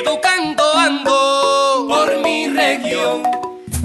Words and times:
Educando 0.00 0.62
ando 0.76 1.86
por 1.88 2.22
mi 2.22 2.46
región. 2.46 3.22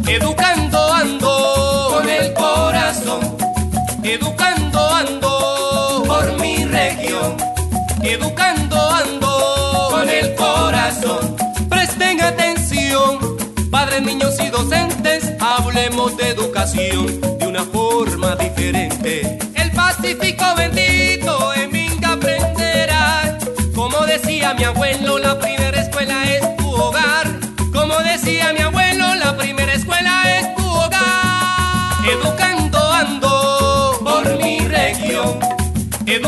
Educando 0.07 0.93
ando 0.93 1.89
con 1.91 2.07
el 2.07 2.31
corazón. 2.33 3.35
Educando 4.03 4.89
ando 4.89 6.03
por 6.05 6.39
mi 6.39 6.65
región. 6.65 7.35
Educando 8.03 8.79
ando 8.91 9.89
con 9.89 10.07
el 10.07 10.35
corazón. 10.35 11.35
Presten 11.67 12.21
atención, 12.21 13.17
padres, 13.71 14.03
niños 14.03 14.39
y 14.39 14.49
docentes. 14.49 15.33
Hablemos 15.39 16.15
de 16.15 16.29
educación 16.29 17.21
de 17.39 17.47
una 17.47 17.63
forma 17.63 18.35
diferente. 18.35 19.39
El 19.55 19.71
Pacífico 19.71 20.45
bendito 20.55 21.55
en 21.55 21.71
Minga 21.71 22.13
aprenderás. 22.13 23.43
Como 23.73 24.05
decía 24.05 24.53
mi 24.53 24.63
abuelo, 24.63 25.17
la 25.17 25.39
primera 25.39 25.82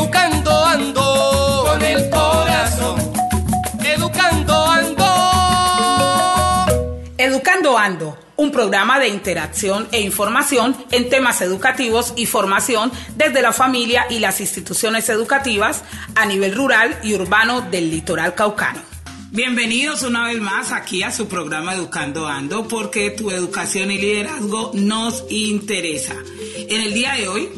Educando 0.06 0.64
ando 0.64 1.64
con 1.66 1.82
el 1.82 2.10
corazón. 2.10 3.12
Educando 3.82 4.54
ando. 4.54 5.04
Educando 7.18 7.76
Ando, 7.76 8.16
un 8.36 8.52
programa 8.52 9.00
de 9.00 9.08
interacción 9.08 9.88
e 9.90 10.00
información 10.02 10.76
en 10.92 11.10
temas 11.10 11.40
educativos 11.40 12.14
y 12.16 12.26
formación 12.26 12.92
desde 13.16 13.42
la 13.42 13.52
familia 13.52 14.06
y 14.08 14.20
las 14.20 14.40
instituciones 14.40 15.08
educativas 15.08 15.82
a 16.14 16.24
nivel 16.24 16.54
rural 16.54 16.96
y 17.02 17.14
urbano 17.14 17.62
del 17.62 17.90
litoral 17.90 18.36
caucano. 18.36 18.78
Bienvenidos 19.32 20.04
una 20.04 20.28
vez 20.28 20.40
más 20.40 20.70
aquí 20.70 21.02
a 21.02 21.10
su 21.10 21.26
programa 21.26 21.74
Educando 21.74 22.28
Ando 22.28 22.68
porque 22.68 23.10
tu 23.10 23.32
educación 23.32 23.90
y 23.90 23.98
liderazgo 23.98 24.70
nos 24.72 25.24
interesa. 25.30 26.14
En 26.56 26.80
el 26.80 26.94
día 26.94 27.14
de 27.14 27.26
hoy, 27.26 27.48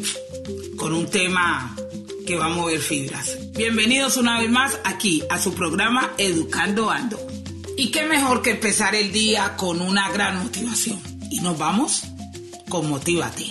con 0.75 0.93
un 0.93 1.07
tema 1.07 1.75
que 2.29 2.37
va 2.37 2.45
a 2.45 2.49
mover 2.49 2.79
fibras. 2.79 3.37
Bienvenidos 3.53 4.15
una 4.17 4.39
vez 4.39 4.51
más 4.51 4.77
aquí 4.83 5.23
a 5.31 5.39
su 5.39 5.55
programa 5.55 6.11
Educando 6.19 6.91
Ando. 6.91 7.19
Y 7.75 7.89
qué 7.89 8.03
mejor 8.03 8.43
que 8.43 8.51
empezar 8.51 8.93
el 8.93 9.11
día 9.11 9.55
con 9.57 9.81
una 9.81 10.11
gran 10.11 10.37
motivación. 10.43 11.01
Y 11.31 11.39
nos 11.39 11.57
vamos 11.57 12.03
con 12.69 12.87
Motívate. 12.87 13.47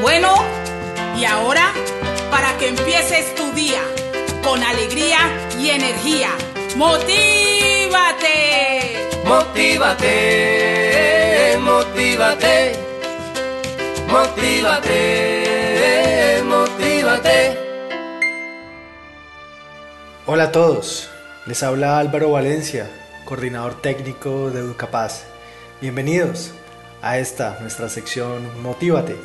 Bueno, 0.00 0.34
y 1.16 1.24
ahora, 1.24 1.72
para 2.28 2.58
que 2.58 2.70
empieces 2.70 3.32
tu 3.36 3.52
día 3.52 3.84
con 4.42 4.60
alegría 4.60 5.20
y 5.60 5.70
energía, 5.70 6.30
¡motívate! 6.76 8.32
Motívate, 9.24 10.08
motívate, 11.60 12.72
motívate, 14.08 15.41
Hola 20.24 20.44
a 20.44 20.52
todos, 20.52 21.10
les 21.46 21.64
habla 21.64 21.98
Álvaro 21.98 22.30
Valencia, 22.30 22.88
coordinador 23.24 23.82
técnico 23.82 24.52
de 24.52 24.60
Educapaz. 24.60 25.24
Bienvenidos 25.80 26.52
a 27.02 27.18
esta 27.18 27.58
nuestra 27.58 27.88
sección 27.88 28.62
Motívate. 28.62 29.16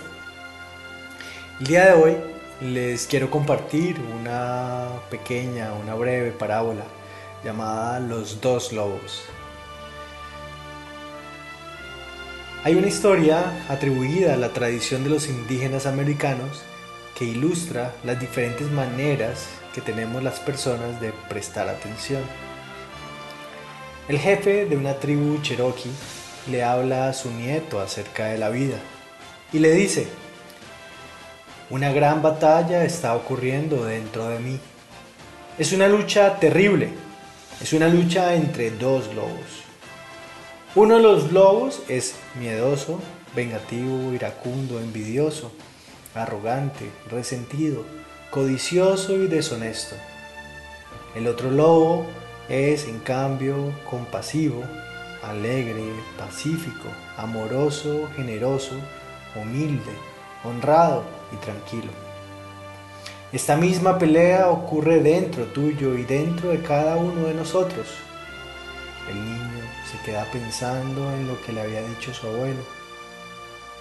El 1.59 1.67
día 1.67 1.85
de 1.85 1.93
hoy 1.93 2.17
les 2.61 3.05
quiero 3.05 3.29
compartir 3.29 3.97
una 4.19 4.87
pequeña, 5.11 5.71
una 5.73 5.93
breve 5.93 6.31
parábola 6.31 6.85
llamada 7.43 7.99
Los 7.99 8.41
dos 8.41 8.73
lobos. 8.73 9.21
Hay 12.63 12.73
una 12.73 12.87
historia 12.87 13.67
atribuida 13.69 14.33
a 14.33 14.37
la 14.37 14.49
tradición 14.49 15.03
de 15.03 15.11
los 15.11 15.27
indígenas 15.27 15.85
americanos 15.85 16.63
que 17.13 17.25
ilustra 17.25 17.93
las 18.03 18.19
diferentes 18.19 18.71
maneras 18.71 19.47
que 19.77 19.81
tenemos 19.83 20.23
las 20.23 20.39
personas 20.39 20.99
de 20.99 21.13
prestar 21.29 21.69
atención. 21.69 22.23
El 24.07 24.17
jefe 24.17 24.65
de 24.65 24.75
una 24.75 24.95
tribu 24.95 25.39
cherokee 25.43 25.91
le 26.49 26.63
habla 26.63 27.09
a 27.09 27.13
su 27.13 27.29
nieto 27.29 27.79
acerca 27.79 28.25
de 28.25 28.39
la 28.39 28.49
vida 28.49 28.77
y 29.53 29.59
le 29.59 29.69
dice, 29.73 30.07
una 31.69 31.91
gran 31.91 32.23
batalla 32.23 32.85
está 32.85 33.13
ocurriendo 33.13 33.85
dentro 33.85 34.27
de 34.29 34.39
mí. 34.39 34.59
Es 35.59 35.71
una 35.73 35.87
lucha 35.87 36.39
terrible, 36.39 36.89
es 37.61 37.71
una 37.71 37.87
lucha 37.87 38.33
entre 38.33 38.71
dos 38.71 39.13
lobos. 39.13 39.61
Uno 40.73 40.95
de 40.95 41.03
los 41.03 41.31
lobos 41.31 41.83
es 41.87 42.15
miedoso, 42.39 42.99
vengativo, 43.35 44.11
iracundo, 44.11 44.79
envidioso, 44.79 45.51
arrogante, 46.15 46.89
resentido, 47.11 47.85
codicioso 48.29 49.13
y 49.15 49.27
deshonesto. 49.27 49.95
El 51.15 51.27
otro 51.27 51.51
lobo 51.51 52.05
es, 52.49 52.85
en 52.87 52.99
cambio, 52.99 53.73
compasivo, 53.89 54.63
alegre, 55.23 55.83
pacífico, 56.17 56.89
amoroso, 57.17 58.09
generoso, 58.15 58.75
humilde, 59.35 59.91
honrado 60.43 61.03
y 61.33 61.37
tranquilo. 61.37 61.91
Esta 63.31 63.57
misma 63.57 63.97
pelea 63.97 64.49
ocurre 64.49 65.01
dentro 65.01 65.45
tuyo 65.45 65.97
y 65.97 66.03
dentro 66.03 66.49
de 66.49 66.61
cada 66.61 66.95
uno 66.95 67.27
de 67.27 67.33
nosotros. 67.33 67.87
El 69.09 69.15
niño 69.15 69.63
se 69.91 69.97
queda 70.05 70.25
pensando 70.31 71.11
en 71.13 71.27
lo 71.27 71.41
que 71.41 71.51
le 71.51 71.61
había 71.61 71.81
dicho 71.81 72.13
su 72.13 72.27
abuelo. 72.27 72.61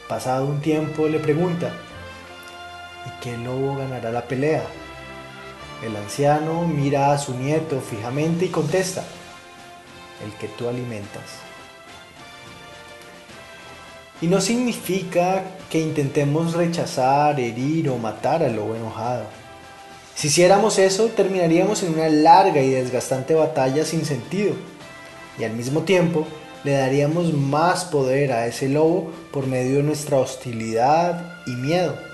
Pasado 0.08 0.46
un 0.46 0.60
tiempo 0.60 1.06
le 1.06 1.18
pregunta, 1.18 1.72
¿y 3.06 3.22
qué 3.22 3.36
lobo 3.38 3.76
ganará 3.76 4.10
la 4.10 4.26
pelea? 4.26 4.64
El 5.84 5.94
anciano 5.96 6.62
mira 6.62 7.12
a 7.12 7.18
su 7.18 7.34
nieto 7.34 7.80
fijamente 7.80 8.46
y 8.46 8.48
contesta, 8.48 9.04
el 10.24 10.32
que 10.32 10.48
tú 10.48 10.68
alimentas. 10.68 11.22
Y 14.22 14.28
no 14.28 14.40
significa 14.40 15.42
que 15.70 15.78
intentemos 15.78 16.54
rechazar, 16.54 17.38
herir 17.38 17.90
o 17.90 17.98
matar 17.98 18.42
al 18.42 18.56
lobo 18.56 18.74
enojado. 18.74 19.24
Si 20.14 20.28
hiciéramos 20.28 20.78
eso, 20.78 21.08
terminaríamos 21.08 21.82
en 21.82 21.92
una 21.92 22.08
larga 22.08 22.62
y 22.62 22.70
desgastante 22.70 23.34
batalla 23.34 23.84
sin 23.84 24.06
sentido. 24.06 24.54
Y 25.38 25.44
al 25.44 25.52
mismo 25.52 25.82
tiempo, 25.82 26.26
le 26.64 26.72
daríamos 26.72 27.34
más 27.34 27.84
poder 27.84 28.32
a 28.32 28.46
ese 28.46 28.70
lobo 28.70 29.12
por 29.30 29.46
medio 29.46 29.76
de 29.76 29.82
nuestra 29.82 30.16
hostilidad 30.16 31.34
y 31.46 31.50
miedo. 31.50 32.05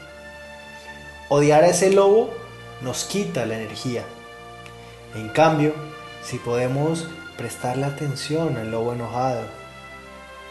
Odiar 1.34 1.64
a 1.64 1.68
ese 1.68 1.90
lobo 1.90 2.28
nos 2.82 3.04
quita 3.04 3.46
la 3.46 3.56
energía. 3.56 4.04
En 5.14 5.30
cambio, 5.30 5.72
si 6.22 6.36
podemos 6.36 7.08
prestarle 7.38 7.86
atención 7.86 8.58
al 8.58 8.70
lobo 8.70 8.92
enojado, 8.92 9.40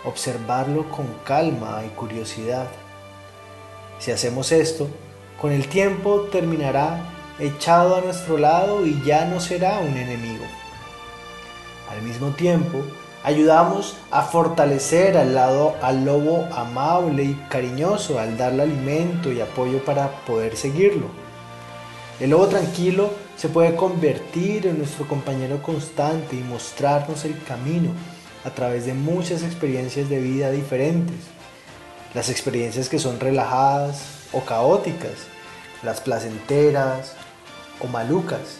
observarlo 0.06 0.90
con 0.90 1.06
calma 1.24 1.84
y 1.86 1.90
curiosidad, 1.90 2.66
si 4.00 4.12
hacemos 4.12 4.52
esto, 4.52 4.88
con 5.40 5.52
el 5.52 5.68
tiempo 5.68 6.22
terminará 6.32 7.00
echado 7.38 7.98
a 7.98 8.02
nuestro 8.02 8.40
lado 8.40 8.84
y 8.84 9.04
ya 9.04 9.26
no 9.26 9.40
será 9.40 9.82
un 9.82 9.96
enemigo. 9.96 10.46
Al 11.92 12.02
mismo 12.02 12.30
tiempo, 12.32 12.80
ayudamos 13.24 13.96
a 14.10 14.24
fortalecer 14.24 15.18
al, 15.18 15.36
lado, 15.36 15.76
al 15.82 16.06
lobo 16.06 16.48
amable 16.52 17.24
y 17.24 17.34
cariñoso 17.50 18.20
al 18.20 18.38
darle 18.38 18.64
alimento 18.64 19.32
y 19.32 19.42
apoyo 19.42 19.84
para 19.84 20.10
poder 20.26 20.58
seguirlo. 20.58 21.08
El 22.20 22.32
lobo 22.32 22.48
tranquilo 22.48 23.12
se 23.36 23.50
puede 23.50 23.76
convertir 23.76 24.68
en 24.68 24.78
nuestro 24.78 25.08
compañero 25.08 25.62
constante 25.64 26.36
y 26.36 26.44
mostrarnos 26.44 27.26
el 27.26 27.42
camino 27.44 27.92
a 28.44 28.50
través 28.50 28.86
de 28.86 28.94
muchas 28.94 29.44
experiencias 29.44 30.10
de 30.10 30.20
vida 30.20 30.52
diferentes. 30.52 31.18
Las 32.14 32.30
experiencias 32.30 32.90
que 32.90 33.00
son 33.00 33.20
relajadas 33.20 34.04
o 34.32 34.42
caóticas, 34.42 35.14
las 35.84 36.02
placenteras 36.02 37.14
o 37.80 37.88
malucas. 37.88 38.58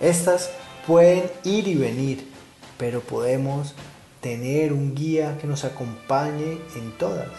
Estas 0.00 0.50
pueden 0.86 1.30
ir 1.44 1.68
y 1.68 1.74
venir, 1.74 2.35
pero 2.78 3.00
podemos 3.00 3.74
tener 4.20 4.72
un 4.72 4.94
guía 4.94 5.38
que 5.40 5.46
nos 5.46 5.64
acompañe 5.64 6.58
en 6.74 6.92
todas. 6.98 7.30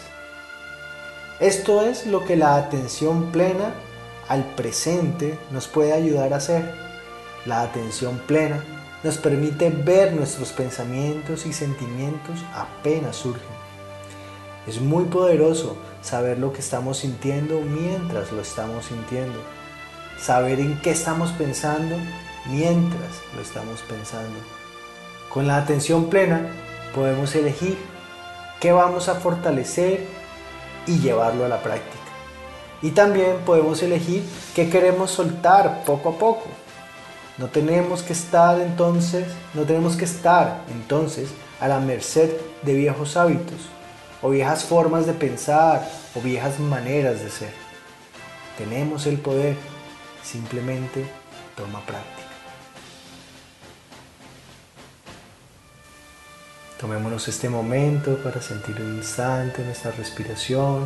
Esto 1.40 1.82
es 1.82 2.08
lo 2.08 2.26
que 2.26 2.36
la 2.36 2.56
atención 2.56 3.32
plena 3.32 3.74
al 4.28 4.44
presente 4.56 5.38
nos 5.52 5.68
puede 5.68 5.94
ayudar 5.94 6.34
a 6.34 6.38
hacer. 6.38 6.74
La 7.46 7.62
atención 7.62 8.20
plena 8.26 8.64
nos 9.04 9.18
permite 9.18 9.70
ver 9.70 10.14
nuestros 10.14 10.52
pensamientos 10.52 11.46
y 11.46 11.54
sentimientos 11.54 12.44
apenas 12.54 13.18
surgen. 13.18 13.58
Es 14.66 14.82
muy 14.82 15.06
poderoso 15.06 15.78
saber 16.02 16.40
lo 16.40 16.52
que 16.52 16.60
estamos 16.60 16.98
sintiendo 16.98 17.62
mientras 17.62 18.32
lo 18.32 18.42
estamos 18.42 18.86
sintiendo. 18.86 19.40
Saber 20.20 20.60
en 20.60 20.82
qué 20.82 20.92
estamos 20.92 21.32
pensando 21.32 21.96
mientras 22.48 23.22
lo 23.36 23.42
estamos 23.42 23.82
pensando. 23.82 24.57
Con 25.38 25.46
la 25.46 25.58
atención 25.58 26.10
plena 26.10 26.48
podemos 26.96 27.36
elegir 27.36 27.78
qué 28.60 28.72
vamos 28.72 29.08
a 29.08 29.14
fortalecer 29.14 30.08
y 30.88 30.98
llevarlo 30.98 31.46
a 31.46 31.48
la 31.48 31.62
práctica. 31.62 32.04
Y 32.82 32.90
también 32.90 33.36
podemos 33.46 33.84
elegir 33.84 34.28
qué 34.56 34.68
queremos 34.68 35.12
soltar 35.12 35.84
poco 35.86 36.10
a 36.10 36.18
poco. 36.18 36.48
No 37.38 37.50
tenemos 37.50 38.02
que 38.02 38.14
estar 38.14 38.60
entonces, 38.60 39.28
no 39.54 39.62
tenemos 39.62 39.96
que 39.96 40.06
estar 40.06 40.64
entonces 40.72 41.30
a 41.60 41.68
la 41.68 41.80
merced 41.80 42.32
de 42.64 42.74
viejos 42.74 43.16
hábitos 43.16 43.60
o 44.24 44.32
viejas 44.32 44.64
formas 44.64 45.06
de 45.06 45.14
pensar 45.14 45.88
o 46.16 46.20
viejas 46.20 46.60
maneras 46.60 47.22
de 47.22 47.30
ser. 47.30 47.54
Tenemos 48.58 49.06
el 49.06 49.20
poder, 49.20 49.56
simplemente 50.24 51.06
toma 51.56 51.82
práctica. 51.82 52.17
Tomémonos 56.80 57.28
este 57.28 57.50
momento 57.50 58.18
para 58.18 58.40
sentir 58.40 58.80
un 58.80 58.98
instante 58.98 59.64
nuestra 59.64 59.90
respiración. 59.92 60.84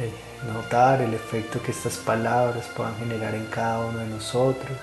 Eh, 0.00 0.10
notar 0.54 1.02
el 1.02 1.12
efecto 1.12 1.60
que 1.62 1.72
estas 1.72 1.98
palabras 1.98 2.66
puedan 2.74 2.96
generar 2.96 3.34
en 3.34 3.44
cada 3.46 3.80
uno 3.80 3.98
de 3.98 4.06
nosotros. 4.06 4.78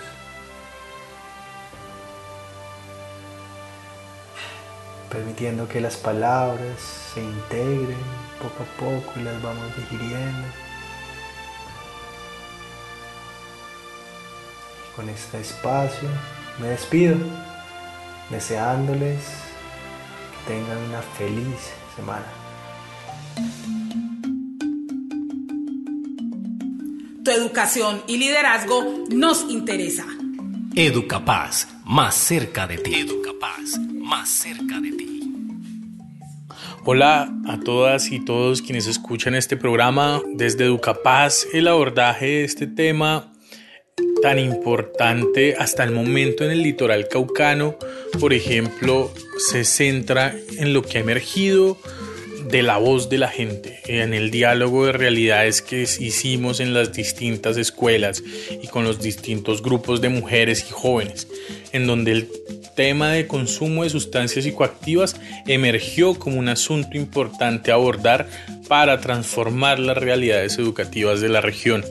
Permitiendo 5.10 5.68
que 5.68 5.82
las 5.82 5.96
palabras 5.96 6.80
se 7.12 7.24
integren 7.24 7.98
poco 8.40 8.62
a 8.62 8.80
poco 8.80 9.20
y 9.20 9.24
las 9.24 9.42
vamos 9.42 9.76
digiriendo. 9.78 10.48
Con 14.96 15.10
este 15.10 15.42
espacio 15.42 16.08
me 16.60 16.68
despido 16.68 17.18
deseándoles 18.30 19.20
que 20.32 20.54
tengan 20.54 20.78
una 20.78 21.02
feliz 21.02 21.74
semana. 21.96 22.26
Tu 27.24 27.32
educación 27.32 28.04
y 28.08 28.18
liderazgo 28.18 29.06
nos 29.10 29.50
interesa. 29.50 30.06
Educapaz, 30.76 31.68
más 31.86 32.16
cerca 32.16 32.68
de 32.68 32.78
ti. 32.78 32.96
Educapaz, 32.96 33.80
más 33.94 34.30
cerca 34.30 34.80
de 34.80 34.92
ti. 34.92 35.06
Hola 36.84 37.34
a 37.48 37.60
todas 37.60 38.12
y 38.12 38.24
todos 38.24 38.62
quienes 38.62 38.86
escuchan 38.86 39.34
este 39.34 39.58
programa 39.58 40.22
desde 40.36 40.66
Educapaz. 40.66 41.48
El 41.52 41.68
abordaje 41.68 42.26
de 42.26 42.44
este 42.44 42.68
tema 42.68 43.32
tan 44.26 44.40
importante 44.40 45.54
hasta 45.56 45.84
el 45.84 45.92
momento 45.92 46.44
en 46.44 46.50
el 46.50 46.64
litoral 46.64 47.08
caucano, 47.08 47.78
por 48.20 48.34
ejemplo, 48.34 49.14
se 49.38 49.64
centra 49.64 50.36
en 50.58 50.74
lo 50.74 50.82
que 50.82 50.98
ha 50.98 51.02
emergido 51.02 51.78
de 52.50 52.64
la 52.64 52.78
voz 52.78 53.08
de 53.08 53.20
la 53.20 53.28
gente, 53.28 53.82
en 53.86 54.16
el 54.16 54.32
diálogo 54.32 54.88
de 54.88 54.94
realidades 54.94 55.62
que 55.62 55.84
hicimos 55.84 56.60
en 56.60 56.74
las 56.74 56.92
distintas 56.92 57.56
escuelas 57.58 58.24
y 58.64 58.68
con 58.68 58.84
los 58.84 59.00
distintos 59.00 59.62
grupos 59.62 60.02
de 60.02 60.10
mujeres 60.10 60.66
y 60.68 60.74
jóvenes, 60.74 61.28
en 61.72 61.86
donde 61.86 62.14
el 62.14 62.28
tema 62.76 63.12
de 63.12 63.28
consumo 63.28 63.84
de 63.84 63.92
sustancias 63.92 64.44
psicoactivas 64.44 65.22
emergió 65.46 66.16
como 66.16 66.40
un 66.40 66.50
asunto 66.50 66.98
importante 66.98 67.70
a 67.70 67.76
abordar 67.76 68.28
para 68.68 69.00
transformar 69.02 69.78
las 69.78 69.98
realidades 69.98 70.58
educativas 70.58 71.22
de 71.22 71.30
la 71.30 71.42
región. 71.42 71.86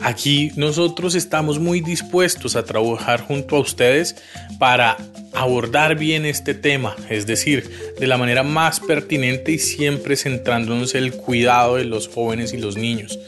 Aquí 0.00 0.52
nosotros 0.56 1.14
estamos 1.14 1.58
muy 1.58 1.80
dispuestos 1.80 2.56
a 2.56 2.64
trabajar 2.64 3.20
junto 3.20 3.56
a 3.56 3.60
ustedes 3.60 4.16
para 4.58 4.96
abordar 5.32 5.96
bien 5.96 6.24
este 6.24 6.54
tema, 6.54 6.94
es 7.10 7.26
decir, 7.26 7.94
de 7.98 8.06
la 8.06 8.16
manera 8.16 8.42
más 8.42 8.80
pertinente 8.80 9.52
y 9.52 9.58
siempre 9.58 10.16
centrándonos 10.16 10.94
en 10.94 11.04
el 11.04 11.12
cuidado 11.14 11.76
de 11.76 11.84
los 11.84 12.08
jóvenes 12.08 12.52
y 12.52 12.58
los 12.58 12.76
niños. 12.76 13.18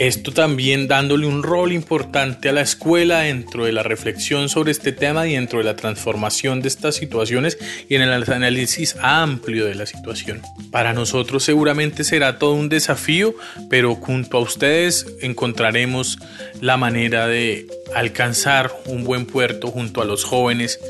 Esto 0.00 0.32
también 0.32 0.88
dándole 0.88 1.26
un 1.26 1.42
rol 1.42 1.72
importante 1.72 2.48
a 2.48 2.52
la 2.52 2.62
escuela 2.62 3.20
dentro 3.20 3.66
de 3.66 3.72
la 3.72 3.82
reflexión 3.82 4.48
sobre 4.48 4.70
este 4.70 4.92
tema 4.92 5.28
y 5.28 5.34
dentro 5.34 5.58
de 5.58 5.66
la 5.66 5.76
transformación 5.76 6.62
de 6.62 6.68
estas 6.68 6.94
situaciones 6.94 7.58
y 7.86 7.96
en 7.96 8.00
el 8.00 8.10
análisis 8.32 8.96
amplio 9.02 9.66
de 9.66 9.74
la 9.74 9.84
situación. 9.84 10.40
Para 10.70 10.94
nosotros 10.94 11.44
seguramente 11.44 12.02
será 12.02 12.38
todo 12.38 12.54
un 12.54 12.70
desafío, 12.70 13.34
pero 13.68 13.94
junto 13.94 14.38
a 14.38 14.40
ustedes 14.40 15.06
encontraremos 15.20 16.16
la 16.62 16.78
manera 16.78 17.26
de 17.26 17.66
alcanzar 17.94 18.72
un 18.86 19.04
buen 19.04 19.26
puerto 19.26 19.68
junto 19.68 20.00
a 20.00 20.06
los 20.06 20.24
jóvenes 20.24 20.80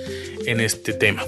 en 0.47 0.61
este 0.61 0.93
tema. 0.93 1.25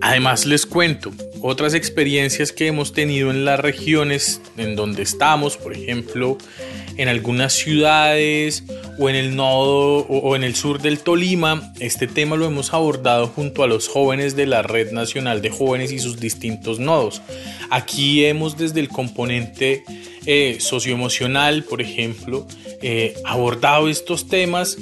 Además 0.00 0.46
les 0.46 0.64
cuento 0.64 1.12
otras 1.42 1.74
experiencias 1.74 2.52
que 2.52 2.66
hemos 2.68 2.94
tenido 2.94 3.30
en 3.30 3.44
las 3.44 3.60
regiones 3.60 4.40
en 4.56 4.76
donde 4.76 5.02
estamos, 5.02 5.58
por 5.58 5.74
ejemplo, 5.74 6.38
en 6.96 7.08
algunas 7.08 7.52
ciudades 7.52 8.64
o 8.98 9.08
en 9.08 9.16
el 9.16 9.36
nodo 9.36 10.06
o 10.08 10.36
en 10.36 10.44
el 10.44 10.54
sur 10.54 10.80
del 10.80 11.00
Tolima. 11.00 11.72
Este 11.80 12.06
tema 12.06 12.36
lo 12.36 12.46
hemos 12.46 12.72
abordado 12.72 13.28
junto 13.28 13.62
a 13.62 13.66
los 13.66 13.88
jóvenes 13.88 14.36
de 14.36 14.46
la 14.46 14.62
Red 14.62 14.92
Nacional 14.92 15.42
de 15.42 15.50
Jóvenes 15.50 15.92
y 15.92 15.98
sus 15.98 16.18
distintos 16.18 16.78
nodos. 16.78 17.22
Aquí 17.70 18.24
hemos 18.24 18.56
desde 18.56 18.80
el 18.80 18.88
componente 18.88 19.84
eh, 20.24 20.56
socioemocional, 20.60 21.64
por 21.64 21.82
ejemplo, 21.82 22.46
eh, 22.82 23.14
abordado 23.24 23.88
estos 23.88 24.28
temas 24.28 24.76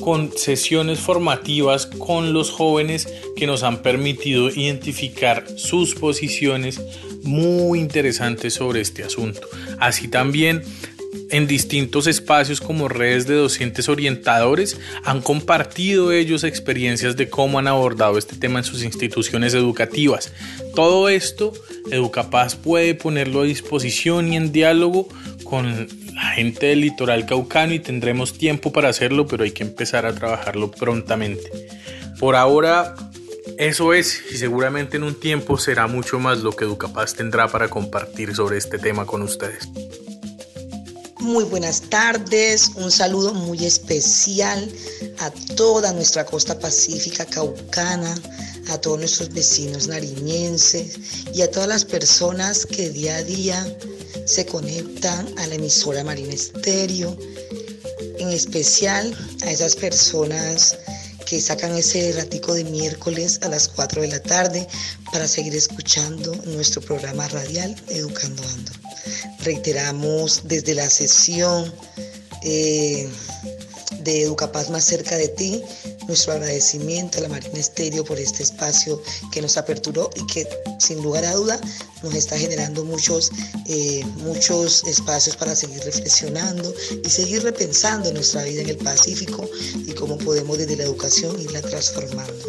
con 0.00 0.32
sesiones 0.36 1.00
formativas 1.00 1.86
con 1.86 2.32
los 2.32 2.50
jóvenes 2.50 3.08
que 3.36 3.46
nos 3.46 3.62
han 3.62 3.82
permitido 3.82 4.48
identificar 4.48 5.44
sus 5.56 5.94
posiciones 5.94 6.80
muy 7.22 7.80
interesantes 7.80 8.54
sobre 8.54 8.80
este 8.80 9.04
asunto. 9.04 9.40
Así 9.78 10.08
también 10.08 10.62
en 11.30 11.46
distintos 11.46 12.06
espacios 12.06 12.60
como 12.60 12.88
redes 12.88 13.26
de 13.26 13.34
docentes 13.34 13.88
orientadores 13.88 14.78
han 15.04 15.20
compartido 15.20 16.12
ellos 16.12 16.44
experiencias 16.44 17.16
de 17.16 17.28
cómo 17.28 17.58
han 17.58 17.68
abordado 17.68 18.18
este 18.18 18.36
tema 18.36 18.58
en 18.58 18.64
sus 18.64 18.82
instituciones 18.82 19.54
educativas. 19.54 20.32
Todo 20.74 21.08
esto 21.08 21.52
Educapaz 21.90 22.56
puede 22.56 22.94
ponerlo 22.94 23.42
a 23.42 23.44
disposición 23.44 24.32
y 24.32 24.36
en 24.36 24.52
diálogo 24.52 25.08
con 25.44 25.88
la 26.14 26.30
gente 26.30 26.66
del 26.66 26.82
litoral 26.82 27.26
caucano 27.26 27.72
y 27.72 27.78
tendremos 27.78 28.36
tiempo 28.36 28.72
para 28.72 28.88
hacerlo, 28.88 29.26
pero 29.26 29.44
hay 29.44 29.52
que 29.52 29.62
empezar 29.62 30.04
a 30.04 30.14
trabajarlo 30.14 30.70
prontamente. 30.70 31.50
Por 32.18 32.36
ahora 32.36 32.94
eso 33.58 33.92
es, 33.92 34.22
y 34.30 34.36
seguramente 34.36 34.98
en 34.98 35.04
un 35.04 35.18
tiempo 35.18 35.58
será 35.58 35.86
mucho 35.86 36.18
más 36.18 36.40
lo 36.40 36.54
que 36.54 36.64
Educapaz 36.64 37.14
tendrá 37.14 37.48
para 37.48 37.68
compartir 37.68 38.34
sobre 38.34 38.58
este 38.58 38.78
tema 38.78 39.06
con 39.06 39.22
ustedes. 39.22 39.68
Muy 41.28 41.44
buenas 41.44 41.82
tardes, 41.82 42.70
un 42.76 42.90
saludo 42.90 43.34
muy 43.34 43.66
especial 43.66 44.66
a 45.18 45.30
toda 45.56 45.92
nuestra 45.92 46.24
costa 46.24 46.58
pacífica 46.58 47.26
caucana, 47.26 48.18
a 48.70 48.78
todos 48.80 48.98
nuestros 48.98 49.34
vecinos 49.34 49.88
nariñenses 49.88 50.96
y 51.34 51.42
a 51.42 51.50
todas 51.50 51.68
las 51.68 51.84
personas 51.84 52.64
que 52.64 52.88
día 52.88 53.16
a 53.16 53.22
día 53.22 53.76
se 54.24 54.46
conectan 54.46 55.28
a 55.36 55.46
la 55.48 55.56
emisora 55.56 56.02
Marina 56.02 56.32
Estéreo, 56.32 57.14
en 58.18 58.30
especial 58.30 59.14
a 59.42 59.50
esas 59.50 59.76
personas 59.76 60.78
que 61.28 61.42
sacan 61.42 61.76
ese 61.76 62.10
ratico 62.12 62.54
de 62.54 62.64
miércoles 62.64 63.40
a 63.42 63.48
las 63.48 63.68
4 63.68 64.00
de 64.00 64.08
la 64.08 64.22
tarde 64.22 64.66
para 65.12 65.28
seguir 65.28 65.54
escuchando 65.54 66.34
nuestro 66.46 66.80
programa 66.80 67.28
radial 67.28 67.76
Educando 67.88 68.42
Ando. 68.44 68.72
Reiteramos 69.40 70.40
desde 70.44 70.74
la 70.74 70.88
sesión 70.88 71.70
eh, 72.42 73.06
de 74.00 74.22
Educapaz 74.22 74.70
más 74.70 74.84
cerca 74.84 75.16
de 75.16 75.28
ti 75.28 75.62
nuestro 76.08 76.32
agradecimiento 76.32 77.18
a 77.18 77.20
la 77.22 77.28
Marina 77.28 77.58
Estéreo 77.58 78.04
por 78.04 78.18
este 78.18 78.42
espacio 78.42 79.00
que 79.30 79.42
nos 79.42 79.56
aperturó 79.56 80.10
y 80.16 80.26
que 80.26 80.48
sin 80.78 81.02
lugar 81.02 81.24
a 81.24 81.34
duda 81.34 81.60
nos 82.02 82.14
está 82.14 82.38
generando 82.38 82.84
muchos, 82.84 83.30
eh, 83.66 84.04
muchos 84.16 84.84
espacios 84.84 85.36
para 85.36 85.54
seguir 85.54 85.80
reflexionando 85.84 86.74
y 87.04 87.08
seguir 87.08 87.42
repensando 87.42 88.12
nuestra 88.12 88.42
vida 88.44 88.62
en 88.62 88.70
el 88.70 88.78
Pacífico 88.78 89.48
y 89.86 89.92
cómo 89.92 90.18
podemos 90.18 90.58
desde 90.58 90.76
la 90.76 90.84
educación 90.84 91.40
irla 91.40 91.60
transformando. 91.60 92.44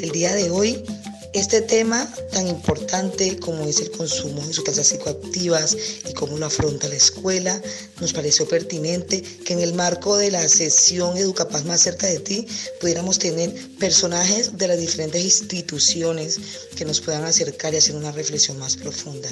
El 0.00 0.10
día 0.10 0.34
de 0.34 0.50
hoy 0.50 0.84
este 1.32 1.62
tema 1.62 2.06
tan 2.30 2.46
importante 2.46 3.38
como 3.38 3.64
es 3.64 3.80
el 3.80 3.90
consumo 3.90 4.44
de 4.46 4.52
sustancias 4.52 4.88
psicoactivas 4.88 5.76
y 6.08 6.12
cómo 6.12 6.36
lo 6.36 6.46
afronta 6.46 6.88
la 6.88 6.94
escuela, 6.94 7.60
nos 8.00 8.12
pareció 8.12 8.46
pertinente 8.46 9.22
que 9.22 9.54
en 9.54 9.60
el 9.60 9.72
marco 9.74 10.16
de 10.16 10.30
la 10.30 10.46
sesión 10.48 11.16
Educapaz 11.16 11.64
más 11.64 11.80
cerca 11.80 12.06
de 12.06 12.18
ti 12.20 12.46
pudiéramos 12.80 13.18
tener 13.18 13.54
personajes 13.78 14.58
de 14.58 14.68
las 14.68 14.78
diferentes 14.78 15.22
instituciones 15.22 16.38
que 16.76 16.84
nos 16.84 17.00
puedan 17.00 17.24
acercar 17.24 17.72
y 17.72 17.78
hacer 17.78 17.96
una 17.96 18.12
reflexión 18.12 18.58
más 18.58 18.76
profunda. 18.76 19.28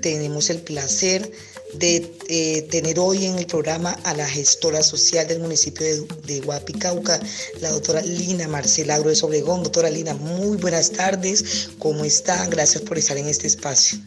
Tenemos 0.00 0.48
el 0.48 0.60
placer 0.62 1.30
de 1.78 2.10
eh, 2.28 2.62
tener 2.70 2.98
hoy 2.98 3.26
en 3.26 3.38
el 3.38 3.46
programa 3.46 3.92
a 4.04 4.14
la 4.14 4.26
gestora 4.28 4.82
social 4.82 5.26
del 5.26 5.40
municipio 5.40 5.84
de, 5.84 6.06
de 6.26 6.40
Huapicauca, 6.40 7.20
la 7.60 7.70
doctora 7.70 8.00
Lina 8.02 8.48
Marcela 8.48 8.98
de 8.98 9.18
Obregón. 9.22 9.62
Doctora 9.62 9.90
Lina, 9.90 10.14
muy 10.14 10.56
buenas 10.56 10.90
tardes. 10.90 11.70
¿Cómo 11.78 12.04
está? 12.04 12.46
Gracias 12.46 12.82
por 12.82 12.98
estar 12.98 13.16
en 13.16 13.28
este 13.28 13.46
espacio. 13.46 13.98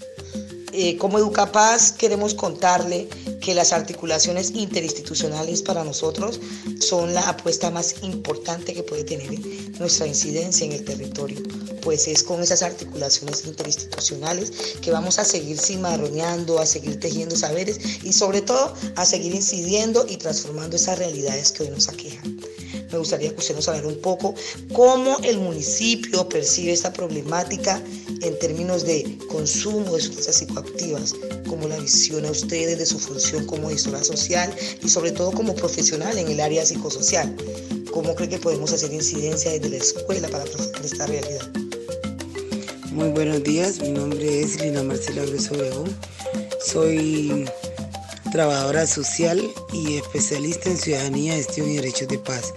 Eh, 0.73 0.97
como 0.97 1.17
Educapaz 1.17 1.93
queremos 1.93 2.33
contarle 2.33 3.07
que 3.41 3.55
las 3.55 3.71
articulaciones 3.71 4.51
interinstitucionales 4.51 5.61
para 5.61 5.83
nosotros 5.85 6.41
son 6.81 7.13
la 7.13 7.29
apuesta 7.29 7.71
más 7.71 8.03
importante 8.03 8.73
que 8.73 8.83
puede 8.83 9.05
tener 9.05 9.39
nuestra 9.79 10.07
incidencia 10.07 10.65
en 10.65 10.73
el 10.73 10.83
territorio, 10.83 11.41
pues 11.81 12.07
es 12.07 12.21
con 12.21 12.43
esas 12.43 12.63
articulaciones 12.63 13.45
interinstitucionales 13.45 14.51
que 14.81 14.91
vamos 14.91 15.19
a 15.19 15.25
seguir 15.25 15.57
cimarroneando, 15.57 16.59
a 16.59 16.65
seguir 16.65 16.99
tejiendo 16.99 17.37
saberes 17.37 18.03
y 18.03 18.11
sobre 18.11 18.41
todo 18.41 18.73
a 18.95 19.05
seguir 19.05 19.33
incidiendo 19.33 20.05
y 20.09 20.17
transformando 20.17 20.75
esas 20.75 20.99
realidades 20.99 21.53
que 21.53 21.63
hoy 21.63 21.69
nos 21.69 21.87
aquejan 21.87 22.37
me 22.91 22.97
gustaría 22.97 23.31
que 23.31 23.39
usted 23.39 23.55
nos 23.55 23.67
hablara 23.67 23.87
un 23.87 24.01
poco 24.01 24.33
cómo 24.73 25.17
el 25.23 25.37
municipio 25.37 26.27
percibe 26.29 26.71
esta 26.71 26.93
problemática 26.93 27.81
en 28.21 28.39
términos 28.39 28.85
de 28.85 29.17
consumo 29.29 29.95
de 29.95 30.01
sustancias 30.01 30.37
psicoactivas, 30.37 31.15
cómo 31.47 31.67
la 31.67 31.77
visiona 31.77 32.31
usted 32.31 32.67
desde 32.67 32.85
su 32.85 32.99
función 32.99 33.45
como 33.45 33.69
gestora 33.69 34.03
social 34.03 34.53
y 34.81 34.89
sobre 34.89 35.11
todo 35.11 35.31
como 35.31 35.55
profesional 35.55 36.17
en 36.17 36.29
el 36.29 36.39
área 36.39 36.65
psicosocial. 36.65 37.35
¿Cómo 37.91 38.15
cree 38.15 38.29
que 38.29 38.37
podemos 38.37 38.71
hacer 38.71 38.93
incidencia 38.93 39.51
desde 39.51 39.69
la 39.69 39.77
escuela 39.77 40.27
para 40.29 40.43
trabajar 40.43 40.85
esta 40.85 41.07
realidad? 41.07 41.51
Muy 42.91 43.09
buenos 43.09 43.43
días, 43.43 43.79
mi 43.79 43.89
nombre 43.89 44.41
es 44.41 44.59
Lina 44.61 44.83
Marcela 44.83 45.23
Grueso. 45.23 45.85
Soy 46.65 47.45
trabajadora 48.37 48.85
social 48.85 49.41
y 49.73 49.97
especialista 49.97 50.69
en 50.69 50.77
ciudadanía, 50.77 51.33
gestión 51.33 51.71
y 51.71 51.77
derechos 51.77 52.07
de 52.07 52.19
paz. 52.19 52.53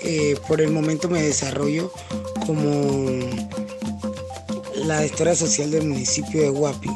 Eh, 0.00 0.36
por 0.46 0.60
el 0.60 0.70
momento 0.70 1.08
me 1.08 1.20
desarrollo 1.20 1.92
como 2.46 3.18
la 4.76 5.00
gestora 5.00 5.34
social 5.34 5.72
del 5.72 5.88
municipio 5.88 6.42
de 6.42 6.50
Huapi. 6.50 6.88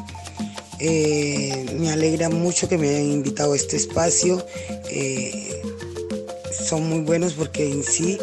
Eh, 0.79 1.65
me 1.77 1.91
alegra 1.91 2.29
mucho 2.29 2.69
que 2.69 2.77
me 2.77 2.87
hayan 2.87 3.11
invitado 3.11 3.51
a 3.51 3.55
este 3.57 3.75
espacio. 3.75 4.41
Eh, 4.89 5.61
son 6.65 6.87
muy 6.87 7.01
buenos 7.01 7.33
porque 7.33 7.69
en 7.69 7.83
sí 7.83 8.17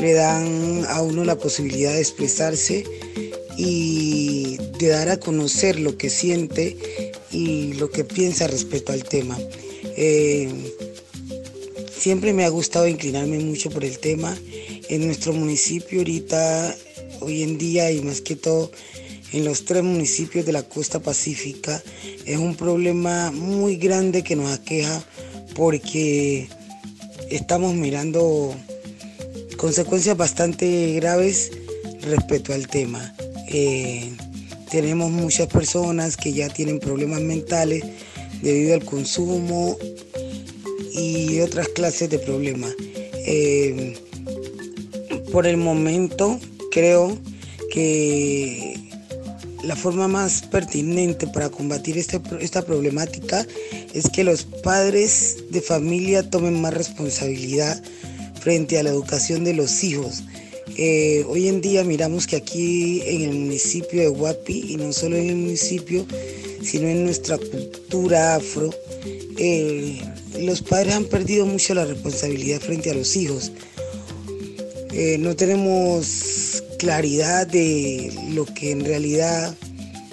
le 0.00 0.14
dan 0.14 0.84
a 0.88 1.00
uno 1.00 1.22
la 1.22 1.36
posibilidad 1.36 1.92
de 1.92 2.00
expresarse 2.00 2.84
y 3.56 4.56
de 4.80 4.88
dar 4.88 5.08
a 5.10 5.20
conocer 5.20 5.78
lo 5.78 5.96
que 5.96 6.10
siente 6.10 6.76
y 7.30 7.74
lo 7.74 7.90
que 7.90 8.04
piensa 8.04 8.46
respecto 8.46 8.92
al 8.92 9.04
tema. 9.04 9.38
Siempre 11.98 12.32
me 12.32 12.44
ha 12.44 12.48
gustado 12.48 12.86
inclinarme 12.86 13.38
mucho 13.40 13.70
por 13.70 13.84
el 13.84 13.98
tema. 13.98 14.36
En 14.88 15.04
nuestro 15.04 15.32
municipio 15.32 15.98
ahorita, 15.98 16.74
hoy 17.20 17.42
en 17.42 17.58
día 17.58 17.90
y 17.90 18.00
más 18.00 18.20
que 18.20 18.36
todo 18.36 18.70
en 19.32 19.44
los 19.44 19.64
tres 19.64 19.82
municipios 19.82 20.46
de 20.46 20.52
la 20.52 20.62
costa 20.62 21.00
pacífica, 21.00 21.82
es 22.24 22.38
un 22.38 22.54
problema 22.54 23.30
muy 23.32 23.76
grande 23.76 24.22
que 24.22 24.36
nos 24.36 24.50
aqueja 24.50 25.04
porque 25.54 26.48
estamos 27.30 27.74
mirando 27.74 28.54
consecuencias 29.56 30.16
bastante 30.16 30.92
graves 30.94 31.50
respecto 32.02 32.54
al 32.54 32.68
tema. 32.68 33.14
Eh, 33.48 34.12
tenemos 34.70 35.10
muchas 35.10 35.48
personas 35.48 36.16
que 36.16 36.32
ya 36.32 36.48
tienen 36.48 36.78
problemas 36.78 37.20
mentales 37.20 37.84
debido 38.42 38.74
al 38.74 38.84
consumo 38.84 39.76
y 40.92 41.40
otras 41.40 41.68
clases 41.68 42.10
de 42.10 42.18
problemas. 42.18 42.74
Eh, 43.26 43.96
por 45.32 45.46
el 45.46 45.56
momento 45.56 46.38
creo 46.70 47.18
que 47.70 48.78
la 49.64 49.76
forma 49.76 50.08
más 50.08 50.42
pertinente 50.42 51.26
para 51.26 51.50
combatir 51.50 51.98
este, 51.98 52.20
esta 52.40 52.62
problemática 52.62 53.46
es 53.92 54.08
que 54.08 54.24
los 54.24 54.44
padres 54.44 55.36
de 55.50 55.60
familia 55.60 56.28
tomen 56.28 56.60
más 56.60 56.74
responsabilidad 56.74 57.82
frente 58.40 58.78
a 58.78 58.82
la 58.82 58.90
educación 58.90 59.44
de 59.44 59.54
los 59.54 59.82
hijos. 59.82 60.22
Eh, 60.76 61.24
hoy 61.28 61.48
en 61.48 61.60
día 61.60 61.82
miramos 61.84 62.26
que 62.26 62.36
aquí 62.36 63.02
en 63.06 63.22
el 63.22 63.34
municipio 63.34 64.00
de 64.00 64.08
Huapi, 64.08 64.72
y 64.72 64.76
no 64.76 64.92
solo 64.92 65.16
en 65.16 65.30
el 65.30 65.36
municipio, 65.36 66.06
sino 66.62 66.88
en 66.88 67.04
nuestra 67.04 67.38
cultura 67.38 68.36
afro, 68.36 68.70
eh, 69.38 70.00
los 70.40 70.62
padres 70.62 70.94
han 70.94 71.04
perdido 71.04 71.46
mucho 71.46 71.74
la 71.74 71.84
responsabilidad 71.84 72.60
frente 72.60 72.90
a 72.90 72.94
los 72.94 73.16
hijos. 73.16 73.52
Eh, 74.92 75.16
no 75.18 75.36
tenemos 75.36 76.62
claridad 76.78 77.46
de 77.46 78.12
lo 78.30 78.44
que 78.46 78.70
en 78.70 78.84
realidad 78.84 79.54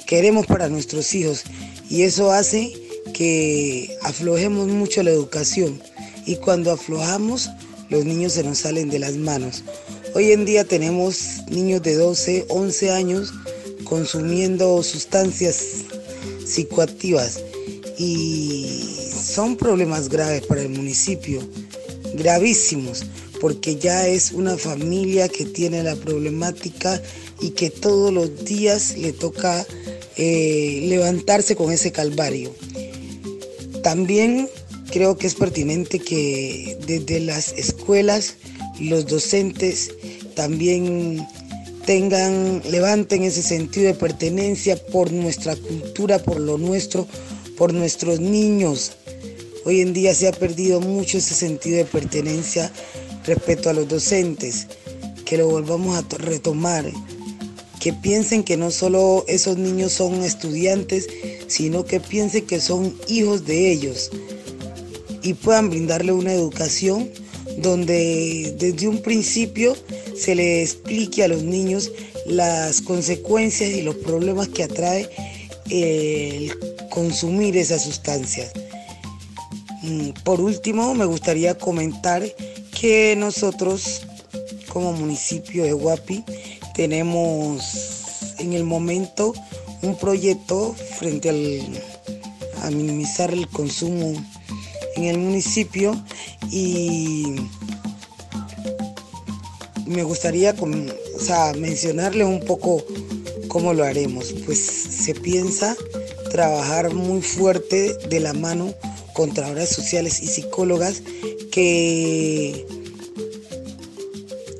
queremos 0.05 0.45
para 0.45 0.69
nuestros 0.69 1.13
hijos 1.15 1.43
y 1.89 2.03
eso 2.03 2.31
hace 2.31 2.71
que 3.13 3.95
aflojemos 4.01 4.67
mucho 4.67 5.01
la 5.03 5.11
educación 5.11 5.81
y 6.25 6.35
cuando 6.35 6.71
aflojamos 6.71 7.49
los 7.89 8.05
niños 8.05 8.33
se 8.33 8.43
nos 8.43 8.59
salen 8.59 8.89
de 8.89 8.99
las 8.99 9.15
manos. 9.15 9.63
Hoy 10.17 10.31
en 10.31 10.45
día 10.45 10.63
tenemos 10.63 11.41
niños 11.49 11.83
de 11.83 11.95
12, 11.95 12.45
11 12.47 12.89
años 12.89 13.33
consumiendo 13.83 14.81
sustancias 14.81 15.83
psicoactivas 16.45 17.41
y 17.97 18.65
son 19.11 19.57
problemas 19.57 20.07
graves 20.07 20.45
para 20.45 20.61
el 20.61 20.69
municipio, 20.69 21.41
gravísimos, 22.13 23.03
porque 23.41 23.75
ya 23.75 24.07
es 24.07 24.31
una 24.31 24.55
familia 24.55 25.27
que 25.27 25.43
tiene 25.43 25.83
la 25.83 25.97
problemática 25.97 27.01
y 27.41 27.49
que 27.49 27.69
todos 27.69 28.13
los 28.13 28.45
días 28.45 28.97
le 28.97 29.11
toca 29.11 29.67
eh, 30.15 30.85
levantarse 30.87 31.57
con 31.57 31.73
ese 31.73 31.91
calvario. 31.91 32.55
También 33.83 34.47
creo 34.91 35.17
que 35.17 35.27
es 35.27 35.35
pertinente 35.35 35.99
que 35.99 36.77
desde 36.87 37.19
las 37.19 37.51
escuelas 37.51 38.35
los 38.79 39.07
docentes 39.07 39.91
también 40.35 41.25
tengan, 41.85 42.61
levanten 42.69 43.23
ese 43.23 43.41
sentido 43.41 43.87
de 43.87 43.93
pertenencia 43.93 44.75
por 44.75 45.11
nuestra 45.11 45.55
cultura, 45.55 46.19
por 46.19 46.39
lo 46.39 46.57
nuestro, 46.57 47.07
por 47.57 47.73
nuestros 47.73 48.19
niños. 48.19 48.91
Hoy 49.65 49.81
en 49.81 49.93
día 49.93 50.13
se 50.13 50.27
ha 50.27 50.31
perdido 50.31 50.81
mucho 50.81 51.17
ese 51.17 51.33
sentido 51.33 51.77
de 51.77 51.85
pertenencia 51.85 52.71
respecto 53.25 53.69
a 53.69 53.73
los 53.73 53.87
docentes, 53.87 54.67
que 55.25 55.37
lo 55.37 55.47
volvamos 55.47 55.97
a 55.97 56.17
retomar, 56.17 56.91
que 57.79 57.93
piensen 57.93 58.43
que 58.43 58.57
no 58.57 58.69
solo 58.71 59.25
esos 59.27 59.57
niños 59.57 59.93
son 59.93 60.23
estudiantes, 60.23 61.07
sino 61.47 61.85
que 61.85 61.99
piensen 61.99 62.45
que 62.45 62.59
son 62.59 62.95
hijos 63.07 63.45
de 63.45 63.71
ellos 63.71 64.11
y 65.21 65.33
puedan 65.33 65.71
brindarle 65.71 66.11
una 66.11 66.33
educación 66.33 67.09
donde 67.57 68.55
desde 68.57 68.87
un 68.87 69.01
principio 69.01 69.75
se 70.17 70.35
le 70.35 70.61
explique 70.61 71.23
a 71.23 71.27
los 71.27 71.43
niños 71.43 71.91
las 72.25 72.81
consecuencias 72.81 73.71
y 73.71 73.81
los 73.81 73.95
problemas 73.95 74.49
que 74.49 74.63
atrae 74.63 75.09
el 75.69 76.57
consumir 76.89 77.57
esas 77.57 77.83
sustancias. 77.83 78.51
Mm, 79.83 80.09
por 80.23 80.41
último, 80.41 80.93
me 80.95 81.05
gustaría 81.05 81.57
comentar 81.57 82.23
que 82.79 83.15
nosotros 83.17 84.01
como 84.69 84.93
municipio 84.93 85.63
de 85.63 85.73
Huapi 85.73 86.23
tenemos 86.73 88.35
en 88.39 88.53
el 88.53 88.63
momento 88.63 89.33
un 89.81 89.95
proyecto 89.97 90.73
frente 90.97 91.29
al, 91.29 91.61
a 92.63 92.71
minimizar 92.71 93.31
el 93.31 93.47
consumo 93.47 94.13
en 94.95 95.03
el 95.03 95.17
municipio 95.17 95.95
y 96.51 97.35
me 99.85 100.03
gustaría 100.03 100.55
mencionarle 101.57 102.25
un 102.25 102.41
poco 102.41 102.83
cómo 103.47 103.73
lo 103.73 103.83
haremos. 103.83 104.33
Pues 104.45 104.59
se 104.59 105.13
piensa 105.13 105.75
trabajar 106.31 106.93
muy 106.93 107.21
fuerte 107.21 107.93
de 108.09 108.19
la 108.19 108.33
mano 108.33 108.73
con 109.13 109.33
trabajadoras 109.33 109.69
sociales 109.69 110.21
y 110.21 110.27
psicólogas 110.27 111.01
que, 111.51 112.65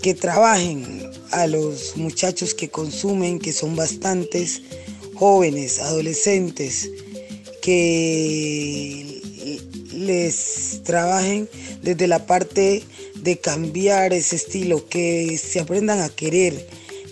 que 0.02 0.14
trabajen 0.14 1.12
a 1.32 1.48
los 1.48 1.98
muchachos 1.98 2.54
que 2.54 2.70
consumen, 2.70 3.40
que 3.40 3.52
son 3.52 3.76
bastantes 3.76 4.62
jóvenes, 5.16 5.80
adolescentes, 5.80 6.90
que 7.62 9.15
les 9.96 10.82
trabajen 10.84 11.50
desde 11.82 12.08
la 12.08 12.26
parte 12.26 12.84
de 13.16 13.38
cambiar 13.38 14.14
ese 14.14 14.36
estilo, 14.36 14.88
que 14.88 15.38
se 15.38 15.60
aprendan 15.60 16.02
a 16.02 16.10
querer, 16.10 16.68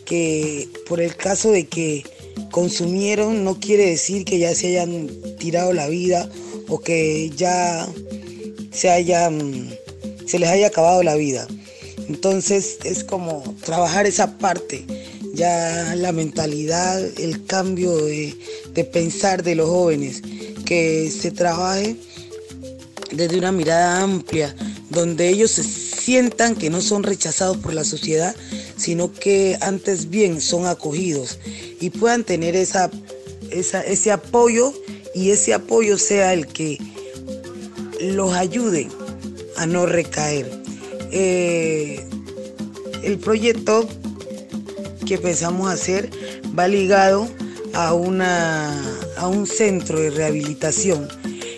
que 0.06 0.70
por 0.88 1.02
el 1.02 1.16
caso 1.16 1.52
de 1.52 1.66
que 1.66 2.04
consumieron 2.52 3.44
no 3.44 3.60
quiere 3.60 3.90
decir 3.90 4.26
que 4.26 4.40
ya 4.40 4.54
se 4.54 4.68
hayan 4.68 5.10
tirado 5.40 5.74
la 5.74 5.88
vida 5.88 6.30
o 6.68 6.80
que 6.80 7.32
ya 7.36 7.88
se 8.72 8.90
hayan 8.90 9.70
se 10.26 10.40
les 10.40 10.50
haya 10.50 10.68
acabado 10.68 11.04
la 11.04 11.16
vida. 11.16 11.48
Entonces 12.10 12.78
es 12.84 13.04
como 13.04 13.44
trabajar 13.64 14.06
esa 14.06 14.38
parte, 14.38 14.86
ya 15.34 15.96
la 15.96 16.12
mentalidad, 16.12 17.02
el 17.20 17.46
cambio 17.46 17.96
de, 17.96 18.36
de 18.74 18.84
pensar 18.84 19.44
de 19.44 19.56
los 19.56 19.70
jóvenes, 19.70 20.22
que 20.66 21.12
se 21.12 21.32
trabaje 21.32 21.96
desde 23.16 23.38
una 23.38 23.52
mirada 23.52 24.02
amplia, 24.02 24.56
donde 24.90 25.30
ellos 25.30 25.52
se 25.52 25.64
sientan 25.64 26.56
que 26.56 26.70
no 26.70 26.82
son 26.82 27.04
rechazados 27.04 27.58
por 27.58 27.74
la 27.74 27.84
sociedad, 27.84 28.36
sino 28.76 29.14
que 29.14 29.58
antes 29.62 30.10
bien 30.10 30.42
son 30.42 30.66
acogidos 30.66 31.40
y 31.80 31.90
puedan 31.90 32.24
tener 32.24 32.56
esa, 32.56 32.90
ese 33.52 34.12
apoyo 34.12 34.74
y 35.16 35.30
ese 35.30 35.54
apoyo 35.54 35.98
sea 35.98 36.34
el 36.34 36.48
que 36.48 36.78
los 38.02 38.34
ayude 38.34 38.90
a 39.58 39.66
no 39.66 39.86
recaer. 39.86 40.50
Eh, 41.12 42.04
el 43.04 43.20
proyecto 43.20 43.88
que 45.06 45.18
pensamos 45.18 45.72
hacer 45.72 46.10
va 46.58 46.68
ligado 46.68 47.28
a, 47.74 47.94
una, 47.94 48.82
a 49.18 49.28
un 49.28 49.46
centro 49.46 50.00
de 50.00 50.10
rehabilitación 50.10 51.08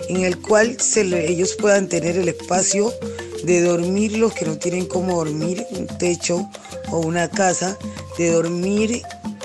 en 0.10 0.24
el 0.24 0.40
cual 0.42 0.78
ellos 0.96 1.56
puedan 1.60 1.88
tener 1.88 2.18
el 2.18 2.28
espacio 2.30 2.94
de 3.44 3.62
dormir 3.62 4.18
los 4.18 4.34
que 4.34 4.46
no 4.46 4.58
tienen 4.58 4.86
cómo 4.86 5.18
dormir, 5.18 5.66
un 5.72 5.88
techo 5.88 6.50
o 6.92 7.00
una 7.00 7.30
casa, 7.30 7.78
de 8.18 8.32
dormir 8.32 9.02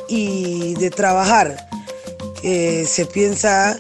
y 0.09 0.75
de 0.75 0.91
trabajar. 0.91 1.69
Eh, 2.43 2.85
se 2.87 3.05
piensa 3.07 3.79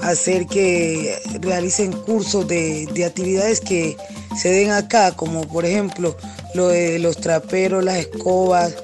hacer 0.00 0.46
que 0.46 1.16
realicen 1.40 1.92
cursos 1.92 2.46
de, 2.46 2.88
actividades 3.06 3.60
que 3.60 3.96
se 4.40 4.50
den 4.50 4.70
acá, 4.70 5.12
como 5.12 5.46
por 5.48 5.64
ejemplo 5.64 6.16
lo 6.54 6.68
de 6.68 6.98
los 6.98 7.16
traperos, 7.16 7.84
las 7.84 7.96
escobas, 7.96 8.74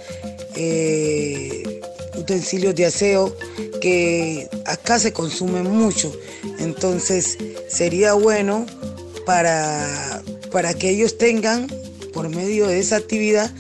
eh, 0.54 1.62
utensilios 2.28 2.75
de 2.75 2.85
aseo, 2.85 3.35
que 3.80 4.50
acá 4.66 4.99
se 4.99 5.14
consumen 5.14 5.64
mucho. 5.64 6.12
Entonces 6.58 7.38
sería 7.70 8.12
bueno 8.12 8.66
para, 9.25 10.23
para 10.52 10.75
que 10.75 10.90
ellos 10.90 11.16
tengan, 11.16 11.68
por 12.12 12.28
medio 12.28 12.66
de 12.66 12.80
esa 12.80 12.97
actividad, 12.97 13.50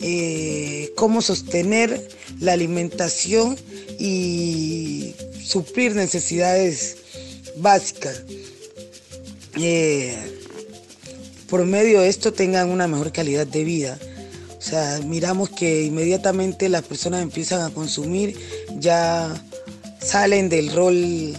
eh, 0.00 0.92
cómo 0.94 1.20
sostener 1.20 2.08
la 2.38 2.52
alimentación 2.52 3.58
y 3.98 5.14
suplir 5.44 5.96
necesidades 5.96 6.98
básicas. 7.56 8.22
Eh, 9.60 10.14
por 11.48 11.64
medio 11.66 12.00
de 12.02 12.08
esto 12.08 12.32
tengan 12.32 12.70
una 12.70 12.86
mejor 12.86 13.10
calidad 13.10 13.48
de 13.48 13.64
vida. 13.64 13.98
O 14.62 14.64
sea, 14.64 15.00
miramos 15.04 15.50
que 15.50 15.82
inmediatamente 15.82 16.68
las 16.68 16.82
personas 16.82 17.20
empiezan 17.20 17.62
a 17.62 17.70
consumir, 17.70 18.38
ya 18.78 19.34
salen 20.00 20.48
del 20.48 20.72
rol 20.72 21.36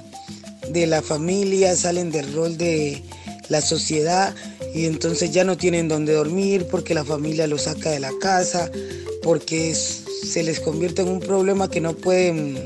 de 0.70 0.88
la 0.88 1.02
familia, 1.02 1.74
salen 1.78 2.12
del 2.12 2.34
rol 2.34 2.58
de 2.58 3.02
la 3.48 3.62
sociedad 3.62 4.36
y 4.76 4.88
entonces 4.88 5.32
ya 5.32 5.46
no 5.46 5.56
tienen 5.56 5.88
dónde 5.88 6.12
dormir 6.12 6.68
porque 6.70 6.94
la 6.94 7.06
familia 7.06 7.48
los 7.48 7.62
saca 7.62 7.92
de 7.92 8.02
la 8.02 8.12
casa, 8.20 8.70
porque 9.22 9.74
se 9.74 10.44
les 10.44 10.60
convierte 10.60 11.04
en 11.04 11.08
un 11.08 11.22
problema 11.22 11.70
que 11.70 11.80
no 11.80 11.96
pueden 11.96 12.58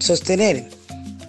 sostener. 0.00 0.68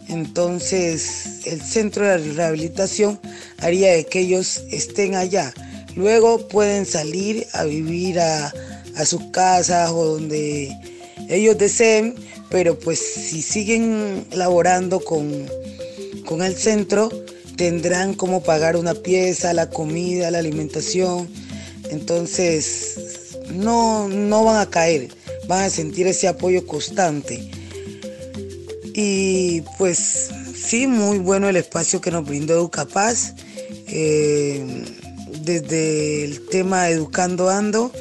Entonces 0.07 1.45
el 1.45 1.61
centro 1.61 2.07
de 2.07 2.17
rehabilitación 2.17 3.19
haría 3.59 3.91
de 3.91 4.05
que 4.05 4.21
ellos 4.21 4.63
estén 4.71 5.13
allá. 5.13 5.53
Luego 5.95 6.47
pueden 6.47 6.85
salir 6.85 7.45
a 7.53 7.63
vivir 7.63 8.19
a, 8.19 8.53
a 8.95 9.05
sus 9.05 9.23
casas 9.31 9.91
o 9.91 10.05
donde 10.05 10.75
ellos 11.29 11.57
deseen, 11.57 12.15
pero 12.49 12.77
pues 12.77 12.99
si 12.99 13.41
siguen 13.41 14.25
laborando 14.31 14.99
con, 14.99 15.45
con 16.25 16.41
el 16.41 16.55
centro, 16.55 17.09
tendrán 17.55 18.13
como 18.13 18.41
pagar 18.41 18.75
una 18.75 18.93
pieza, 18.93 19.53
la 19.53 19.69
comida, 19.69 20.31
la 20.31 20.39
alimentación. 20.39 21.29
Entonces, 21.91 23.37
no, 23.53 24.07
no 24.07 24.43
van 24.43 24.61
a 24.61 24.69
caer, 24.69 25.09
van 25.47 25.65
a 25.65 25.69
sentir 25.69 26.07
ese 26.07 26.27
apoyo 26.27 26.65
constante. 26.65 27.49
Y 28.93 29.61
pues 29.77 30.29
sí, 30.55 30.87
muy 30.87 31.19
bueno 31.19 31.47
el 31.47 31.55
espacio 31.55 32.01
que 32.01 32.11
nos 32.11 32.25
brindó 32.25 32.53
Educapaz. 32.53 33.33
Eh, 33.87 34.85
desde 35.43 36.23
el 36.25 36.45
tema 36.47 36.89
Educando 36.89 37.49
Ando, 37.49 37.91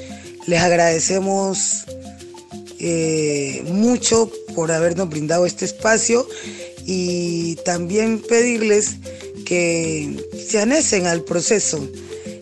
les 0.46 0.61
agradecemos 0.61 1.85
eh, 2.79 3.62
mucho 3.66 4.31
por 4.55 4.72
habernos 4.72 5.09
brindado 5.09 5.46
este 5.46 5.64
espacio 5.64 6.27
y 6.87 7.57
también 7.64 8.20
pedirles 8.20 8.96
que 9.44 10.16
se 10.48 10.61
anecen 10.61 11.07
al 11.07 11.22
proceso 11.22 11.87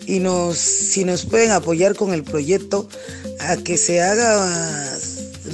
y 0.06 0.20
nos, 0.20 0.56
si 0.58 1.04
nos 1.04 1.24
pueden 1.24 1.50
apoyar 1.50 1.96
con 1.96 2.12
el 2.12 2.22
proyecto 2.22 2.88
a 3.40 3.56
que 3.56 3.76
se 3.76 4.00
haga 4.00 4.98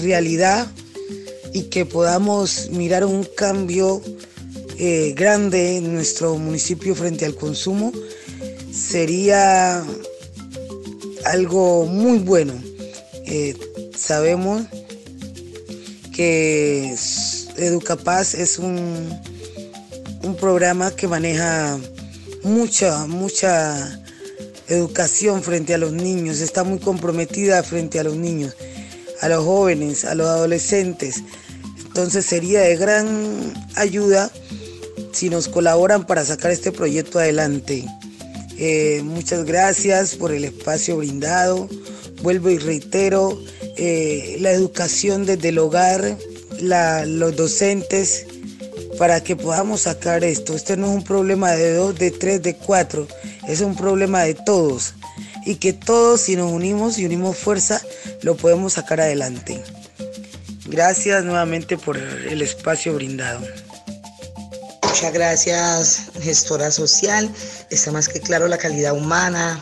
realidad 0.02 0.66
y 1.52 1.64
que 1.64 1.86
podamos 1.86 2.70
mirar 2.70 3.04
un 3.04 3.24
cambio 3.24 4.02
eh, 4.78 5.14
grande 5.16 5.76
en 5.76 5.94
nuestro 5.94 6.36
municipio 6.38 6.94
frente 6.94 7.24
al 7.24 7.34
consumo, 7.34 7.92
sería 8.72 9.84
algo 11.24 11.86
muy 11.86 12.18
bueno. 12.18 12.54
Eh, 13.26 13.56
sabemos 13.96 14.62
que 16.14 16.94
Educapaz 17.56 18.34
es 18.34 18.58
un, 18.58 19.10
un 20.22 20.36
programa 20.36 20.90
que 20.90 21.06
maneja 21.06 21.78
mucha, 22.42 23.06
mucha 23.06 24.00
educación 24.68 25.42
frente 25.42 25.74
a 25.74 25.78
los 25.78 25.92
niños, 25.92 26.40
está 26.40 26.64
muy 26.64 26.78
comprometida 26.78 27.62
frente 27.62 28.00
a 28.00 28.04
los 28.04 28.16
niños, 28.16 28.54
a 29.20 29.28
los 29.28 29.44
jóvenes, 29.44 30.04
a 30.04 30.14
los 30.14 30.26
adolescentes. 30.26 31.22
Entonces 31.86 32.24
sería 32.24 32.60
de 32.60 32.76
gran 32.76 33.52
ayuda 33.76 34.30
si 35.12 35.28
nos 35.28 35.48
colaboran 35.48 36.06
para 36.06 36.24
sacar 36.24 36.50
este 36.50 36.72
proyecto 36.72 37.18
adelante. 37.18 37.84
Eh, 38.58 39.02
muchas 39.04 39.44
gracias 39.44 40.14
por 40.14 40.32
el 40.32 40.44
espacio 40.44 40.96
brindado. 40.96 41.68
Vuelvo 42.22 42.50
y 42.50 42.58
reitero, 42.58 43.40
eh, 43.76 44.36
la 44.40 44.52
educación 44.52 45.26
desde 45.26 45.48
el 45.48 45.58
hogar, 45.58 46.16
los 46.60 47.36
docentes, 47.36 48.26
para 48.98 49.22
que 49.22 49.34
podamos 49.34 49.82
sacar 49.82 50.22
esto. 50.22 50.54
Este 50.54 50.76
no 50.76 50.86
es 50.86 50.92
un 50.92 51.04
problema 51.04 51.52
de 51.52 51.74
dos, 51.74 51.98
de 51.98 52.10
tres, 52.10 52.42
de 52.42 52.54
cuatro, 52.54 53.08
es 53.48 53.60
un 53.60 53.74
problema 53.74 54.22
de 54.22 54.34
todos. 54.34 54.94
Y 55.44 55.56
que 55.56 55.72
todos, 55.72 56.20
si 56.20 56.36
nos 56.36 56.52
unimos 56.52 56.98
y 56.98 57.04
unimos 57.04 57.36
fuerza, 57.36 57.82
lo 58.22 58.36
podemos 58.36 58.74
sacar 58.74 59.00
adelante. 59.00 59.60
Gracias 60.66 61.24
nuevamente 61.24 61.76
por 61.76 61.96
el 61.98 62.40
espacio 62.42 62.94
brindado. 62.94 63.40
Muchas 65.02 65.14
gracias, 65.14 66.02
gestora 66.20 66.70
social. 66.70 67.28
Está 67.70 67.90
más 67.90 68.08
que 68.08 68.20
claro 68.20 68.46
la 68.46 68.56
calidad 68.56 68.96
humana 68.96 69.60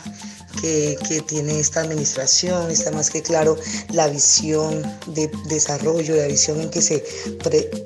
que, 0.61 0.99
tiene 1.27 1.59
esta 1.59 1.79
administración, 1.79 2.69
está 2.69 2.91
más 2.91 3.09
que 3.09 3.23
claro 3.23 3.57
la 3.91 4.07
visión 4.07 4.83
de 5.07 5.31
desarrollo, 5.47 6.15
la 6.15 6.27
visión 6.27 6.61
en 6.61 6.69
que, 6.69 6.83
se, 6.83 7.03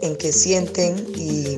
en 0.02 0.18
que 0.18 0.34
sienten 0.34 0.98
y, 1.16 1.58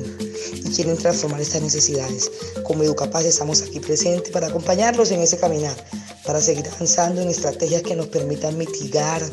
y 0.54 0.72
quieren 0.76 0.96
transformar 0.96 1.40
estas 1.40 1.62
necesidades. 1.62 2.30
Como 2.62 2.84
Educapaz 2.84 3.24
estamos 3.24 3.62
aquí 3.62 3.80
presentes 3.80 4.30
para 4.30 4.46
acompañarlos 4.46 5.10
en 5.10 5.18
ese 5.20 5.36
caminar, 5.36 5.74
para 6.24 6.40
seguir 6.40 6.68
avanzando 6.68 7.22
en 7.22 7.28
estrategias 7.28 7.82
que 7.82 7.96
nos 7.96 8.06
permitan 8.06 8.56
mitigar 8.56 9.28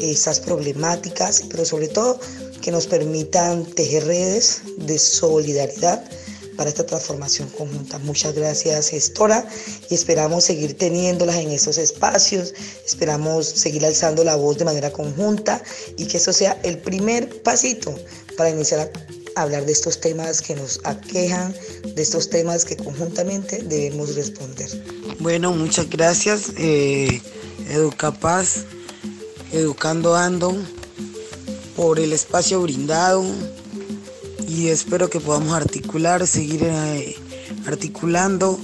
esas 0.00 0.40
problemáticas, 0.40 1.44
pero 1.50 1.66
sobre 1.66 1.88
todo 1.88 2.18
que 2.62 2.70
nos 2.70 2.86
permitan 2.86 3.64
tejer 3.64 4.04
redes 4.06 4.62
de 4.78 4.98
solidaridad 4.98 6.02
para 6.56 6.70
esta 6.70 6.84
transformación 6.84 7.48
conjunta. 7.50 7.98
Muchas 7.98 8.34
gracias, 8.34 8.88
gestora, 8.88 9.46
y 9.90 9.94
esperamos 9.94 10.44
seguir 10.44 10.76
teniéndolas 10.76 11.36
en 11.36 11.50
esos 11.50 11.78
espacios, 11.78 12.54
esperamos 12.84 13.46
seguir 13.46 13.84
alzando 13.84 14.24
la 14.24 14.36
voz 14.36 14.58
de 14.58 14.64
manera 14.64 14.92
conjunta 14.92 15.62
y 15.96 16.06
que 16.06 16.16
eso 16.16 16.32
sea 16.32 16.58
el 16.62 16.78
primer 16.78 17.42
pasito 17.42 17.94
para 18.36 18.50
iniciar 18.50 18.90
a 19.34 19.42
hablar 19.42 19.66
de 19.66 19.72
estos 19.72 20.00
temas 20.00 20.40
que 20.40 20.54
nos 20.54 20.80
aquejan, 20.84 21.54
de 21.94 22.02
estos 22.02 22.30
temas 22.30 22.64
que 22.64 22.76
conjuntamente 22.76 23.62
debemos 23.62 24.14
responder. 24.14 24.68
Bueno, 25.20 25.52
muchas 25.52 25.88
gracias, 25.90 26.52
eh, 26.56 27.20
Educapaz, 27.68 28.64
Educando 29.52 30.16
Ando, 30.16 30.56
por 31.76 32.00
el 32.00 32.12
espacio 32.12 32.60
brindado 32.62 33.24
y 34.48 34.68
espero 34.68 35.10
que 35.10 35.20
podamos 35.20 35.52
articular, 35.52 36.26
seguir 36.26 36.64
eh, 36.64 37.14
articulando 37.66 38.58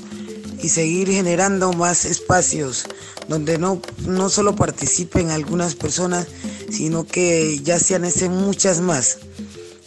y 0.62 0.68
seguir 0.68 1.08
generando 1.08 1.72
más 1.72 2.04
espacios 2.04 2.86
donde 3.28 3.58
no, 3.58 3.80
no 4.06 4.28
solo 4.28 4.56
participen 4.56 5.30
algunas 5.30 5.74
personas, 5.74 6.26
sino 6.70 7.06
que 7.06 7.60
ya 7.62 7.78
sean 7.78 8.04
ese 8.04 8.28
muchas 8.28 8.80
más, 8.80 9.18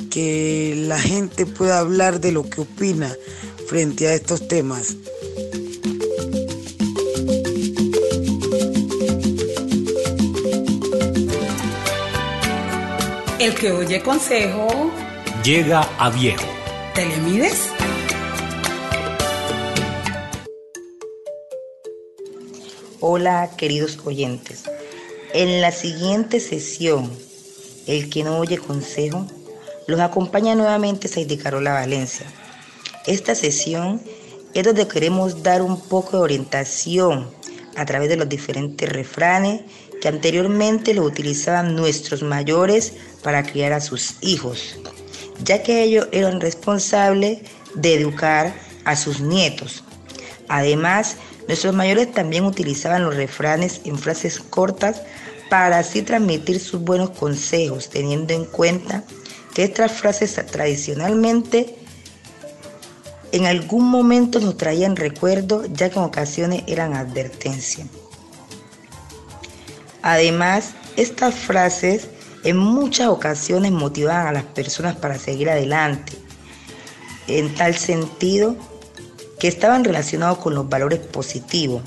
que 0.09 0.75
la 0.87 0.99
gente 0.99 1.45
pueda 1.45 1.79
hablar 1.79 2.21
de 2.21 2.31
lo 2.31 2.49
que 2.49 2.61
opina 2.61 3.15
frente 3.67 4.07
a 4.07 4.13
estos 4.13 4.47
temas. 4.47 4.95
El 13.45 13.53
que 13.53 13.71
oye 13.71 14.01
consejo 14.01 14.91
llega 15.43 15.81
a 15.99 16.09
viejo. 16.09 16.47
¿Te 16.95 17.05
le 17.05 17.17
mides? 17.17 17.69
Hola 22.99 23.51
queridos 23.55 23.99
oyentes. 24.03 24.63
En 25.35 25.61
la 25.61 25.71
siguiente 25.71 26.39
sesión, 26.39 27.11
el 27.85 28.09
que 28.09 28.23
no 28.23 28.39
oye 28.39 28.57
consejo, 28.57 29.27
los 29.85 29.99
acompaña 29.99 30.55
nuevamente 30.55 31.07
Saidi 31.07 31.37
Carola 31.37 31.73
Valencia. 31.73 32.25
Esta 33.05 33.35
sesión 33.35 34.01
es 34.55 34.63
donde 34.63 34.87
queremos 34.87 35.43
dar 35.43 35.61
un 35.61 35.79
poco 35.81 36.17
de 36.17 36.23
orientación 36.23 37.29
a 37.75 37.85
través 37.85 38.09
de 38.09 38.17
los 38.17 38.27
diferentes 38.27 38.89
refranes 38.89 39.61
que 40.01 40.07
anteriormente 40.07 40.93
lo 40.93 41.03
utilizaban 41.03 41.75
nuestros 41.75 42.21
mayores 42.23 42.93
para 43.23 43.43
criar 43.43 43.73
a 43.73 43.81
sus 43.81 44.15
hijos, 44.21 44.77
ya 45.43 45.63
que 45.63 45.83
ellos 45.83 46.07
eran 46.11 46.41
responsables 46.41 47.39
de 47.75 47.95
educar 47.95 48.53
a 48.85 48.95
sus 48.95 49.19
nietos. 49.19 49.83
Además, 50.47 51.17
nuestros 51.47 51.73
mayores 51.73 52.11
también 52.11 52.45
utilizaban 52.45 53.03
los 53.03 53.15
refranes 53.15 53.81
en 53.85 53.97
frases 53.97 54.39
cortas 54.39 55.01
para 55.49 55.79
así 55.79 56.01
transmitir 56.01 56.59
sus 56.59 56.81
buenos 56.81 57.11
consejos, 57.11 57.89
teniendo 57.89 58.33
en 58.33 58.45
cuenta 58.45 59.03
que 59.53 59.63
estas 59.63 59.91
frases 59.91 60.35
tradicionalmente 60.51 61.75
en 63.31 63.45
algún 63.45 63.89
momento 63.89 64.39
nos 64.39 64.57
traían 64.57 64.95
recuerdo, 64.95 65.65
ya 65.65 65.89
que 65.89 65.99
en 65.99 66.05
ocasiones 66.05 66.63
eran 66.67 66.93
advertencia. 66.93 67.85
Además, 70.05 70.75
estas 70.97 71.33
frases 71.33 72.09
en 72.43 72.57
muchas 72.57 73.07
ocasiones 73.07 73.71
motivaban 73.71 74.27
a 74.27 74.31
las 74.31 74.43
personas 74.43 74.95
para 74.95 75.17
seguir 75.17 75.49
adelante, 75.49 76.13
en 77.25 77.51
tal 77.55 77.73
sentido 77.73 78.55
que 79.39 79.47
estaban 79.47 79.83
relacionados 79.83 80.37
con 80.37 80.53
los 80.53 80.69
valores 80.69 80.99
positivos. 80.99 81.81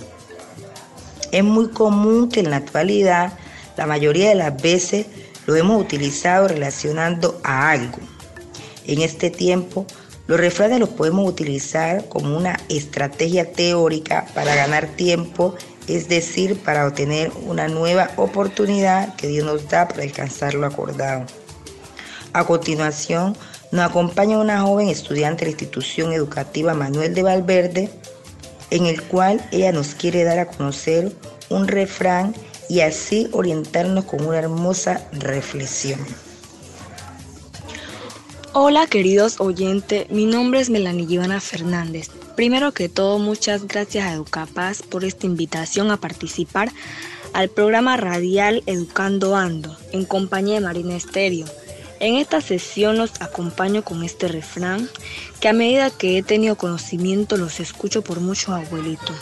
Es 1.31 1.45
muy 1.45 1.69
común 1.69 2.29
que 2.29 2.41
en 2.41 2.51
la 2.51 2.57
actualidad 2.57 3.35
la 3.77 3.87
mayoría 3.87 4.31
de 4.31 4.35
las 4.35 4.61
veces 4.61 5.07
lo 5.47 5.55
hemos 5.55 5.81
utilizado 5.81 6.49
relacionando 6.49 7.41
a 7.45 7.71
algo. 7.71 7.99
En 8.89 9.01
este 9.01 9.31
tiempo, 9.31 9.87
los 10.27 10.41
refranes 10.41 10.81
los 10.81 10.89
podemos 10.89 11.29
utilizar 11.29 12.09
como 12.09 12.37
una 12.37 12.59
estrategia 12.69 13.53
teórica 13.53 14.27
para 14.35 14.57
ganar 14.57 14.89
tiempo 14.89 15.55
es 15.89 16.09
decir, 16.09 16.59
para 16.59 16.87
obtener 16.87 17.33
una 17.47 17.69
nueva 17.69 18.11
oportunidad 18.17 19.15
que 19.17 19.29
Dios 19.29 19.47
nos 19.47 19.69
da 19.69 19.89
para 19.89 20.03
alcanzar 20.03 20.55
lo 20.55 20.67
acordado. 20.67 21.25
A 22.33 22.45
continuación, 22.45 23.37
nos 23.73 23.91
acompaña 23.91 24.39
una 24.39 24.61
joven 24.61 24.89
estudiante 24.89 25.41
de 25.41 25.47
la 25.47 25.51
institución 25.53 26.13
educativa 26.13 26.75
Manuel 26.75 27.15
de 27.15 27.23
Valverde, 27.23 27.91
en 28.71 28.87
el 28.87 29.03
cual 29.03 29.47
ella 29.51 29.73
nos 29.73 29.95
quiere 29.95 30.25
dar 30.25 30.39
a 30.39 30.47
conocer 30.47 31.13
un 31.49 31.69
refrán 31.69 32.35
y 32.69 32.81
así 32.81 33.29
orientarnos 33.33 34.05
con 34.05 34.25
una 34.25 34.39
hermosa 34.39 35.07
reflexión. 35.13 35.99
Hola 38.55 38.87
queridos 38.87 39.41
oyentes, 39.41 40.09
mi 40.11 40.25
nombre 40.25 40.61
es 40.61 40.71
Melanie 40.71 41.07
Ivana 41.07 41.39
Fernández. 41.39 42.09
Primero 42.35 42.73
que 42.73 42.89
todo, 42.89 43.19
muchas 43.19 43.69
gracias 43.69 44.07
a 44.07 44.15
Educapaz 44.15 44.81
por 44.83 45.05
esta 45.05 45.27
invitación 45.27 45.91
a 45.91 45.99
participar 45.99 46.73
al 47.35 47.51
programa 47.51 47.99
radial 47.99 48.63
Educando 48.65 49.37
Ando 49.37 49.77
en 49.93 50.07
compañía 50.07 50.55
de 50.55 50.61
Marina 50.63 50.97
Estéreo. 50.97 51.45
En 52.01 52.15
esta 52.15 52.41
sesión 52.41 52.97
los 52.97 53.21
acompaño 53.21 53.85
con 53.85 54.03
este 54.03 54.29
refrán 54.29 54.89
que 55.41 55.49
a 55.49 55.53
medida 55.53 55.91
que 55.91 56.17
he 56.17 56.23
tenido 56.23 56.57
conocimiento 56.57 57.37
los 57.37 57.61
escucho 57.61 58.01
por 58.01 58.21
muchos 58.21 58.49
abuelitos. 58.49 59.17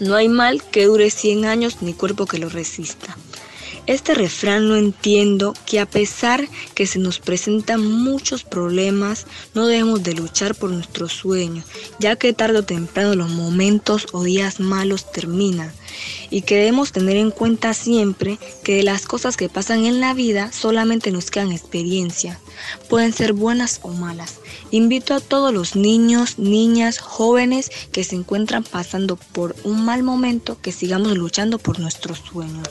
No 0.00 0.14
hay 0.14 0.28
mal 0.28 0.62
que 0.62 0.86
dure 0.86 1.10
100 1.10 1.44
años 1.44 1.82
ni 1.82 1.92
cuerpo 1.92 2.26
que 2.26 2.38
lo 2.38 2.48
resista. 2.48 3.16
Este 3.88 4.14
refrán 4.14 4.68
no 4.68 4.76
entiendo 4.76 5.54
que 5.66 5.80
a 5.80 5.86
pesar 5.86 6.48
que 6.74 6.86
se 6.86 7.00
nos 7.00 7.18
presentan 7.18 7.84
muchos 7.84 8.44
problemas, 8.44 9.26
no 9.54 9.66
debemos 9.66 10.04
de 10.04 10.14
luchar 10.14 10.54
por 10.54 10.70
nuestros 10.70 11.12
sueños, 11.12 11.64
ya 11.98 12.14
que 12.14 12.32
tarde 12.32 12.58
o 12.58 12.62
temprano 12.62 13.16
los 13.16 13.30
momentos 13.30 14.06
o 14.12 14.22
días 14.22 14.60
malos 14.60 15.10
terminan 15.10 15.72
y 16.30 16.42
que 16.42 16.58
debemos 16.58 16.92
tener 16.92 17.16
en 17.16 17.32
cuenta 17.32 17.74
siempre 17.74 18.38
que 18.62 18.76
de 18.76 18.82
las 18.84 19.04
cosas 19.04 19.36
que 19.36 19.48
pasan 19.48 19.84
en 19.84 20.00
la 20.00 20.14
vida 20.14 20.52
solamente 20.52 21.10
nos 21.10 21.32
quedan 21.32 21.50
experiencia, 21.50 22.38
pueden 22.88 23.12
ser 23.12 23.32
buenas 23.32 23.80
o 23.82 23.88
malas. 23.88 24.38
Invito 24.70 25.12
a 25.12 25.20
todos 25.20 25.52
los 25.52 25.74
niños, 25.74 26.38
niñas, 26.38 26.98
jóvenes 26.98 27.72
que 27.90 28.04
se 28.04 28.14
encuentran 28.14 28.62
pasando 28.62 29.16
por 29.16 29.56
un 29.64 29.84
mal 29.84 30.04
momento 30.04 30.56
que 30.62 30.70
sigamos 30.70 31.16
luchando 31.18 31.58
por 31.58 31.80
nuestros 31.80 32.18
sueños. 32.20 32.68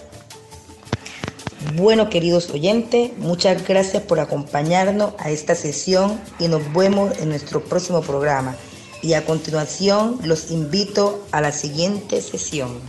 Bueno, 1.75 2.09
queridos 2.09 2.49
oyentes, 2.49 3.11
muchas 3.17 3.67
gracias 3.67 4.01
por 4.03 4.19
acompañarnos 4.19 5.13
a 5.19 5.29
esta 5.29 5.53
sesión 5.53 6.19
y 6.39 6.47
nos 6.47 6.73
vemos 6.73 7.17
en 7.19 7.29
nuestro 7.29 7.63
próximo 7.63 8.01
programa. 8.01 8.55
Y 9.03 9.13
a 9.13 9.25
continuación 9.25 10.19
los 10.23 10.49
invito 10.49 11.23
a 11.31 11.39
la 11.39 11.51
siguiente 11.51 12.19
sesión. 12.21 12.79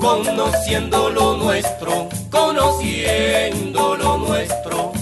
Conociendo 0.00 1.10
lo 1.10 1.36
nuestro, 1.36 2.08
conociendo 2.30 3.96
lo 3.96 4.18
nuestro, 4.18 4.92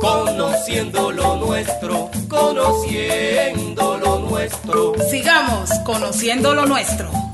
conociendo 0.00 1.12
lo 1.12 1.36
nuestro, 1.36 2.10
conociendo 2.28 3.96
lo 3.98 4.18
nuestro. 4.18 4.94
Sigamos 5.08 5.70
conociendo 5.84 6.54
lo 6.54 6.66
nuestro. 6.66 7.27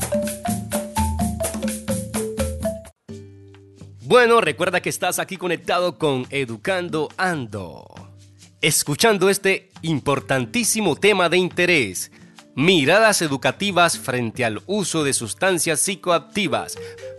Bueno, 4.06 4.42
recuerda 4.42 4.82
que 4.82 4.90
estás 4.90 5.18
aquí 5.18 5.38
conectado 5.38 5.96
con 5.96 6.26
Educando 6.28 7.08
Ando, 7.16 7.86
escuchando 8.60 9.30
este 9.30 9.70
importantísimo 9.80 10.94
tema 10.94 11.30
de 11.30 11.38
interés, 11.38 12.12
miradas 12.54 13.22
educativas 13.22 13.98
frente 13.98 14.44
al 14.44 14.60
uso 14.66 15.04
de 15.04 15.14
sustancias 15.14 15.80
psicoactivas. 15.80 16.76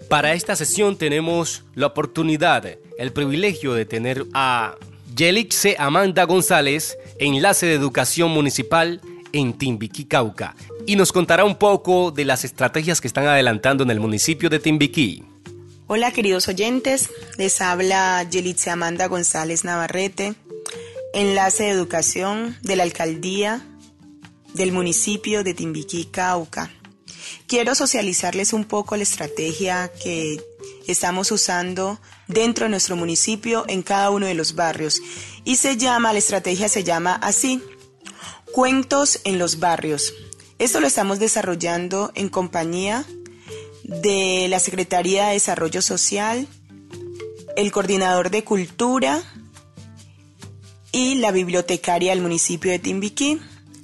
Para 0.09 0.33
esta 0.33 0.55
sesión 0.55 0.95
tenemos 0.95 1.63
la 1.73 1.87
oportunidad, 1.87 2.77
el 2.99 3.11
privilegio 3.11 3.73
de 3.73 3.85
tener 3.85 4.23
a 4.35 4.75
Yelixe 5.15 5.77
Amanda 5.79 6.25
González, 6.25 6.99
enlace 7.17 7.65
de 7.65 7.73
educación 7.73 8.29
municipal 8.29 9.01
en 9.33 9.53
Timbiquí, 9.53 10.05
Cauca, 10.05 10.55
y 10.85 10.97
nos 10.97 11.11
contará 11.11 11.45
un 11.45 11.55
poco 11.55 12.11
de 12.11 12.25
las 12.25 12.45
estrategias 12.45 13.01
que 13.01 13.07
están 13.07 13.25
adelantando 13.25 13.83
en 13.83 13.89
el 13.89 13.99
municipio 13.99 14.51
de 14.51 14.59
Timbiquí. 14.59 15.23
Hola 15.87 16.11
queridos 16.11 16.47
oyentes, 16.47 17.11
les 17.37 17.61
habla 17.61 18.23
Yelitze 18.27 18.71
Amanda 18.71 19.05
González 19.05 19.63
Navarrete, 19.63 20.33
enlace 21.13 21.65
de 21.65 21.69
educación 21.69 22.57
de 22.63 22.75
la 22.75 22.81
alcaldía 22.81 23.63
del 24.55 24.71
municipio 24.71 25.43
de 25.43 25.53
Timbiquí, 25.53 26.05
Cauca. 26.05 26.71
Quiero 27.45 27.75
socializarles 27.75 28.51
un 28.51 28.65
poco 28.65 28.95
la 28.95 29.03
estrategia 29.03 29.91
que 30.03 30.43
estamos 30.87 31.31
usando 31.31 31.99
dentro 32.27 32.65
de 32.65 32.71
nuestro 32.71 32.95
municipio 32.95 33.63
en 33.67 33.83
cada 33.83 34.09
uno 34.09 34.25
de 34.25 34.33
los 34.33 34.55
barrios 34.55 35.03
y 35.43 35.57
se 35.57 35.77
llama, 35.77 36.13
la 36.13 36.19
estrategia 36.19 36.67
se 36.67 36.83
llama 36.83 37.13
así, 37.13 37.61
Cuentos 38.51 39.19
en 39.23 39.37
los 39.37 39.59
barrios. 39.59 40.15
Esto 40.57 40.79
lo 40.79 40.87
estamos 40.87 41.19
desarrollando 41.19 42.11
en 42.15 42.29
compañía 42.29 43.05
de 43.87 44.47
la 44.49 44.59
Secretaría 44.59 45.27
de 45.27 45.33
Desarrollo 45.33 45.81
Social, 45.81 46.47
el 47.55 47.71
coordinador 47.71 48.31
de 48.31 48.43
Cultura 48.43 49.21
y 50.91 51.15
la 51.15 51.31
bibliotecaria 51.31 52.11
del 52.11 52.21
municipio 52.21 52.71
de 52.71 52.79
Timbiquí. 52.79 53.39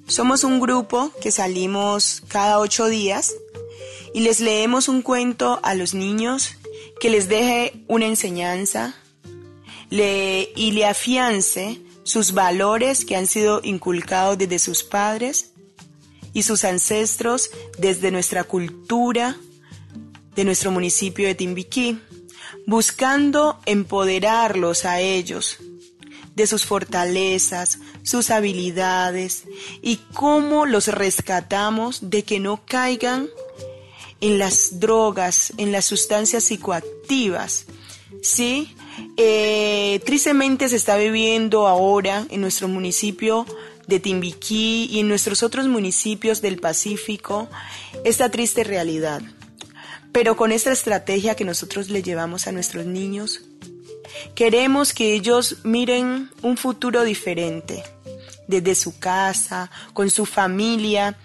Somos 0.08 0.44
un 0.44 0.60
grupo 0.60 1.12
que 1.22 1.32
salimos 1.32 2.24
cada 2.28 2.60
ocho 2.60 2.88
días 2.88 3.34
y 4.14 4.22
les 4.22 4.40
leemos 4.40 4.90
un 4.90 5.04
cuento 5.04 5.60
a 5.62 5.76
los 5.76 5.94
niños 5.94 6.56
que 7.00 7.10
les 7.10 7.30
deje 7.30 7.84
una 7.88 8.08
enseñanza 8.08 8.96
y 9.90 10.72
le 10.72 10.86
afiance 10.86 11.80
sus 12.04 12.34
valores 12.34 13.06
que 13.06 13.16
han 13.16 13.28
sido 13.28 13.62
inculcados 13.64 14.38
desde 14.38 14.58
sus 14.58 14.84
padres 14.84 15.52
y 16.34 16.44
sus 16.44 16.64
ancestros 16.64 17.52
desde 17.78 18.10
nuestra 18.10 18.44
cultura 18.44 19.38
de 20.36 20.46
nuestro 20.46 20.72
municipio 20.72 21.28
de 21.28 21.36
Timbiquí, 21.36 22.00
buscando 22.66 23.60
empoderarlos 23.66 24.86
a 24.86 25.00
ellos 25.00 25.58
de 26.36 26.48
sus 26.48 26.66
fortalezas, 26.66 27.80
sus 28.04 28.30
habilidades 28.30 29.44
y 29.82 29.98
cómo 30.14 30.66
los 30.66 30.88
rescatamos 30.88 32.10
de 32.10 32.24
que 32.24 32.40
no 32.40 32.62
caigan 32.66 33.30
en 34.22 34.38
las 34.38 34.80
drogas, 34.80 35.54
en 35.58 35.72
las 35.72 35.86
sustancias 35.86 36.46
psicoactivas. 36.46 37.66
¿Sí? 38.22 38.76
Eh, 39.18 40.00
tristemente 40.06 40.70
se 40.70 40.76
está 40.76 40.96
viviendo 40.98 41.68
ahora 41.68 42.26
en 42.30 42.42
nuestro 42.42 42.68
municipio 42.68 43.46
de 43.88 44.00
Timbiquí 44.00 44.88
y 44.92 45.00
en 45.00 45.08
nuestros 45.08 45.44
otros 45.44 45.68
municipios 45.68 46.42
del 46.42 46.60
Pacífico 46.60 47.50
esta 48.06 48.30
triste 48.30 48.64
realidad. 48.64 49.22
Pero 50.12 50.36
con 50.36 50.52
esta 50.52 50.72
estrategia 50.72 51.36
que 51.36 51.46
nosotros 51.46 51.90
le 51.90 52.04
llevamos 52.04 52.48
a 52.48 52.52
nuestros 52.52 52.86
niños, 52.86 53.42
queremos 54.36 54.94
que 54.94 55.14
ellos 55.14 55.58
miren 55.64 56.30
un 56.42 56.58
futuro 56.58 57.04
diferente 57.04 57.84
desde 58.48 58.76
su 58.76 59.00
casa, 59.00 59.72
con 59.94 60.10
su 60.10 60.26
familia, 60.26 61.18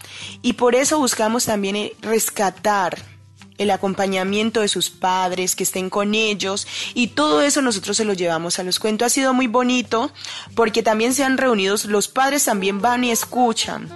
y 0.42 0.52
por 0.52 0.74
eso 0.74 0.98
buscamos 0.98 1.46
también 1.46 1.90
rescatar 2.00 3.15
el 3.58 3.70
acompañamiento 3.70 4.60
de 4.60 4.68
sus 4.68 4.90
padres, 4.90 5.56
que 5.56 5.64
estén 5.64 5.90
con 5.90 6.14
ellos 6.14 6.66
y 6.94 7.08
todo 7.08 7.42
eso 7.42 7.62
nosotros 7.62 7.96
se 7.96 8.04
lo 8.04 8.12
llevamos 8.12 8.58
a 8.58 8.62
los 8.62 8.78
cuentos. 8.78 9.06
Ha 9.06 9.10
sido 9.10 9.34
muy 9.34 9.46
bonito 9.46 10.10
porque 10.54 10.82
también 10.82 11.14
se 11.14 11.24
han 11.24 11.38
reunido, 11.38 11.76
los 11.88 12.08
padres 12.08 12.44
también 12.44 12.80
van 12.80 13.04
y 13.04 13.10
escuchan 13.10 13.88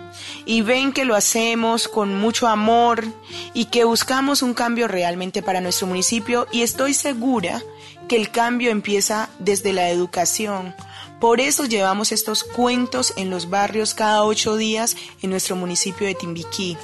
y 0.45 0.63
ven 0.63 0.93
que 0.93 1.05
lo 1.05 1.15
hacemos 1.15 1.89
con 1.89 2.19
mucho 2.19 2.49
amor 2.49 3.05
y 3.55 3.67
que 3.67 3.85
buscamos 3.85 4.43
un 4.43 4.55
cambio 4.55 4.89
realmente 4.89 5.43
para 5.43 5.61
nuestro 5.61 5.87
municipio 5.87 6.47
y 6.53 6.63
estoy 6.63 6.95
segura 6.95 7.63
que 8.09 8.17
el 8.17 8.31
cambio 8.31 8.71
empieza 8.71 9.31
desde 9.39 9.73
la 9.73 9.89
educación. 9.91 10.75
Por 11.21 11.41
eso 11.41 11.67
llevamos 11.67 12.13
estos 12.13 12.43
cuentos 12.43 13.13
en 13.17 13.31
los 13.31 13.51
barrios 13.51 13.95
cada 13.95 14.25
ocho 14.25 14.57
días 14.57 14.97
en 15.23 15.31
nuestro 15.31 15.55
municipio 15.55 16.07
de 16.07 16.15
Timbiquí. 16.15 16.77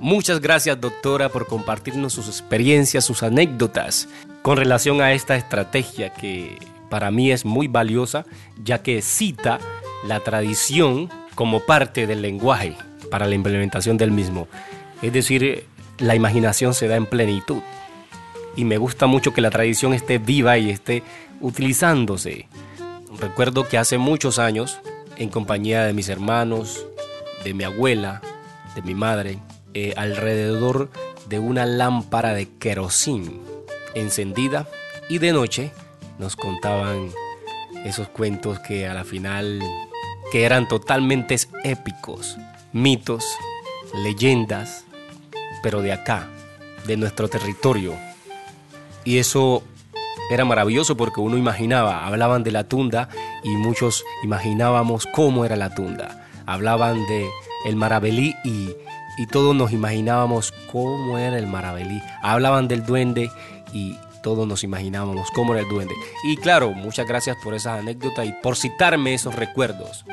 Muchas 0.00 0.40
gracias 0.40 0.80
doctora 0.80 1.28
por 1.28 1.46
compartirnos 1.46 2.12
sus 2.12 2.28
experiencias, 2.28 3.04
sus 3.04 3.22
anécdotas 3.24 4.08
con 4.42 4.56
relación 4.56 5.00
a 5.00 5.12
esta 5.12 5.36
estrategia 5.36 6.12
que 6.12 6.56
para 6.88 7.10
mí 7.10 7.32
es 7.32 7.44
muy 7.44 7.66
valiosa 7.66 8.24
ya 8.62 8.82
que 8.82 9.02
cita 9.02 9.58
la 10.06 10.20
tradición 10.20 11.10
como 11.34 11.60
parte 11.60 12.06
del 12.06 12.22
lenguaje 12.22 12.76
para 13.10 13.26
la 13.26 13.34
implementación 13.34 13.96
del 13.96 14.12
mismo. 14.12 14.46
Es 15.02 15.12
decir, 15.12 15.66
la 15.98 16.14
imaginación 16.14 16.74
se 16.74 16.88
da 16.88 16.96
en 16.96 17.06
plenitud. 17.06 17.60
Y 18.56 18.64
me 18.64 18.78
gusta 18.78 19.06
mucho 19.06 19.32
que 19.32 19.40
la 19.40 19.50
tradición 19.50 19.94
esté 19.94 20.18
viva 20.18 20.58
y 20.58 20.70
esté 20.70 21.02
utilizándose. 21.40 22.48
Recuerdo 23.18 23.68
que 23.68 23.78
hace 23.78 23.98
muchos 23.98 24.38
años, 24.38 24.80
en 25.16 25.28
compañía 25.28 25.84
de 25.84 25.92
mis 25.92 26.08
hermanos, 26.08 26.86
de 27.44 27.54
mi 27.54 27.64
abuela, 27.64 28.20
de 28.74 28.82
mi 28.82 28.94
madre, 28.94 29.38
eh, 29.74 29.94
alrededor 29.96 30.90
de 31.28 31.38
una 31.38 31.66
lámpara 31.66 32.34
de 32.34 32.48
querosín 32.58 33.42
encendida 33.94 34.68
y 35.08 35.18
de 35.18 35.32
noche 35.32 35.72
nos 36.18 36.36
contaban 36.36 37.10
esos 37.84 38.08
cuentos 38.08 38.58
que 38.60 38.86
a 38.86 38.94
la 38.94 39.04
final 39.04 39.60
que 40.30 40.44
eran 40.44 40.68
totalmente 40.68 41.36
épicos, 41.64 42.36
mitos, 42.72 43.24
leyendas, 43.94 44.84
pero 45.62 45.80
de 45.80 45.92
acá, 45.92 46.28
de 46.86 46.96
nuestro 46.96 47.28
territorio. 47.28 47.94
Y 49.04 49.18
eso 49.18 49.62
era 50.30 50.44
maravilloso 50.44 50.96
porque 50.96 51.20
uno 51.20 51.38
imaginaba, 51.38 52.06
hablaban 52.06 52.44
de 52.44 52.52
la 52.52 52.64
tunda 52.64 53.08
y 53.42 53.50
muchos 53.50 54.04
imaginábamos 54.22 55.06
cómo 55.06 55.44
era 55.44 55.56
la 55.56 55.74
tunda. 55.74 56.28
Hablaban 56.44 57.06
de 57.06 57.28
el 57.64 57.76
Marabelí 57.76 58.34
y 58.44 58.74
y 59.18 59.26
todos 59.26 59.54
nos 59.54 59.72
imaginábamos 59.72 60.52
cómo 60.70 61.18
era 61.18 61.38
el 61.38 61.46
Marabelí. 61.46 62.00
Hablaban 62.22 62.68
del 62.68 62.86
duende 62.86 63.30
y 63.72 63.96
todos 64.22 64.46
nos 64.46 64.64
imaginábamos 64.64 65.28
cómo 65.32 65.54
era 65.54 65.62
el 65.62 65.68
duende. 65.68 65.94
Y 66.24 66.36
claro, 66.36 66.72
muchas 66.72 67.06
gracias 67.06 67.36
por 67.42 67.54
esas 67.54 67.80
anécdotas 67.80 68.26
y 68.26 68.32
por 68.42 68.56
citarme 68.56 69.14
esos 69.14 69.34
recuerdos. 69.34 70.04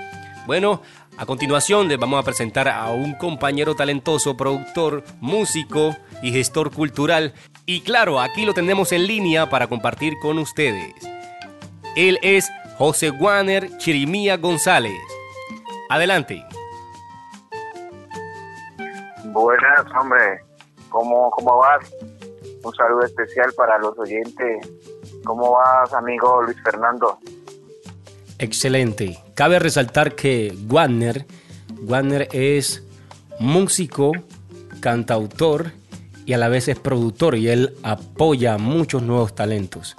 Bueno, 0.47 0.81
a 1.17 1.25
continuación 1.25 1.87
les 1.87 1.97
vamos 1.97 2.19
a 2.19 2.23
presentar 2.23 2.67
a 2.67 2.89
un 2.91 3.13
compañero 3.15 3.75
talentoso, 3.75 4.35
productor, 4.35 5.03
músico 5.21 5.95
y 6.21 6.31
gestor 6.31 6.71
cultural. 6.71 7.33
Y 7.65 7.81
claro, 7.81 8.19
aquí 8.19 8.45
lo 8.45 8.53
tenemos 8.53 8.91
en 8.91 9.07
línea 9.07 9.49
para 9.49 9.67
compartir 9.67 10.13
con 10.21 10.39
ustedes. 10.39 10.93
Él 11.95 12.19
es 12.21 12.51
José 12.77 13.09
Warner 13.11 13.77
Chirimía 13.77 14.37
González. 14.37 14.99
Adelante. 15.89 16.43
Buenas, 19.35 19.85
hombre. 19.99 20.39
¿Cómo, 20.87 21.29
¿Cómo 21.31 21.57
vas? 21.57 21.93
Un 22.63 22.73
saludo 22.73 23.01
especial 23.01 23.51
para 23.57 23.77
los 23.79 23.99
oyentes. 23.99 24.65
¿Cómo 25.25 25.51
vas, 25.51 25.91
amigo 25.93 26.41
Luis 26.41 26.55
Fernando? 26.63 27.19
Excelente. 28.39 29.19
Cabe 29.33 29.59
resaltar 29.59 30.15
que 30.15 30.53
Wagner, 30.67 31.25
Wagner 31.81 32.29
es 32.31 32.87
músico, 33.37 34.13
cantautor 34.79 35.71
y 36.25 36.31
a 36.31 36.37
la 36.37 36.47
vez 36.47 36.69
es 36.69 36.79
productor 36.79 37.35
y 37.35 37.49
él 37.49 37.75
apoya 37.83 38.57
muchos 38.57 39.01
nuevos 39.03 39.35
talentos. 39.35 39.97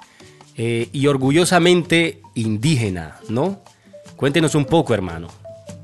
Eh, 0.57 0.89
y 0.93 1.09
orgullosamente 1.09 2.23
indígena, 2.35 3.19
¿no? 3.29 3.61
Cuéntenos 4.17 4.55
un 4.55 4.65
poco, 4.65 4.95
hermano. 4.95 5.29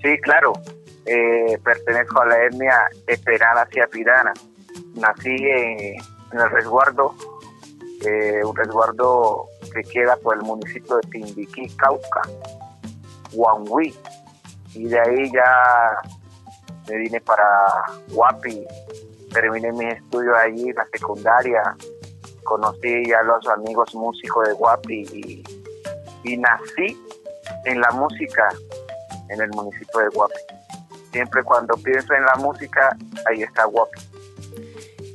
Sí, 0.00 0.16
claro. 0.22 0.54
Eh, 1.04 1.58
pertenezco 1.64 2.20
a 2.20 2.26
la 2.26 2.44
etnia 2.44 2.88
Esperana 3.06 3.66
Pirana. 3.90 4.32
Nací 4.94 5.36
en, 5.36 5.96
el 6.32 6.50
resguardo, 6.50 7.14
eh, 8.04 8.40
un 8.44 8.54
resguardo 8.54 9.46
que 9.74 9.82
queda 9.82 10.16
por 10.16 10.36
el 10.36 10.42
municipio 10.42 10.96
de 10.96 11.08
Timbiquí, 11.10 11.68
Cauca, 11.76 12.22
Huanhui. 13.32 13.94
Y 14.74 14.84
de 14.88 15.00
ahí 15.00 15.32
ya 15.32 15.98
me 16.88 16.96
vine 16.96 17.20
para 17.20 17.44
Guapi, 18.08 18.66
terminé 19.32 19.72
mis 19.72 19.94
estudios 19.94 20.34
allí, 20.36 20.72
la 20.72 20.86
secundaria, 20.92 21.76
conocí 22.44 23.06
ya 23.06 23.20
a 23.20 23.22
los 23.22 23.46
amigos 23.48 23.94
músicos 23.94 24.48
de 24.48 24.54
Guapi 24.54 25.44
y 26.24 26.36
nací 26.38 26.98
en 27.64 27.80
la 27.80 27.90
música 27.92 28.48
en 29.28 29.40
el 29.40 29.50
municipio 29.50 30.00
de 30.00 30.08
Guapi. 30.08 30.61
Siempre 31.12 31.42
cuando 31.44 31.74
pienso 31.76 32.14
en 32.14 32.24
la 32.24 32.34
música, 32.36 32.96
ahí 33.28 33.42
está 33.42 33.64
Guapi. 33.66 34.00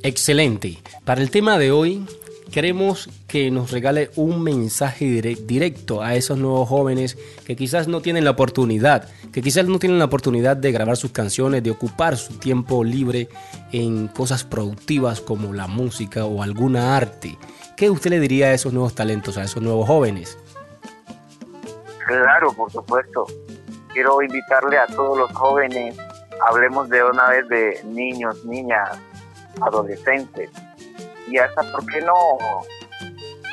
Excelente. 0.04 0.78
Para 1.04 1.22
el 1.22 1.32
tema 1.32 1.58
de 1.58 1.72
hoy, 1.72 2.06
queremos 2.52 3.10
que 3.28 3.50
nos 3.50 3.72
regale 3.72 4.12
un 4.16 4.44
mensaje 4.44 5.06
directo 5.06 6.04
a 6.04 6.16
esos 6.16 6.38
nuevos 6.38 6.70
jóvenes 6.70 7.18
que 7.46 7.56
quizás 7.56 7.88
no 7.88 8.02
tienen 8.02 8.24
la 8.24 8.32
oportunidad, 8.32 9.10
que 9.32 9.42
quizás 9.42 9.66
no 9.66 9.80
tienen 9.80 9.98
la 9.98 10.06
oportunidad 10.06 10.56
de 10.56 10.72
grabar 10.72 10.98
sus 10.98 11.12
canciones, 11.12 11.64
de 11.64 11.72
ocupar 11.72 12.16
su 12.16 12.38
tiempo 12.38 12.84
libre 12.84 13.28
en 13.72 14.08
cosas 14.08 14.44
productivas 14.44 15.20
como 15.20 15.52
la 15.52 15.68
música 15.68 16.26
o 16.26 16.44
alguna 16.44 16.96
arte. 16.96 17.38
¿Qué 17.76 17.90
usted 17.90 18.12
le 18.12 18.20
diría 18.20 18.48
a 18.48 18.54
esos 18.54 18.72
nuevos 18.72 18.94
talentos, 18.94 19.38
a 19.38 19.44
esos 19.44 19.64
nuevos 19.64 19.88
jóvenes? 19.88 20.38
Claro, 22.06 22.54
por 22.54 22.72
supuesto 22.72 23.26
quiero 23.98 24.22
invitarle 24.22 24.78
a 24.78 24.86
todos 24.86 25.18
los 25.18 25.32
jóvenes, 25.34 25.98
hablemos 26.48 26.88
de 26.88 27.04
una 27.04 27.30
vez 27.30 27.48
de 27.48 27.82
niños, 27.84 28.46
niñas, 28.46 28.92
adolescentes 29.60 30.52
y 31.28 31.40
hasta, 31.40 31.64
¿por 31.72 31.84
qué 31.88 32.02
no? 32.02 32.14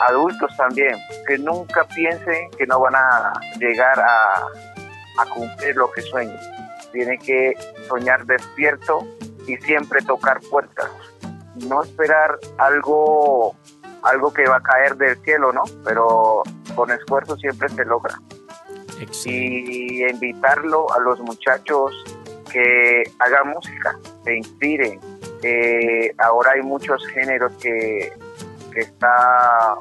Adultos 0.06 0.54
también, 0.58 0.98
que 1.26 1.38
nunca 1.38 1.84
piensen 1.94 2.50
que 2.58 2.66
no 2.66 2.78
van 2.78 2.94
a 2.94 3.32
llegar 3.58 3.98
a, 3.98 4.44
cumplir 5.32 5.76
lo 5.76 5.90
que 5.90 6.02
sueñan. 6.02 6.38
Tienen 6.92 7.18
que 7.20 7.54
soñar 7.88 8.26
despierto 8.26 9.08
y 9.46 9.56
siempre 9.56 10.02
tocar 10.02 10.40
puertas. 10.50 10.90
No 11.66 11.82
esperar 11.82 12.38
algo, 12.58 13.56
algo 14.02 14.30
que 14.30 14.44
va 14.46 14.56
a 14.56 14.62
caer 14.62 14.94
del 14.96 15.16
cielo, 15.22 15.54
¿no? 15.54 15.62
Pero 15.86 16.42
con 16.76 16.90
esfuerzo 16.90 17.34
siempre 17.38 17.70
se 17.70 17.86
logra 17.86 18.20
y 19.24 20.04
invitarlo 20.08 20.92
a 20.94 21.00
los 21.00 21.20
muchachos 21.20 21.92
que 22.50 23.02
hagan 23.18 23.48
música, 23.48 23.98
se 24.24 24.36
inspiren. 24.36 25.00
Eh, 25.42 26.14
ahora 26.18 26.52
hay 26.54 26.62
muchos 26.62 27.04
géneros 27.08 27.52
que, 27.60 28.12
que 28.72 28.80
está 28.80 29.74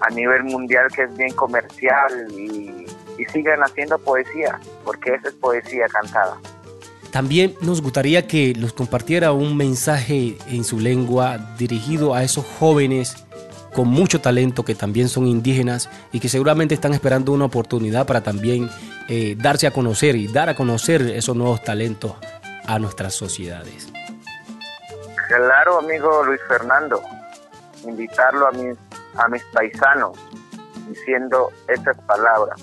a 0.00 0.10
nivel 0.10 0.44
mundial 0.44 0.86
que 0.94 1.02
es 1.02 1.16
bien 1.16 1.32
comercial 1.34 2.26
y, 2.30 2.86
y 3.18 3.24
sigan 3.32 3.62
haciendo 3.62 3.98
poesía, 3.98 4.58
porque 4.84 5.14
esa 5.14 5.28
es 5.28 5.34
poesía 5.34 5.86
cantada. 5.88 6.38
También 7.10 7.54
nos 7.60 7.80
gustaría 7.80 8.26
que 8.26 8.54
nos 8.54 8.72
compartiera 8.72 9.30
un 9.30 9.56
mensaje 9.56 10.36
en 10.48 10.64
su 10.64 10.80
lengua 10.80 11.54
dirigido 11.56 12.12
a 12.12 12.24
esos 12.24 12.44
jóvenes 12.58 13.23
con 13.74 13.88
mucho 13.88 14.20
talento 14.20 14.64
que 14.64 14.74
también 14.74 15.08
son 15.10 15.26
indígenas 15.26 15.90
y 16.12 16.20
que 16.20 16.30
seguramente 16.30 16.74
están 16.74 16.94
esperando 16.94 17.32
una 17.32 17.44
oportunidad 17.44 18.06
para 18.06 18.22
también 18.22 18.70
eh, 19.08 19.36
darse 19.36 19.66
a 19.66 19.72
conocer 19.72 20.16
y 20.16 20.28
dar 20.28 20.48
a 20.48 20.54
conocer 20.54 21.02
esos 21.02 21.36
nuevos 21.36 21.62
talentos 21.62 22.14
a 22.66 22.78
nuestras 22.78 23.12
sociedades. 23.14 23.92
Claro, 25.28 25.80
amigo 25.80 26.22
Luis 26.24 26.40
Fernando, 26.48 27.02
invitarlo 27.84 28.48
a 28.48 28.52
mis, 28.52 28.76
a 29.16 29.28
mis 29.28 29.42
paisanos 29.52 30.16
diciendo 30.88 31.50
estas 31.68 31.98
palabras. 32.02 32.62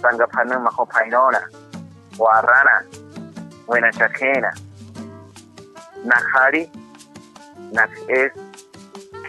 Sangapanu 0.00 0.60
Mahopainona, 0.60 1.40
Guarrana, 2.16 2.84
Buena 3.66 3.90
Chajena, 3.90 4.52
Najari, 6.04 6.70
Nak 7.72 7.90
es 8.08 8.32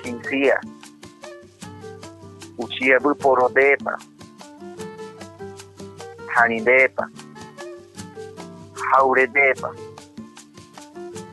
Quincía, 0.02 0.60
Uchiabu 2.60 3.16
Porodepa, 3.16 3.96
Hanidepa, 6.36 7.06
Hauredepa, 8.92 9.70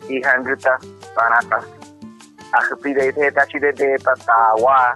Ihanguta, 0.08 0.78
Panatas, 1.16 1.64
Ajupide 2.54 3.32
Tachide 3.32 3.72
Depa, 3.72 4.14
Tawa, 4.24 4.94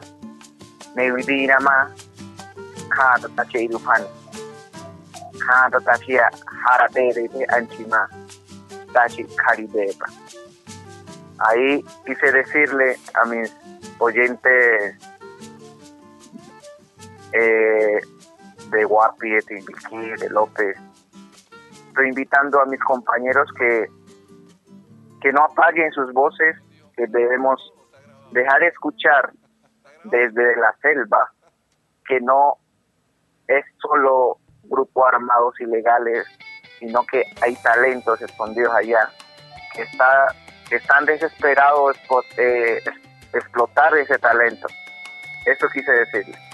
Nevidinama, 0.95 1.91
Kata 2.89 3.29
Tachirufan, 3.37 4.07
Kata 5.45 5.81
Tachia, 5.81 6.31
Harate 6.63 7.13
de 7.13 7.47
Anchima, 7.47 8.09
Tachi 8.93 9.27
Karidepa. 9.35 10.07
Ahí 11.41 11.83
quise 12.05 12.31
decirle 12.33 12.97
a 13.15 13.25
mis 13.25 13.51
oyentes 13.99 14.95
eh, 17.33 18.01
de 18.71 18.85
Guapi, 18.85 19.31
de 19.31 19.43
Timbiquí, 19.43 20.11
de 20.19 20.31
López. 20.31 20.77
Estoy 21.89 22.09
invitando 22.09 22.61
a 22.61 22.67
mis 22.67 22.81
compañeros 22.81 23.49
que, 23.59 23.87
que 25.21 25.33
no 25.33 25.45
apaguen 25.45 25.91
sus 25.93 26.13
voces, 26.13 26.57
que 26.97 27.07
debemos 27.09 27.61
dejar 28.33 28.61
de 28.61 28.69
escuchar 28.69 29.33
desde 30.05 30.57
la 30.57 30.75
selva, 30.81 31.33
que 32.07 32.21
no 32.21 32.57
es 33.49 33.65
solo 33.81 34.39
grupos 34.65 35.05
armados 35.13 35.61
ilegales, 35.61 36.27
sino 36.79 37.05
que 37.07 37.25
hay 37.43 37.55
talentos 37.57 38.21
escondidos 38.23 38.73
allá, 38.75 39.11
que, 39.75 39.83
está, 39.83 40.35
que 40.69 40.77
están 40.77 41.05
desesperados 41.05 41.99
por 42.09 42.25
eh, 42.37 42.81
explotar 43.33 43.97
ese 43.97 44.19
talento. 44.19 44.69
Eso 45.45 45.67
quise 45.73 45.91
decirles. 45.91 46.50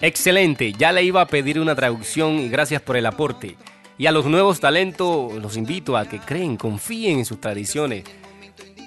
Excelente, 0.00 0.72
ya 0.74 0.92
le 0.92 1.02
iba 1.02 1.22
a 1.22 1.26
pedir 1.26 1.58
una 1.58 1.74
traducción 1.74 2.32
y 2.32 2.48
gracias 2.50 2.82
por 2.82 2.96
el 2.96 3.06
aporte. 3.06 3.56
Y 3.96 4.06
a 4.06 4.12
los 4.12 4.26
nuevos 4.26 4.60
talentos 4.60 5.32
los 5.34 5.56
invito 5.56 5.96
a 5.96 6.04
que 6.04 6.20
creen, 6.20 6.58
confíen 6.58 7.18
en 7.18 7.24
sus 7.24 7.40
tradiciones 7.40 8.04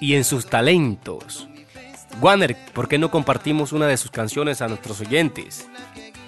y 0.00 0.14
en 0.14 0.22
sus 0.22 0.46
talentos. 0.46 1.48
Warner, 2.20 2.56
¿por 2.72 2.86
qué 2.86 2.96
no 2.96 3.10
compartimos 3.10 3.72
una 3.72 3.88
de 3.88 3.96
sus 3.96 4.10
canciones 4.12 4.62
a 4.62 4.68
nuestros 4.68 5.00
oyentes? 5.00 5.68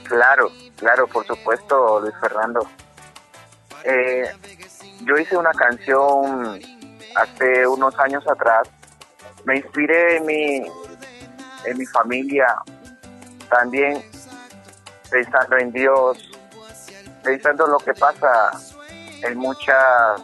Claro, 0.03 0.51
claro, 0.77 1.07
por 1.07 1.25
supuesto, 1.27 2.01
Luis 2.01 2.14
Fernando. 2.21 2.68
Eh, 3.85 4.25
yo 5.05 5.16
hice 5.16 5.37
una 5.37 5.53
canción 5.53 6.61
hace 7.14 7.66
unos 7.66 7.97
años 8.01 8.25
atrás. 8.29 8.68
Me 9.45 9.57
inspiré 9.59 10.16
en 10.16 10.27
mi, 10.27 10.57
en 11.66 11.79
mi 11.79 11.87
familia, 11.87 12.47
también 13.49 14.03
pensando 15.12 15.59
en 15.59 15.70
Dios, 15.70 16.31
pensando 17.22 17.66
lo 17.66 17.77
que 17.79 17.92
pasa 17.92 18.51
en 19.22 19.38
muchas 19.38 20.22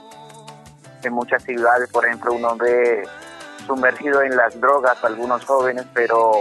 en 1.04 1.12
muchas 1.12 1.44
ciudades, 1.44 1.88
por 1.90 2.04
ejemplo, 2.04 2.32
uno 2.32 2.56
ve 2.56 3.06
sumergido 3.66 4.22
en 4.22 4.36
las 4.36 4.58
drogas 4.60 4.98
algunos 5.04 5.44
jóvenes, 5.44 5.86
pero 5.94 6.32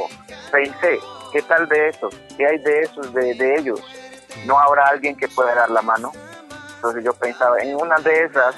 pensé, 0.52 0.98
¿qué 1.32 1.44
tal 1.44 1.68
de 1.68 1.90
eso? 1.90 2.10
¿Qué 2.36 2.48
hay 2.48 2.58
de 2.60 2.82
esos, 2.82 3.14
de, 3.14 3.36
de 3.36 3.56
ellos? 3.60 3.80
¿No 4.48 4.58
habrá 4.58 4.88
alguien 4.88 5.16
que 5.16 5.28
pueda 5.28 5.54
dar 5.54 5.70
la 5.70 5.84
mano? 5.84 6.12
Entonces 6.78 7.04
yo 7.04 7.14
pensaba, 7.14 7.60
en 7.60 7.76
una 7.76 7.98
de 7.98 8.24
esas, 8.24 8.56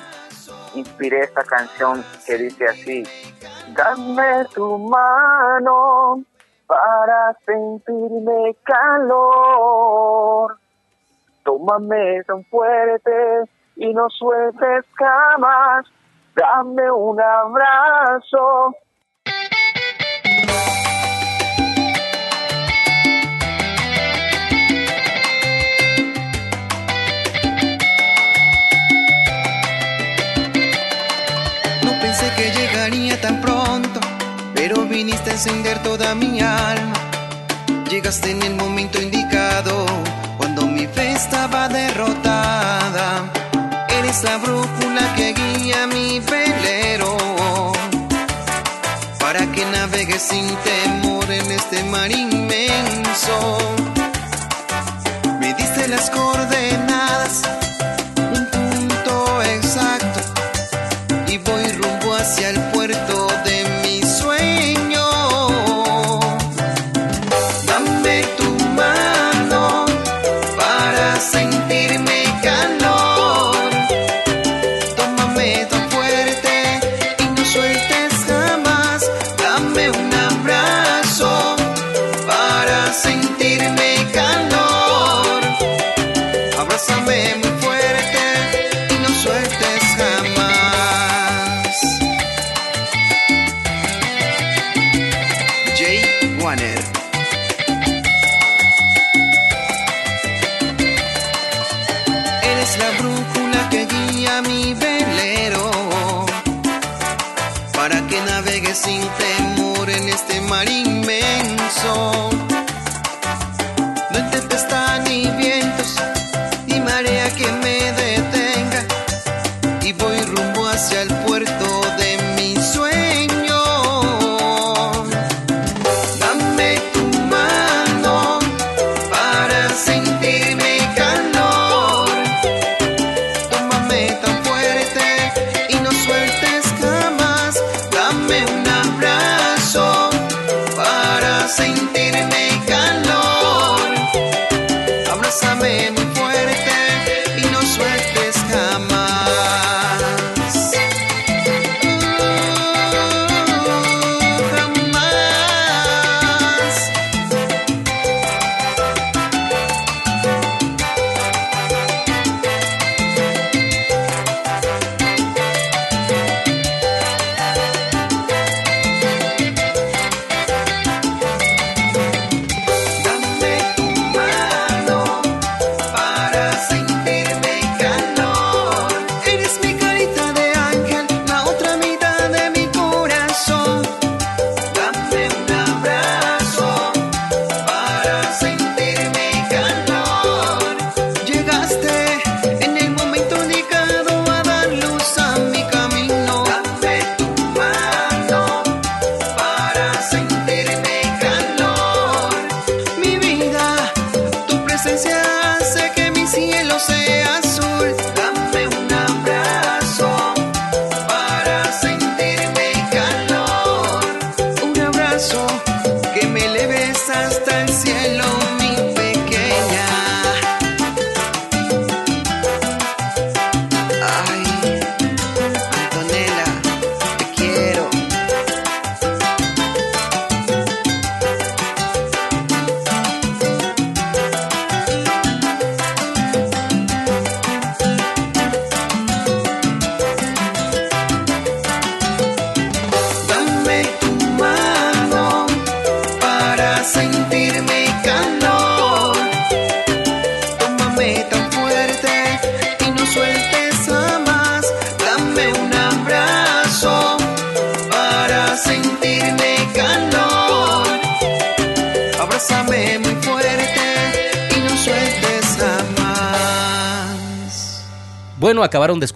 inspiré 0.73 1.23
esta 1.23 1.43
canción 1.43 2.05
que 2.25 2.37
dice 2.37 2.65
así, 2.65 3.03
dame 3.73 4.45
tu 4.53 4.77
mano 4.77 6.23
para 6.69 7.35
sentirme 7.47 8.55
calor. 8.63 10.55
Tómame 11.43 12.23
tan 12.25 12.43
fuerte 12.45 13.49
y 13.75 13.91
no 13.91 14.07
sueltes 14.11 14.85
jamás. 14.93 15.87
Dame 16.35 16.91
un 16.91 17.19
abrazo. 17.19 18.75
Pero 34.69 34.85
viniste 34.85 35.31
a 35.31 35.33
encender 35.33 35.81
toda 35.81 36.13
mi 36.13 36.41
alma. 36.41 36.93
Llegaste 37.89 38.29
en 38.29 38.43
el 38.43 38.53
momento 38.53 39.01
indicado, 39.01 39.83
cuando 40.37 40.67
mi 40.67 40.85
fe 40.85 41.13
estaba 41.13 41.67
derrotada. 41.67 43.31
Eres 43.89 44.23
la 44.23 44.37
brújula 44.37 45.15
que 45.15 45.33
guía 45.33 45.87
mi 45.87 46.19
velero, 46.19 47.17
para 49.19 49.51
que 49.51 49.65
navegue 49.65 50.19
sin 50.19 50.47
temor 50.57 51.31
en 51.31 51.51
este 51.51 51.83
mar 51.85 52.11
inmenso. 52.11 53.88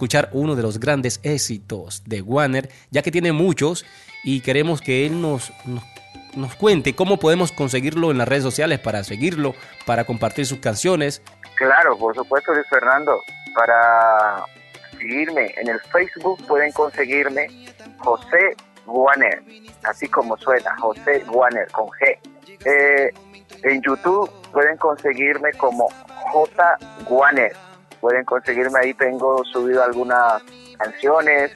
Escuchar 0.04 0.28
uno 0.32 0.54
de 0.54 0.62
los 0.62 0.78
grandes 0.78 1.18
éxitos 1.22 2.02
de 2.04 2.20
Warner, 2.20 2.68
ya 2.90 3.00
que 3.00 3.10
tiene 3.10 3.32
muchos 3.32 3.86
y 4.22 4.42
queremos 4.42 4.82
que 4.82 5.06
él 5.06 5.22
nos, 5.22 5.50
nos, 6.36 6.54
cuente 6.56 6.94
cómo 6.94 7.18
podemos 7.18 7.52
conseguirlo 7.52 8.10
en 8.10 8.18
las 8.18 8.28
redes 8.28 8.42
sociales 8.42 8.80
para 8.80 9.02
seguirlo, 9.02 9.54
para 9.86 10.04
compartir 10.04 10.44
sus 10.44 10.58
canciones. 10.58 11.22
Claro, 11.54 11.96
por 11.96 12.14
supuesto, 12.14 12.52
Luis 12.52 12.66
Fernando. 12.68 13.18
Para 13.56 14.44
seguirme 14.98 15.54
en 15.56 15.68
el 15.68 15.80
Facebook 15.90 16.44
pueden 16.46 16.70
conseguirme 16.72 17.46
José 17.98 18.56
Guaner, 18.84 19.42
así 19.84 20.06
como 20.08 20.36
suena, 20.36 20.76
José 20.76 21.24
Guaner 21.26 21.66
con 21.70 21.86
G. 21.86 22.18
Eh, 22.66 23.10
en 23.62 23.80
YouTube 23.80 24.30
pueden 24.52 24.76
conseguirme 24.76 25.50
como 25.54 25.88
J 26.30 26.78
Guaner 27.08 27.56
pueden 28.04 28.26
conseguirme 28.26 28.80
ahí, 28.80 28.92
tengo 28.92 29.42
subido 29.46 29.82
algunas 29.82 30.42
canciones 30.76 31.52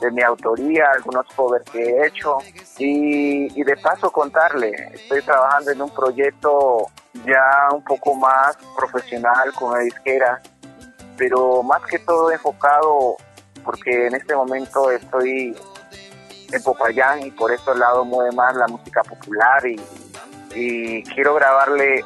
de 0.00 0.10
mi 0.10 0.22
autoría, 0.22 0.90
algunos 0.92 1.24
covers 1.36 1.70
que 1.70 1.78
he 1.78 2.06
hecho. 2.08 2.38
Y, 2.78 3.62
de 3.62 3.76
paso 3.76 4.10
contarle, 4.10 4.72
estoy 4.92 5.22
trabajando 5.22 5.70
en 5.70 5.82
un 5.82 5.90
proyecto 5.90 6.88
ya 7.24 7.68
un 7.72 7.84
poco 7.84 8.16
más 8.16 8.58
profesional 8.76 9.52
con 9.54 9.72
la 9.74 9.84
disquera, 9.84 10.42
pero 11.16 11.62
más 11.62 11.82
que 11.82 12.00
todo 12.00 12.32
enfocado 12.32 13.16
porque 13.64 14.08
en 14.08 14.16
este 14.16 14.34
momento 14.34 14.90
estoy 14.90 15.56
en 16.50 16.62
Popayán 16.64 17.22
y 17.22 17.30
por 17.30 17.52
este 17.52 17.72
lado 17.76 18.04
mueve 18.04 18.32
más 18.32 18.56
la 18.56 18.66
música 18.66 19.04
popular 19.04 19.62
y 20.56 21.04
quiero 21.04 21.34
grabarle 21.36 22.04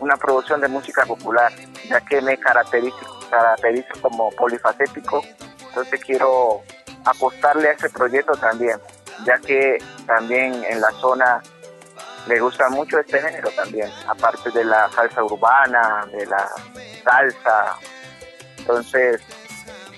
una 0.00 0.18
producción 0.18 0.60
de 0.60 0.68
música 0.68 1.06
popular 1.06 1.50
ya 1.88 2.00
que 2.00 2.20
me 2.20 2.36
caracterizo, 2.38 3.20
caracterizo 3.30 4.00
como 4.00 4.30
polifacético, 4.30 5.22
entonces 5.68 6.00
quiero 6.04 6.62
apostarle 7.04 7.68
a 7.68 7.72
ese 7.72 7.90
proyecto 7.90 8.32
también, 8.34 8.78
ya 9.24 9.38
que 9.38 9.78
también 10.06 10.64
en 10.64 10.80
la 10.80 10.90
zona 10.92 11.42
le 12.26 12.40
gusta 12.40 12.68
mucho 12.70 12.98
este 12.98 13.20
género 13.20 13.50
también, 13.50 13.88
aparte 14.08 14.50
de 14.50 14.64
la 14.64 14.90
salsa 14.90 15.22
urbana, 15.22 16.06
de 16.12 16.26
la 16.26 16.48
salsa, 17.04 17.76
entonces 18.58 19.20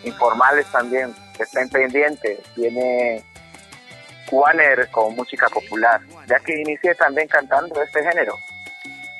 informales 0.04 0.66
también, 0.66 1.14
que 1.36 1.44
estén 1.44 1.68
pendientes, 1.70 2.40
tiene 2.54 3.24
Warner 4.30 4.90
con 4.90 5.14
música 5.14 5.48
popular, 5.48 6.00
ya 6.26 6.38
que 6.40 6.60
inicié 6.60 6.94
también 6.94 7.28
cantando 7.28 7.80
este 7.82 8.02
género. 8.02 8.34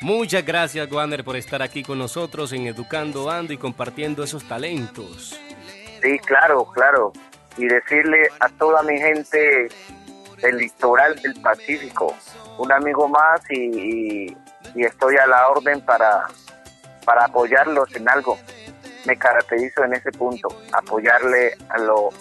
Muchas 0.01 0.45
gracias, 0.45 0.91
Wander, 0.91 1.25
por 1.25 1.37
estar 1.37 1.61
aquí 1.61 1.83
con 1.83 1.99
nosotros 1.99 2.53
en 2.53 2.67
Educando 2.67 3.31
Ando 3.31 3.53
y 3.53 3.57
compartiendo 3.59 4.23
esos 4.23 4.47
talentos. 4.47 5.41
Sí, 6.01 6.19
claro, 6.21 6.67
claro. 6.73 7.13
Y 7.57 7.67
decirle 7.67 8.29
a 8.39 8.49
toda 8.51 8.83
mi 8.85 8.97
gente 8.97 9.69
del 10.41 10.57
litoral 10.57 11.17
del 11.17 11.35
Pacífico, 11.41 12.15
un 12.59 12.71
amigo 12.71 13.09
más 13.09 13.41
y, 13.51 14.37
estoy 14.77 15.17
a 15.17 15.27
la 15.27 15.49
orden 15.49 15.81
para, 15.81 16.27
para 17.05 17.25
apoyarlos 17.25 17.95
en 17.97 18.09
algo. 18.09 18.39
Me 19.05 19.17
caracterizo 19.17 19.83
en 19.83 19.95
ese 19.95 20.13
punto, 20.13 20.49
apoyarle 20.73 21.57
a 21.71 21.79
los 21.79 22.15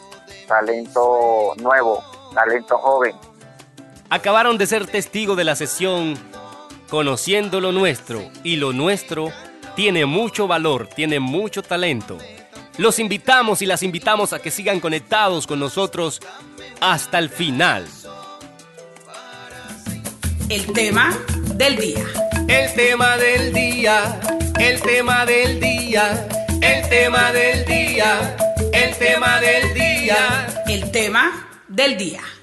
talento 0.48 1.54
nuevo, 1.58 2.04
talento 2.34 2.78
joven. 2.80 3.16
Acabaron 4.10 4.58
de 4.58 4.66
ser 4.66 4.88
testigo 4.88 5.36
de 5.36 5.44
la 5.44 5.56
sesión 5.56 6.18
conociendo 6.90 7.60
lo 7.60 7.72
nuestro 7.72 8.30
y 8.44 8.56
lo 8.56 8.74
nuestro 8.74 9.32
tiene 9.76 10.06
mucho 10.06 10.48
valor, 10.48 10.88
tiene 10.88 11.20
mucho 11.20 11.62
talento. 11.62 12.18
Los 12.78 13.00
invitamos 13.00 13.62
y 13.62 13.66
las 13.66 13.84
invitamos 13.84 14.34
a 14.34 14.40
que 14.40 14.52
sigan 14.52 14.80
conectados 14.80 15.48
con 15.48 15.60
nosotros 15.60 16.22
hasta 16.80 17.20
el 17.20 17.30
final. 17.30 17.86
El 20.50 20.66
tema 20.74 21.18
del 21.56 21.76
día. 21.76 22.06
El 22.48 22.74
tema 22.76 23.18
del 23.18 23.52
día, 23.52 24.22
el 24.58 24.82
tema 24.82 25.26
del 25.26 25.60
día, 25.60 26.30
el 26.62 26.88
tema 26.88 27.34
del 27.34 27.66
día, 27.66 28.38
el 28.72 28.96
tema 28.96 29.42
del 29.42 29.74
día. 29.74 30.64
El 30.66 30.92
tema 30.92 31.50
del 31.68 31.98
día. 31.98 32.37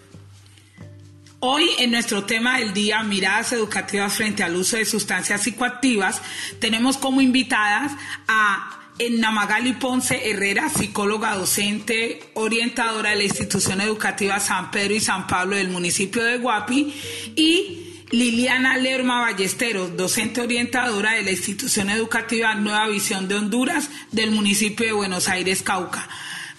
Hoy 1.46 1.68
en 1.76 1.90
nuestro 1.90 2.24
tema 2.24 2.58
del 2.58 2.72
día, 2.72 3.02
miradas 3.02 3.52
educativas 3.52 4.14
frente 4.14 4.42
al 4.42 4.56
uso 4.56 4.78
de 4.78 4.86
sustancias 4.86 5.42
psicoactivas, 5.42 6.22
tenemos 6.58 6.96
como 6.96 7.20
invitadas 7.20 7.92
a 8.26 8.80
Namagali 9.18 9.74
Ponce 9.74 10.30
Herrera, 10.30 10.70
psicóloga 10.70 11.36
docente, 11.36 12.30
orientadora 12.32 13.10
de 13.10 13.16
la 13.16 13.24
institución 13.24 13.82
educativa 13.82 14.40
San 14.40 14.70
Pedro 14.70 14.94
y 14.94 15.00
San 15.00 15.26
Pablo 15.26 15.56
del 15.56 15.68
municipio 15.68 16.24
de 16.24 16.38
Guapi, 16.38 16.94
y 17.36 18.04
Liliana 18.10 18.78
Lerma 18.78 19.20
Ballesteros, 19.20 19.98
docente 19.98 20.40
orientadora 20.40 21.12
de 21.12 21.24
la 21.24 21.32
institución 21.32 21.90
educativa 21.90 22.54
Nueva 22.54 22.88
Visión 22.88 23.28
de 23.28 23.34
Honduras 23.34 23.90
del 24.12 24.30
municipio 24.30 24.86
de 24.86 24.92
Buenos 24.92 25.28
Aires, 25.28 25.62
Cauca. 25.62 26.08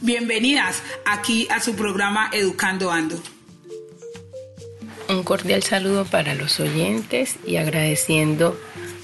Bienvenidas 0.01 0.83
aquí 1.07 1.47
a 1.49 1.59
su 1.59 1.75
programa 1.75 2.29
Educando 2.31 2.91
Ando. 2.91 3.34
Un 5.07 5.23
cordial 5.23 5.61
saludo 5.61 6.05
para 6.05 6.33
los 6.33 6.59
oyentes 6.59 7.35
y 7.45 7.57
agradeciendo 7.57 8.59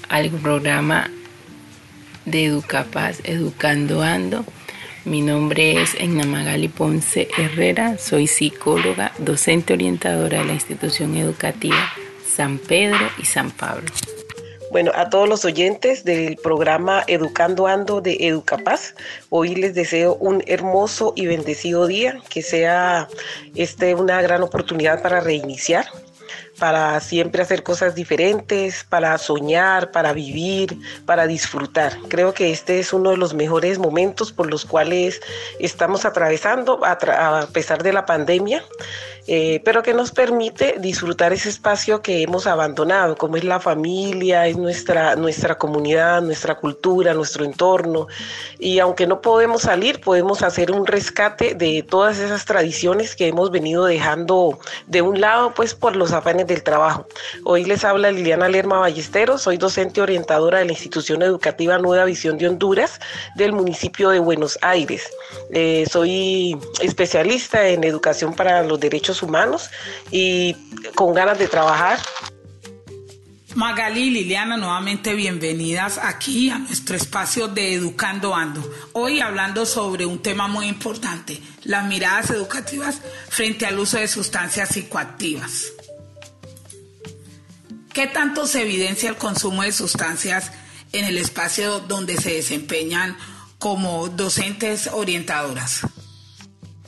al 0.08 0.30
programa 0.30 1.10
de 2.24 2.46
Educapaz 2.46 3.20
Educando 3.22 4.02
Ando. 4.02 4.44
Mi 5.04 5.20
nombre 5.20 5.80
es 5.80 5.94
Magali 6.26 6.68
Ponce 6.68 7.28
Herrera, 7.38 7.98
soy 7.98 8.26
psicóloga, 8.26 9.12
docente 9.18 9.74
orientadora 9.74 10.40
de 10.40 10.44
la 10.44 10.54
institución 10.54 11.16
educativa 11.16 11.92
San 12.26 12.58
Pedro 12.58 13.08
y 13.18 13.24
San 13.24 13.52
Pablo. 13.52 13.86
Bueno, 14.72 14.90
a 14.94 15.10
todos 15.10 15.28
los 15.28 15.44
oyentes 15.44 16.02
del 16.02 16.36
programa 16.36 17.04
Educando 17.06 17.66
Ando 17.66 18.00
de 18.00 18.16
Educapaz, 18.20 18.94
hoy 19.28 19.54
les 19.54 19.74
deseo 19.74 20.14
un 20.14 20.42
hermoso 20.46 21.12
y 21.14 21.26
bendecido 21.26 21.86
día, 21.86 22.18
que 22.30 22.40
sea 22.40 23.06
este 23.54 23.94
una 23.94 24.22
gran 24.22 24.42
oportunidad 24.42 25.02
para 25.02 25.20
reiniciar, 25.20 25.84
para 26.58 26.98
siempre 27.00 27.42
hacer 27.42 27.62
cosas 27.62 27.94
diferentes, 27.94 28.84
para 28.88 29.16
soñar, 29.18 29.90
para 29.90 30.12
vivir, 30.12 30.78
para 31.06 31.26
disfrutar. 31.26 31.96
Creo 32.08 32.34
que 32.34 32.50
este 32.50 32.78
es 32.78 32.92
uno 32.92 33.10
de 33.10 33.16
los 33.16 33.34
mejores 33.34 33.78
momentos 33.78 34.32
por 34.32 34.50
los 34.50 34.64
cuales 34.64 35.20
estamos 35.58 36.04
atravesando 36.04 36.80
a, 36.84 37.46
pesar 37.52 37.82
de 37.82 37.92
la 37.92 38.06
pandemia 38.06 38.62
eh, 39.28 39.62
pero 39.64 39.84
que 39.84 39.94
nos 39.94 40.10
permite 40.10 40.76
disfrutar 40.80 41.32
ese 41.32 41.48
espacio 41.48 42.02
que 42.02 42.22
hemos 42.22 42.48
abandonado, 42.48 43.16
como 43.16 43.36
es 43.36 43.44
la 43.44 43.60
familia, 43.60 44.48
es 44.48 44.56
nuestra, 44.56 45.14
nuestra 45.14 45.56
comunidad, 45.56 46.22
nuestra 46.22 46.56
cultura, 46.56 47.14
nuestro 47.14 47.44
entorno. 47.44 48.08
Y 48.58 48.80
aunque 48.80 49.06
no 49.06 49.20
podemos 49.20 49.62
salir, 49.62 50.00
podemos 50.00 50.42
hacer 50.42 50.72
un 50.72 50.86
rescate 50.86 51.54
de 51.54 51.84
todas 51.88 52.18
esas 52.18 52.44
tradiciones 52.44 53.14
que 53.14 53.28
hemos 53.28 53.52
venido 53.52 53.84
dejando 53.84 54.58
de 54.88 55.02
un 55.02 55.20
lado, 55.20 55.54
pues 55.54 55.74
por 55.74 55.94
los 55.94 56.12
afanes 56.12 56.48
trabajo. 56.60 57.06
Hoy 57.44 57.64
les 57.64 57.84
habla 57.84 58.10
Liliana 58.10 58.48
Lerma 58.48 58.78
Ballesteros, 58.78 59.42
soy 59.42 59.56
docente 59.56 60.02
orientadora 60.02 60.58
de 60.58 60.66
la 60.66 60.72
institución 60.72 61.22
educativa 61.22 61.78
Nueva 61.78 62.04
Visión 62.04 62.36
de 62.36 62.48
Honduras 62.48 63.00
del 63.36 63.52
municipio 63.52 64.10
de 64.10 64.18
Buenos 64.18 64.58
Aires. 64.60 65.08
Eh, 65.52 65.86
soy 65.90 66.58
especialista 66.80 67.68
en 67.68 67.84
educación 67.84 68.34
para 68.34 68.62
los 68.62 68.78
derechos 68.78 69.22
humanos 69.22 69.70
y 70.10 70.54
con 70.94 71.14
ganas 71.14 71.38
de 71.38 71.48
trabajar. 71.48 71.98
Magali 73.54 74.04
y 74.04 74.10
Liliana, 74.10 74.56
nuevamente 74.56 75.14
bienvenidas 75.14 75.98
aquí 75.98 76.48
a 76.48 76.58
nuestro 76.58 76.96
espacio 76.96 77.48
de 77.48 77.74
Educando 77.74 78.34
Ando. 78.34 78.62
Hoy 78.92 79.20
hablando 79.20 79.66
sobre 79.66 80.06
un 80.06 80.20
tema 80.20 80.48
muy 80.48 80.66
importante, 80.66 81.38
las 81.64 81.84
miradas 81.84 82.30
educativas 82.30 83.00
frente 83.28 83.66
al 83.66 83.78
uso 83.78 83.98
de 83.98 84.08
sustancias 84.08 84.70
psicoactivas. 84.70 85.72
¿Qué 87.92 88.06
tanto 88.06 88.46
se 88.46 88.62
evidencia 88.62 89.10
el 89.10 89.16
consumo 89.16 89.62
de 89.62 89.72
sustancias 89.72 90.50
en 90.92 91.04
el 91.04 91.18
espacio 91.18 91.80
donde 91.80 92.16
se 92.16 92.32
desempeñan 92.32 93.18
como 93.58 94.08
docentes 94.08 94.88
orientadoras? 94.90 95.80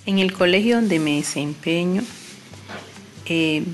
En 0.06 0.18
el 0.18 0.32
colegio 0.32 0.76
donde 0.76 0.98
me 0.98 1.16
desempeño, 1.16 2.02
eh, 3.26 3.64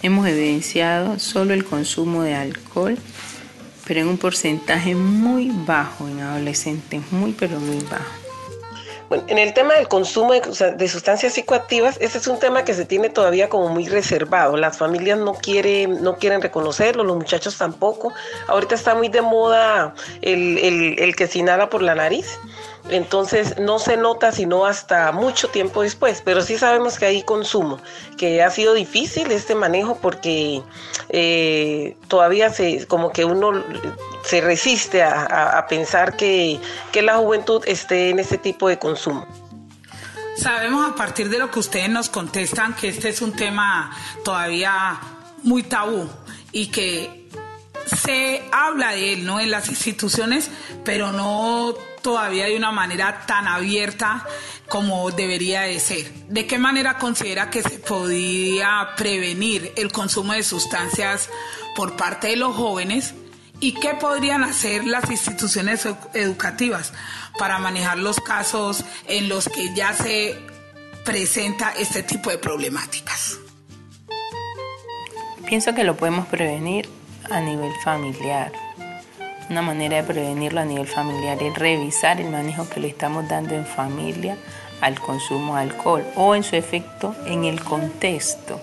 hemos 0.00 0.26
evidenciado 0.26 1.18
solo 1.18 1.52
el 1.52 1.66
consumo 1.66 2.22
de 2.22 2.34
alcohol, 2.34 2.96
pero 3.86 4.00
en 4.00 4.08
un 4.08 4.16
porcentaje 4.16 4.94
muy 4.94 5.50
bajo 5.52 6.08
en 6.08 6.20
adolescentes, 6.20 7.02
muy 7.12 7.32
pero 7.32 7.60
muy 7.60 7.84
bajo. 7.84 8.19
Bueno, 9.10 9.24
en 9.26 9.38
el 9.38 9.52
tema 9.54 9.74
del 9.74 9.88
consumo 9.88 10.32
de, 10.34 10.88
sustancias 10.88 11.32
psicoactivas, 11.34 11.96
ese 12.00 12.18
es 12.18 12.28
un 12.28 12.38
tema 12.38 12.64
que 12.64 12.74
se 12.74 12.84
tiene 12.84 13.08
todavía 13.08 13.48
como 13.48 13.68
muy 13.68 13.88
reservado. 13.88 14.56
Las 14.56 14.78
familias 14.78 15.18
no 15.18 15.34
quieren, 15.34 16.00
no 16.00 16.14
quieren 16.14 16.40
reconocerlo, 16.40 17.02
los 17.02 17.16
muchachos 17.16 17.58
tampoco. 17.58 18.12
Ahorita 18.46 18.76
está 18.76 18.94
muy 18.94 19.08
de 19.08 19.20
moda 19.20 19.96
el, 20.22 20.58
el, 20.58 21.00
el 21.00 21.16
que 21.16 21.26
se 21.26 21.40
inhala 21.40 21.68
por 21.68 21.82
la 21.82 21.96
nariz. 21.96 22.38
Entonces 22.88 23.58
no 23.58 23.78
se 23.80 23.96
nota 23.96 24.32
sino 24.32 24.64
hasta 24.64 25.10
mucho 25.12 25.48
tiempo 25.48 25.82
después, 25.82 26.22
pero 26.24 26.40
sí 26.40 26.56
sabemos 26.56 26.98
que 26.98 27.06
hay 27.06 27.22
consumo, 27.22 27.78
que 28.16 28.42
ha 28.42 28.50
sido 28.50 28.74
difícil 28.74 29.30
este 29.32 29.54
manejo 29.54 29.96
porque 30.00 30.62
eh, 31.08 31.96
todavía 32.08 32.50
se, 32.50 32.86
como 32.86 33.10
que 33.10 33.24
uno 33.24 33.62
se 34.30 34.40
resiste 34.40 35.02
a, 35.02 35.66
pensar 35.68 36.16
que, 36.16 36.60
que 36.92 37.02
la 37.02 37.16
juventud 37.16 37.64
esté 37.66 38.10
en 38.10 38.20
ese 38.20 38.38
tipo 38.38 38.68
de 38.68 38.78
consumo. 38.78 39.26
Sabemos 40.36 40.88
a 40.88 40.94
partir 40.94 41.28
de 41.28 41.40
lo 41.40 41.50
que 41.50 41.58
ustedes 41.58 41.90
nos 41.90 42.08
contestan 42.08 42.76
que 42.76 42.90
este 42.90 43.08
es 43.08 43.22
un 43.22 43.32
tema 43.32 43.90
todavía 44.24 45.00
muy 45.42 45.64
tabú 45.64 46.08
y 46.52 46.68
que 46.68 47.28
se 48.04 48.44
habla 48.52 48.92
de 48.92 49.14
él, 49.14 49.26
¿no? 49.26 49.40
En 49.40 49.50
las 49.50 49.68
instituciones, 49.68 50.48
pero 50.84 51.10
no 51.10 51.74
todavía 52.00 52.46
de 52.46 52.56
una 52.56 52.70
manera 52.70 53.24
tan 53.26 53.48
abierta 53.48 54.24
como 54.68 55.10
debería 55.10 55.62
de 55.62 55.80
ser. 55.80 56.08
¿De 56.28 56.46
qué 56.46 56.56
manera 56.56 56.98
considera 56.98 57.50
que 57.50 57.64
se 57.64 57.80
podía 57.80 58.90
prevenir 58.96 59.72
el 59.76 59.90
consumo 59.90 60.34
de 60.34 60.44
sustancias 60.44 61.28
por 61.74 61.96
parte 61.96 62.28
de 62.28 62.36
los 62.36 62.54
jóvenes? 62.54 63.14
¿Y 63.62 63.72
qué 63.72 63.94
podrían 63.94 64.42
hacer 64.42 64.86
las 64.86 65.10
instituciones 65.10 65.86
educativas 66.14 66.94
para 67.38 67.58
manejar 67.58 67.98
los 67.98 68.18
casos 68.18 68.84
en 69.06 69.28
los 69.28 69.50
que 69.50 69.74
ya 69.74 69.92
se 69.92 70.34
presenta 71.04 71.70
este 71.72 72.02
tipo 72.02 72.30
de 72.30 72.38
problemáticas? 72.38 73.38
Pienso 75.46 75.74
que 75.74 75.84
lo 75.84 75.94
podemos 75.94 76.26
prevenir 76.26 76.88
a 77.30 77.40
nivel 77.40 77.72
familiar. 77.84 78.50
Una 79.50 79.60
manera 79.60 79.96
de 79.96 80.04
prevenirlo 80.04 80.60
a 80.60 80.64
nivel 80.64 80.86
familiar 80.86 81.42
es 81.42 81.54
revisar 81.54 82.18
el 82.18 82.30
manejo 82.30 82.66
que 82.70 82.80
le 82.80 82.88
estamos 82.88 83.28
dando 83.28 83.54
en 83.54 83.66
familia 83.66 84.38
al 84.80 84.98
consumo 84.98 85.56
de 85.56 85.62
alcohol 85.62 86.06
o 86.16 86.34
en 86.34 86.44
su 86.44 86.56
efecto 86.56 87.14
en 87.26 87.44
el 87.44 87.62
contexto. 87.62 88.58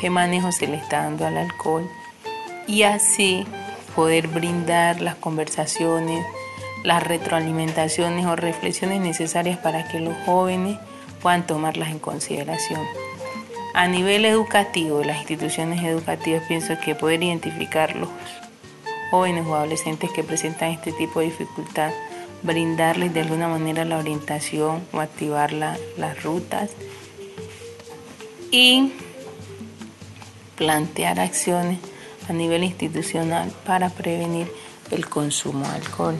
¿Qué 0.00 0.08
manejo 0.08 0.52
se 0.52 0.68
le 0.68 0.76
está 0.76 1.02
dando 1.02 1.26
al 1.26 1.36
alcohol? 1.36 1.90
Y 2.68 2.84
así 2.84 3.46
poder 3.96 4.28
brindar 4.28 5.00
las 5.00 5.16
conversaciones, 5.16 6.24
las 6.84 7.02
retroalimentaciones 7.02 8.26
o 8.26 8.36
reflexiones 8.36 9.00
necesarias 9.00 9.58
para 9.58 9.88
que 9.88 9.98
los 9.98 10.14
jóvenes 10.24 10.78
puedan 11.20 11.46
tomarlas 11.46 11.90
en 11.90 11.98
consideración. 11.98 12.80
A 13.74 13.88
nivel 13.88 14.24
educativo, 14.24 15.02
las 15.02 15.18
instituciones 15.18 15.82
educativas 15.82 16.42
pienso 16.46 16.78
que 16.78 16.94
poder 16.94 17.22
identificar 17.22 17.96
los 17.96 18.08
jóvenes 19.10 19.46
o 19.46 19.54
adolescentes 19.54 20.10
que 20.12 20.22
presentan 20.22 20.70
este 20.70 20.92
tipo 20.92 21.20
de 21.20 21.26
dificultad, 21.26 21.90
brindarles 22.42 23.14
de 23.14 23.22
alguna 23.22 23.48
manera 23.48 23.84
la 23.84 23.98
orientación 23.98 24.86
o 24.92 25.00
activar 25.00 25.52
las 25.52 26.22
rutas 26.22 26.70
y 28.50 28.92
plantear 30.56 31.18
acciones 31.18 31.78
a 32.28 32.32
nivel 32.32 32.64
institucional 32.64 33.50
para 33.64 33.90
prevenir 33.90 34.52
el 34.90 35.08
consumo 35.08 35.66
de 35.66 35.74
alcohol. 35.74 36.16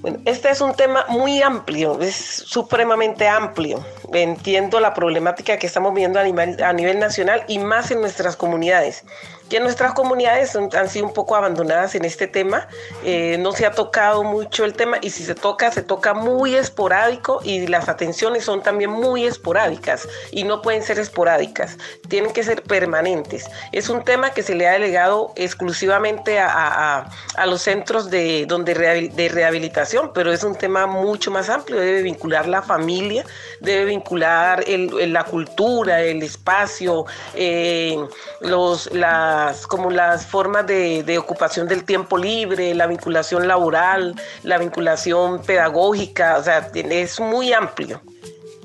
Bueno, 0.00 0.18
este 0.24 0.50
es 0.50 0.62
un 0.62 0.74
tema 0.74 1.04
muy 1.10 1.42
amplio, 1.42 2.00
es 2.00 2.14
supremamente 2.14 3.28
amplio. 3.28 3.84
Entiendo 4.12 4.80
la 4.80 4.94
problemática 4.94 5.58
que 5.58 5.66
estamos 5.66 5.92
viendo 5.92 6.18
a 6.18 6.24
nivel, 6.24 6.62
a 6.62 6.72
nivel 6.72 6.98
nacional 6.98 7.44
y 7.48 7.58
más 7.58 7.90
en 7.90 8.00
nuestras 8.00 8.34
comunidades 8.34 9.04
que 9.50 9.60
nuestras 9.60 9.92
comunidades 9.94 10.56
han 10.56 10.88
sido 10.88 11.06
un 11.06 11.12
poco 11.12 11.34
abandonadas 11.34 11.94
en 11.96 12.04
este 12.04 12.28
tema, 12.28 12.68
eh, 13.04 13.36
no 13.38 13.52
se 13.52 13.66
ha 13.66 13.72
tocado 13.72 14.22
mucho 14.22 14.64
el 14.64 14.74
tema 14.74 14.98
y 15.02 15.10
si 15.10 15.24
se 15.24 15.34
toca, 15.34 15.70
se 15.72 15.82
toca 15.82 16.14
muy 16.14 16.54
esporádico 16.54 17.40
y 17.42 17.66
las 17.66 17.88
atenciones 17.88 18.44
son 18.44 18.62
también 18.62 18.90
muy 18.90 19.26
esporádicas 19.26 20.08
y 20.30 20.44
no 20.44 20.62
pueden 20.62 20.84
ser 20.84 21.00
esporádicas, 21.00 21.76
tienen 22.08 22.32
que 22.32 22.44
ser 22.44 22.62
permanentes. 22.62 23.50
Es 23.72 23.88
un 23.88 24.04
tema 24.04 24.30
que 24.30 24.44
se 24.44 24.54
le 24.54 24.68
ha 24.68 24.72
delegado 24.72 25.32
exclusivamente 25.34 26.38
a, 26.38 27.10
los 27.46 27.62
centros 27.62 28.08
de, 28.08 28.46
donde 28.46 28.74
de 28.74 29.28
rehabilitación, 29.28 30.12
pero 30.14 30.32
es 30.32 30.44
un 30.44 30.54
tema 30.54 30.86
mucho 30.86 31.32
más 31.32 31.48
amplio, 31.48 31.80
debe 31.80 32.02
vincular 32.02 32.46
la 32.46 32.62
familia, 32.62 33.24
debe 33.60 33.86
vincular 33.86 34.64
la 34.68 35.24
cultura, 35.24 36.02
el 36.02 36.22
espacio, 36.22 37.06
eh, 37.34 37.98
los, 38.40 38.92
la 38.92 39.39
como 39.68 39.90
las 39.90 40.26
formas 40.26 40.66
de, 40.66 41.02
de, 41.02 41.18
ocupación 41.18 41.68
del 41.68 41.84
tiempo 41.84 42.18
libre, 42.18 42.74
la 42.74 42.86
vinculación 42.86 43.46
laboral, 43.46 44.14
la 44.42 44.58
vinculación 44.58 45.42
pedagógica, 45.42 46.38
o 46.38 46.42
sea, 46.42 46.70
es 46.74 47.20
muy 47.20 47.52
amplio. 47.52 48.00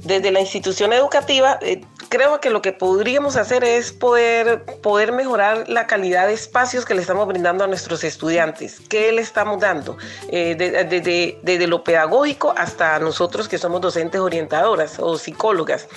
Desde 0.04 0.32
la 0.32 0.40
institución 0.40 0.94
educativa, 0.94 1.58
eh, 1.62 1.82
creo 2.10 2.40
que 2.40 2.50
lo 2.50 2.62
que 2.62 2.72
podríamos 2.72 3.36
hacer 3.36 3.64
es 3.64 3.92
poder, 3.92 4.64
poder 4.82 5.12
mejorar 5.12 5.68
la 5.68 5.88
calidad 5.88 6.28
de 6.28 6.34
espacios 6.34 6.86
que 6.86 6.94
le 6.94 7.02
estamos 7.02 7.28
brindando 7.28 7.64
a 7.64 7.68
nuestros 7.68 8.04
estudiantes. 8.04 8.82
¿Qué 8.88 9.12
le 9.12 9.22
estamos 9.22 9.60
dando? 9.60 9.98
Eh, 10.30 10.56
desde, 10.56 11.40
desde 11.42 11.68
lo 11.68 11.84
pedagógico 11.84 12.54
hasta 12.56 13.00
nosotros 13.00 13.48
que 13.48 13.58
somos 13.58 13.82
docentes 13.82 14.22
orientadoras 14.22 15.00
o 15.00 15.18
psicólogas. 15.18 15.88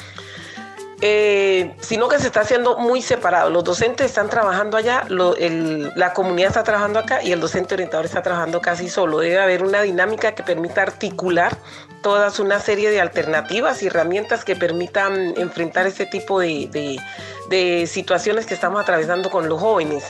Eh, 1.00 1.76
sino 1.80 2.08
que 2.08 2.18
se 2.18 2.26
está 2.26 2.40
haciendo 2.40 2.76
muy 2.76 3.02
separado. 3.02 3.50
Los 3.50 3.62
docentes 3.62 4.06
están 4.06 4.28
trabajando 4.28 4.76
allá, 4.76 5.04
la 5.08 6.12
comunidad 6.12 6.48
está 6.48 6.64
trabajando 6.64 6.98
acá 6.98 7.22
y 7.22 7.30
el 7.30 7.40
docente 7.40 7.74
orientador 7.74 8.04
está 8.04 8.20
trabajando 8.22 8.60
casi 8.60 8.88
solo. 8.88 9.20
Debe 9.20 9.38
haber 9.38 9.62
una 9.62 9.82
dinámica 9.82 10.34
que 10.34 10.42
permita 10.42 10.82
articular 10.82 11.56
todas 12.02 12.40
una 12.40 12.58
serie 12.58 12.90
de 12.90 13.00
alternativas 13.00 13.82
y 13.82 13.86
herramientas 13.86 14.44
que 14.44 14.56
permitan 14.56 15.34
enfrentar 15.36 15.86
este 15.86 16.06
tipo 16.06 16.40
de, 16.40 16.68
de 16.72 16.98
situaciones 17.86 18.46
que 18.46 18.54
estamos 18.54 18.80
atravesando 18.80 19.30
con 19.30 19.48
los 19.48 19.60
jóvenes, 19.60 20.04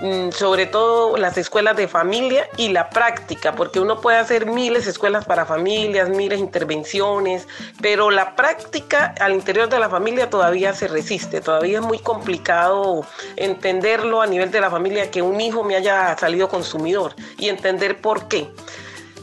mm, 0.00 0.30
sobre 0.30 0.66
todo 0.66 1.16
las 1.16 1.36
escuelas 1.36 1.76
de 1.76 1.88
familia 1.88 2.48
y 2.56 2.68
la 2.68 2.90
práctica, 2.90 3.54
porque 3.54 3.80
uno 3.80 4.00
puede 4.00 4.18
hacer 4.18 4.46
miles 4.46 4.84
de 4.84 4.92
escuelas 4.92 5.24
para 5.24 5.44
familias, 5.44 6.08
miles 6.08 6.38
de 6.38 6.44
intervenciones, 6.44 7.48
pero 7.80 8.10
la 8.10 8.36
práctica 8.36 9.14
al 9.20 9.34
interior 9.34 9.68
de 9.68 9.78
la 9.78 9.88
familia 9.88 10.30
todavía 10.30 10.72
se 10.74 10.88
resiste, 10.88 11.40
todavía 11.40 11.78
es 11.78 11.84
muy 11.84 11.98
complicado 11.98 13.04
entenderlo 13.36 14.22
a 14.22 14.26
nivel 14.26 14.50
de 14.50 14.60
la 14.60 14.70
familia 14.70 15.10
que 15.10 15.22
un 15.22 15.40
hijo 15.40 15.64
me 15.64 15.76
haya 15.76 16.16
salido 16.18 16.48
consumidor 16.48 17.14
y 17.38 17.48
entender 17.48 18.00
por 18.00 18.28
qué. 18.28 18.48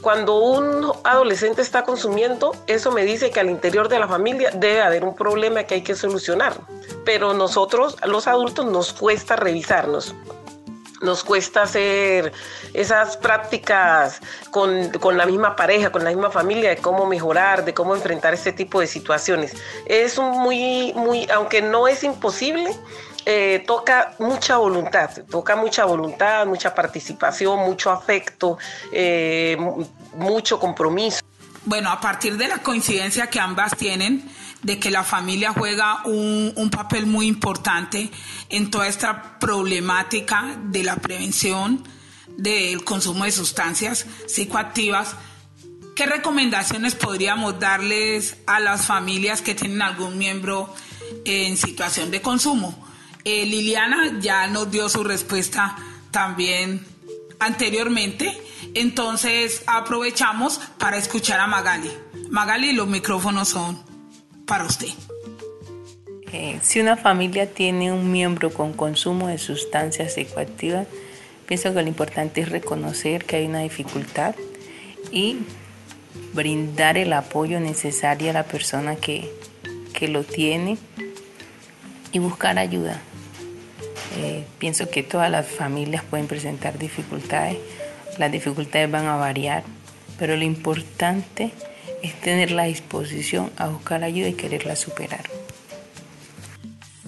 Cuando 0.01 0.39
un 0.39 0.91
adolescente 1.03 1.61
está 1.61 1.83
consumiendo, 1.83 2.55
eso 2.65 2.91
me 2.91 3.03
dice 3.03 3.29
que 3.29 3.39
al 3.39 3.49
interior 3.49 3.87
de 3.87 3.99
la 3.99 4.07
familia 4.07 4.49
debe 4.51 4.81
haber 4.81 5.03
un 5.03 5.15
problema 5.15 5.63
que 5.63 5.75
hay 5.75 5.83
que 5.83 5.95
solucionar. 5.95 6.53
Pero 7.05 7.33
nosotros, 7.33 7.97
los 8.05 8.27
adultos, 8.27 8.65
nos 8.65 8.93
cuesta 8.93 9.35
revisarnos 9.35 10.15
nos 11.01 11.23
cuesta 11.23 11.63
hacer 11.63 12.31
esas 12.73 13.17
prácticas 13.17 14.21
con, 14.51 14.89
con, 14.99 15.17
la 15.17 15.25
misma 15.25 15.55
pareja, 15.55 15.91
con 15.91 16.03
la 16.03 16.11
misma 16.11 16.29
familia, 16.29 16.69
de 16.69 16.77
cómo 16.77 17.05
mejorar, 17.07 17.65
de 17.65 17.73
cómo 17.73 17.95
enfrentar 17.95 18.33
este 18.33 18.51
tipo 18.51 18.79
de 18.79 18.87
situaciones. 18.87 19.55
Es 19.87 20.19
muy, 20.19 20.93
muy, 20.95 21.27
aunque 21.31 21.61
no 21.61 21.87
es 21.87 22.03
imposible, 22.03 22.71
eh, 23.25 23.63
toca 23.67 24.15
mucha 24.19 24.57
voluntad, 24.57 25.09
toca 25.29 25.55
mucha 25.55 25.85
voluntad, 25.85 26.45
mucha 26.45 26.73
participación, 26.73 27.59
mucho 27.59 27.91
afecto, 27.91 28.57
eh, 28.91 29.57
mucho 30.13 30.59
compromiso. 30.59 31.19
Bueno, 31.65 31.91
a 31.91 32.01
partir 32.01 32.37
de 32.37 32.47
la 32.47 32.57
coincidencia 32.57 33.27
que 33.27 33.39
ambas 33.39 33.77
tienen, 33.77 34.27
de 34.63 34.79
que 34.79 34.89
la 34.89 35.03
familia 35.03 35.53
juega 35.53 36.01
un, 36.05 36.53
un, 36.55 36.69
papel 36.69 37.05
muy 37.05 37.27
importante 37.27 38.11
en 38.49 38.69
toda 38.69 38.87
esta 38.87 39.39
problemática 39.39 40.55
de 40.65 40.83
la 40.83 40.95
prevención 40.97 41.83
del 42.37 42.83
consumo 42.83 43.25
de 43.25 43.31
sustancias 43.31 44.05
psicoactivas, 44.27 45.15
¿qué 45.95 46.05
recomendaciones 46.05 46.95
podríamos 46.95 47.59
darles 47.59 48.37
a 48.47 48.59
las 48.59 48.85
familias 48.85 49.41
que 49.41 49.55
tienen 49.55 49.81
algún 49.81 50.17
miembro 50.17 50.73
en 51.25 51.57
situación 51.57 52.09
de 52.11 52.21
consumo? 52.21 52.90
Eh, 53.23 53.45
Liliana 53.45 54.19
ya 54.19 54.47
nos 54.47 54.71
dio 54.71 54.89
su 54.89 55.03
respuesta 55.03 55.77
también 56.09 56.85
anteriormente, 57.39 58.35
entonces 58.73 59.63
aprovechamos 59.67 60.59
para 60.77 60.97
escuchar 60.97 61.39
a 61.39 61.47
Magali. 61.47 61.91
Magali, 62.29 62.73
los 62.73 62.87
micrófonos 62.87 63.49
son 63.49 63.81
para 64.45 64.65
usted. 64.65 64.89
Eh, 66.33 66.59
si 66.61 66.79
una 66.79 66.97
familia 66.97 67.51
tiene 67.51 67.91
un 67.91 68.11
miembro 68.11 68.53
con 68.53 68.73
consumo 68.73 69.27
de 69.27 69.37
sustancias 69.37 70.13
psicoactivas, 70.13 70.87
pienso 71.45 71.73
que 71.73 71.81
lo 71.81 71.87
importante 71.87 72.41
es 72.41 72.49
reconocer 72.49 73.25
que 73.25 73.37
hay 73.37 73.45
una 73.45 73.59
dificultad 73.59 74.35
y 75.11 75.39
brindar 76.33 76.97
el 76.97 77.11
apoyo 77.13 77.59
necesario 77.59 78.29
a 78.29 78.33
la 78.33 78.43
persona 78.43 78.95
que, 78.95 79.29
que 79.93 80.07
lo 80.07 80.23
tiene 80.23 80.77
y 82.13 82.19
buscar 82.19 82.57
ayuda. 82.57 83.01
Eh, 84.17 84.45
pienso 84.59 84.89
que 84.89 85.03
todas 85.03 85.31
las 85.31 85.47
familias 85.47 86.03
pueden 86.03 86.27
presentar 86.27 86.77
dificultades, 86.77 87.57
las 88.17 88.31
dificultades 88.31 88.91
van 88.91 89.05
a 89.07 89.15
variar, 89.15 89.63
pero 90.19 90.35
lo 90.35 90.43
importante 90.43 91.51
es 92.03 92.19
tener 92.19 92.51
la 92.51 92.63
disposición 92.65 93.51
a 93.57 93.67
buscar 93.67 94.03
ayuda 94.03 94.29
y 94.29 94.33
quererla 94.33 94.75
superar. 94.75 95.29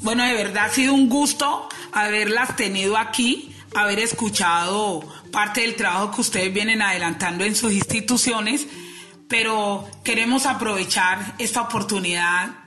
Bueno, 0.01 0.25
de 0.25 0.33
verdad 0.33 0.65
ha 0.65 0.69
sido 0.69 0.93
un 0.93 1.09
gusto 1.09 1.67
haberlas 1.91 2.55
tenido 2.55 2.97
aquí, 2.97 3.55
haber 3.75 3.99
escuchado 3.99 5.01
parte 5.31 5.61
del 5.61 5.75
trabajo 5.75 6.11
que 6.11 6.21
ustedes 6.21 6.53
vienen 6.53 6.81
adelantando 6.81 7.43
en 7.43 7.55
sus 7.55 7.73
instituciones, 7.73 8.67
pero 9.27 9.87
queremos 10.03 10.45
aprovechar 10.45 11.35
esta 11.39 11.61
oportunidad 11.61 12.62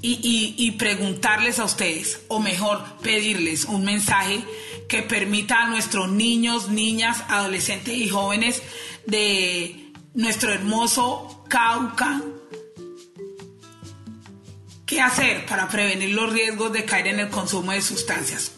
y, 0.00 0.70
preguntarles 0.78 1.58
a 1.58 1.64
ustedes, 1.64 2.20
o 2.28 2.38
mejor, 2.38 2.82
pedirles 3.02 3.64
un 3.64 3.84
mensaje 3.84 4.42
que 4.88 5.02
permita 5.02 5.62
a 5.62 5.68
nuestros 5.68 6.08
niños, 6.08 6.68
niñas, 6.68 7.22
adolescentes 7.28 7.94
y 7.94 8.08
jóvenes 8.08 8.62
de 9.06 9.92
nuestro 10.14 10.52
hermoso 10.52 11.44
Cauca, 11.48 12.22
¿qué 14.86 15.00
hacer 15.00 15.46
para 15.46 15.68
prevenir 15.68 16.10
los 16.10 16.32
riesgos 16.32 16.72
de 16.72 16.84
caer 16.84 17.08
en 17.08 17.20
el 17.20 17.28
consumo 17.28 17.72
de 17.72 17.82
sustancias? 17.82 18.52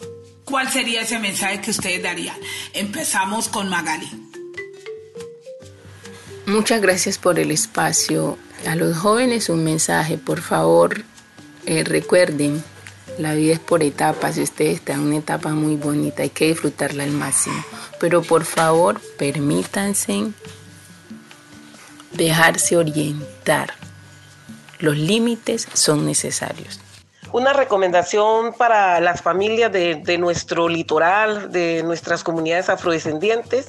¿Cuál 0.45 0.71
sería 0.71 1.03
ese 1.03 1.19
mensaje 1.19 1.61
que 1.61 1.71
ustedes 1.71 2.03
darían? 2.03 2.37
Empezamos 2.73 3.49
con 3.49 3.69
Magali. 3.69 4.09
Muchas 6.47 6.81
gracias 6.81 7.19
por 7.19 7.39
el 7.39 7.53
espacio. 7.53 8.37
A 8.67 8.75
los 8.75 8.97
jóvenes 8.97 9.49
un 9.49 9.63
mensaje, 9.63 10.19
por 10.19 10.41
favor, 10.41 11.05
eh, 11.71 11.85
recuerden, 11.85 12.65
la 13.17 13.35
vida 13.35 13.53
es 13.53 13.61
por 13.61 13.85
etapas 13.85 14.37
y 14.37 14.43
ustedes 14.43 14.75
están 14.75 15.03
en 15.03 15.07
una 15.07 15.17
etapa 15.19 15.51
muy 15.51 15.77
bonita, 15.77 16.25
hay 16.25 16.31
que 16.31 16.47
disfrutarla 16.47 17.05
al 17.05 17.13
máximo. 17.13 17.63
Pero 18.01 18.23
por 18.23 18.45
favor, 18.45 19.01
permítanse 19.17 20.33
dejarse 22.11 22.77
orientar. 22.77 23.75
Los 24.81 24.97
límites 24.97 25.69
son 25.73 26.07
necesarios. 26.07 26.81
Una 27.31 27.53
recomendación 27.53 28.53
para 28.53 28.99
las 28.99 29.23
familias 29.23 29.71
de, 29.71 29.95
de 29.95 30.19
nuestro 30.19 30.69
litoral, 30.69 31.53
de 31.53 31.85
nuestras 31.85 32.25
comunidades 32.25 32.69
afrodescendientes, 32.69 33.69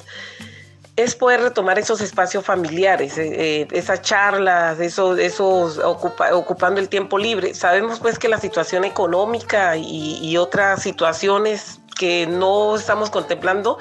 es 0.96 1.14
poder 1.14 1.40
retomar 1.40 1.78
esos 1.78 2.00
espacios 2.00 2.44
familiares, 2.44 3.16
eh, 3.16 3.62
eh, 3.62 3.68
esas 3.72 4.02
charlas, 4.02 4.78
esos, 4.78 5.18
esos 5.18 5.78
ocupando 5.78 6.80
el 6.80 6.88
tiempo 6.88 7.18
libre. 7.18 7.54
Sabemos 7.54 7.98
pues 7.98 8.18
que 8.18 8.28
la 8.28 8.38
situación 8.38 8.84
económica 8.84 9.76
y, 9.76 10.36
otras 10.36 10.82
situaciones 10.82 11.80
que 11.98 12.26
no 12.26 12.76
estamos 12.76 13.10
contemplando 13.10 13.78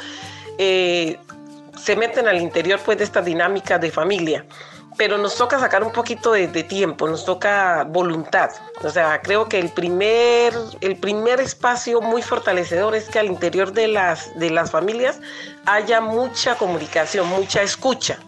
eh, 0.58 1.18
se 1.78 1.96
meten 1.96 2.28
al 2.28 2.40
interior 2.42 2.80
pues 2.84 2.98
de 2.98 3.04
esta 3.04 3.22
dinámica 3.22 3.80
de 3.80 3.90
familia 3.90 4.46
pero 5.02 5.18
nos 5.18 5.36
toca 5.36 5.58
sacar 5.58 5.84
un 5.84 5.92
poquito 5.92 6.34
de, 6.34 6.48
tiempo, 6.64 7.08
nos 7.08 7.26
toca 7.26 7.86
voluntad. 7.86 8.52
O 8.84 8.90
sea, 8.92 9.20
creo 9.24 9.50
que 9.50 9.58
el 9.58 9.70
primer, 9.70 10.54
el 10.80 10.96
primer 10.96 11.40
espacio 11.40 12.02
muy 12.02 12.22
fortalecedor 12.22 12.94
es 12.94 13.10
que 13.10 13.18
al 13.18 13.26
interior 13.26 13.74
de 13.74 13.88
las, 13.88 14.38
de 14.38 14.52
las 14.52 14.70
familias 14.70 15.20
haya 15.66 16.02
mucha 16.02 16.56
comunicación, 16.56 17.28
mucha 17.30 17.64
escucha. 17.64 18.20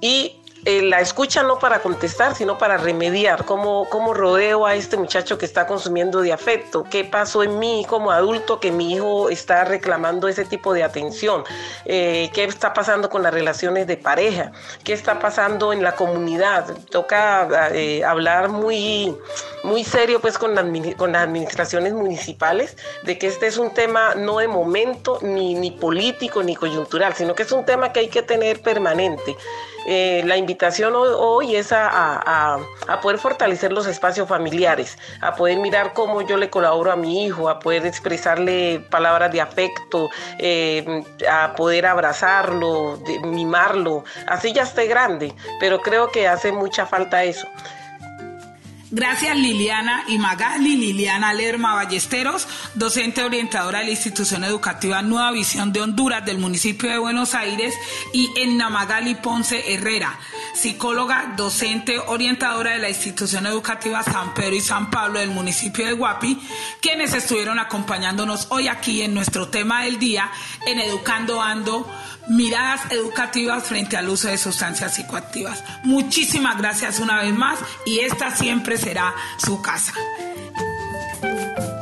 Y 0.00 0.40
eh, 0.66 0.82
la 0.82 1.00
escucha 1.00 1.42
no 1.42 1.58
para 1.58 1.80
contestar, 1.80 2.34
sino 2.34 2.56
para 2.56 2.78
remediar. 2.78 3.44
¿Cómo, 3.44 3.86
¿Cómo 3.90 4.14
rodeo 4.14 4.64
a 4.64 4.74
este 4.74 4.96
muchacho 4.96 5.36
que 5.36 5.44
está 5.44 5.66
consumiendo 5.66 6.22
de 6.22 6.32
afecto? 6.32 6.84
¿Qué 6.84 7.04
pasó 7.04 7.42
en 7.42 7.58
mí 7.58 7.84
como 7.88 8.10
adulto 8.10 8.60
que 8.60 8.70
mi 8.70 8.94
hijo 8.94 9.28
está 9.28 9.64
reclamando 9.64 10.26
ese 10.26 10.44
tipo 10.46 10.72
de 10.72 10.82
atención? 10.82 11.44
Eh, 11.84 12.30
¿Qué 12.32 12.44
está 12.44 12.72
pasando 12.72 13.10
con 13.10 13.22
las 13.22 13.34
relaciones 13.34 13.86
de 13.86 13.98
pareja? 13.98 14.52
¿Qué 14.84 14.94
está 14.94 15.18
pasando 15.18 15.72
en 15.72 15.82
la 15.82 15.92
comunidad? 15.92 16.74
Toca 16.90 17.68
eh, 17.72 18.02
hablar 18.02 18.48
muy, 18.48 19.14
muy 19.64 19.84
serio 19.84 20.20
pues 20.20 20.38
con, 20.38 20.54
con 20.96 21.12
las 21.12 21.22
administraciones 21.22 21.92
municipales 21.92 22.76
de 23.02 23.18
que 23.18 23.26
este 23.26 23.48
es 23.48 23.58
un 23.58 23.74
tema 23.74 24.14
no 24.14 24.38
de 24.38 24.48
momento, 24.48 25.18
ni, 25.20 25.54
ni 25.54 25.72
político, 25.72 26.42
ni 26.42 26.56
coyuntural, 26.56 27.12
sino 27.14 27.34
que 27.34 27.42
es 27.42 27.52
un 27.52 27.66
tema 27.66 27.92
que 27.92 28.00
hay 28.00 28.08
que 28.08 28.22
tener 28.22 28.62
permanente. 28.62 29.36
Eh, 29.86 30.22
la 30.24 30.36
invitación 30.36 30.94
hoy 30.96 31.56
es 31.56 31.72
a, 31.72 32.58
poder 33.02 33.18
fortalecer 33.18 33.72
los 33.72 33.86
espacios 33.86 34.28
familiares, 34.28 34.96
a 35.20 35.34
poder 35.34 35.58
mirar 35.58 35.92
cómo 35.92 36.22
yo 36.22 36.36
le 36.36 36.50
colaboro 36.50 36.92
a 36.92 36.96
mi 36.96 37.24
hijo, 37.24 37.48
a 37.48 37.58
poder 37.58 37.86
expresarle 37.86 38.80
palabras 38.90 39.32
de 39.32 39.40
afecto, 39.40 40.10
eh, 40.38 41.02
a 41.30 41.54
poder 41.54 41.86
abrazarlo, 41.86 42.98
mimarlo, 43.24 44.04
así 44.26 44.52
ya 44.52 44.62
esté 44.62 44.86
grande, 44.86 45.34
pero 45.60 45.80
creo 45.80 46.10
que 46.10 46.28
hace 46.28 46.52
mucha 46.52 46.86
falta 46.86 47.24
eso. 47.24 47.46
Gracias 48.96 49.36
Liliana 49.36 50.04
y 50.06 50.18
Magali, 50.18 50.76
Liliana 50.76 51.34
Lerma 51.34 51.74
Ballesteros, 51.74 52.46
docente 52.76 53.24
orientadora 53.24 53.80
de 53.80 53.86
la 53.86 53.90
institución 53.90 54.44
educativa 54.44 55.02
Nueva 55.02 55.32
Visión 55.32 55.72
de 55.72 55.80
Honduras 55.80 56.24
del 56.24 56.38
municipio 56.38 56.88
de 56.88 56.98
Buenos 56.98 57.34
Aires 57.34 57.74
y 58.12 58.30
Enna 58.36 58.70
Magali 58.70 59.16
Ponce 59.16 59.74
Herrera, 59.74 60.16
psicóloga, 60.54 61.34
docente 61.36 61.98
orientadora 61.98 62.74
de 62.74 62.78
la 62.78 62.88
institución 62.88 63.46
educativa 63.46 64.00
San 64.04 64.32
Pedro 64.32 64.54
y 64.54 64.60
San 64.60 64.88
Pablo 64.92 65.18
del 65.18 65.30
municipio 65.30 65.84
de 65.86 65.94
Guapi, 65.94 66.38
quienes 66.80 67.14
estuvieron 67.14 67.58
acompañándonos 67.58 68.46
hoy 68.50 68.68
aquí 68.68 69.02
en 69.02 69.12
nuestro 69.12 69.48
tema 69.48 69.82
del 69.82 69.98
día 69.98 70.30
en 70.66 70.78
Educando 70.78 71.42
Ando 71.42 71.90
miradas 72.28 72.80
educativas 72.90 73.64
frente 73.64 73.96
al 73.96 74.08
uso 74.08 74.28
de 74.28 74.38
sustancias 74.38 74.94
psicoactivas. 74.94 75.62
Muchísimas 75.82 76.58
gracias 76.58 76.98
una 77.00 77.22
vez 77.22 77.34
más 77.34 77.58
y 77.84 78.00
esta 78.00 78.34
siempre 78.34 78.76
será 78.76 79.14
su 79.36 79.60
casa. 79.60 79.92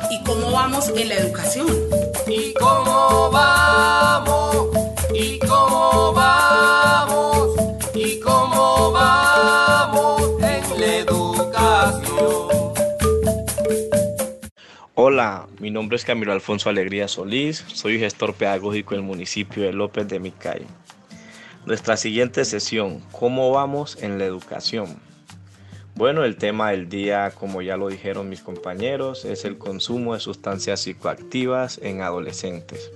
¿Y 0.09 0.23
cómo 0.23 0.51
vamos 0.51 0.89
en 0.95 1.09
la 1.09 1.15
educación? 1.15 1.67
¿Y 2.27 2.53
cómo 2.53 3.29
vamos? 3.31 4.67
¿Y 5.13 5.39
cómo 5.39 6.13
vamos? 6.13 7.49
¿Y 7.93 8.19
cómo 8.19 8.91
vamos 8.91 10.21
en 10.41 10.79
la 10.79 10.95
educación? 10.97 12.52
Hola, 15.13 15.47
mi 15.59 15.69
nombre 15.69 15.95
es 15.95 16.05
Camilo 16.05 16.31
Alfonso 16.31 16.69
Alegría 16.69 17.07
Solís, 17.07 17.63
soy 17.67 17.99
gestor 17.99 18.33
pedagógico 18.33 18.95
del 18.95 19.03
municipio 19.03 19.61
de 19.61 19.71
López 19.71 20.07
de 20.07 20.19
Micay. 20.19 20.65
Nuestra 21.67 21.97
siguiente 21.97 22.43
sesión, 22.45 22.99
¿cómo 23.11 23.51
vamos 23.51 24.01
en 24.01 24.17
la 24.17 24.25
educación? 24.25 24.97
Bueno, 25.93 26.23
el 26.23 26.35
tema 26.35 26.71
del 26.71 26.89
día, 26.89 27.29
como 27.29 27.61
ya 27.61 27.77
lo 27.77 27.89
dijeron 27.89 28.27
mis 28.27 28.41
compañeros, 28.41 29.23
es 29.23 29.45
el 29.45 29.59
consumo 29.59 30.15
de 30.15 30.19
sustancias 30.19 30.79
psicoactivas 30.81 31.79
en 31.83 32.01
adolescentes. 32.01 32.89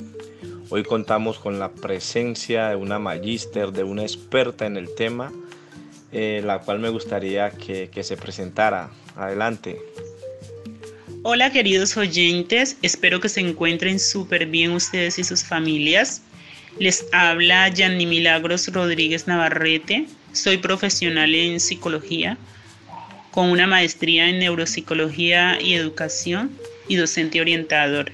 Hoy 0.72 0.82
contamos 0.82 1.38
con 1.38 1.60
la 1.60 1.70
presencia 1.70 2.70
de 2.70 2.78
una 2.78 2.98
magíster, 2.98 3.72
de 3.74 3.84
una 3.84 4.02
experta 4.02 4.66
en 4.66 4.76
el 4.76 4.96
tema, 4.96 5.32
eh, 6.12 6.42
la 6.44 6.62
cual 6.62 6.80
me 6.80 6.90
gustaría 6.90 7.52
que, 7.52 7.92
que 7.92 8.02
se 8.02 8.18
presentara. 8.18 8.90
Adelante. 9.16 9.80
Hola 11.30 11.52
queridos 11.52 11.98
oyentes, 11.98 12.78
espero 12.82 13.20
que 13.20 13.28
se 13.28 13.42
encuentren 13.42 14.00
súper 14.00 14.46
bien 14.46 14.72
ustedes 14.72 15.20
y 15.20 15.26
sus 15.26 15.44
familias. 15.44 16.22
Les 16.80 17.06
habla 17.12 17.68
Yanni 17.68 18.06
Milagros 18.06 18.70
Rodríguez 18.70 19.28
Navarrete, 19.28 20.06
soy 20.32 20.56
profesional 20.56 21.36
en 21.36 21.60
psicología 21.60 22.38
con 23.32 23.50
una 23.50 23.68
maestría 23.68 24.30
en 24.30 24.40
neuropsicología 24.40 25.62
y 25.62 25.74
educación 25.74 26.50
y 26.88 26.96
docente 26.96 27.42
orientador. 27.42 28.10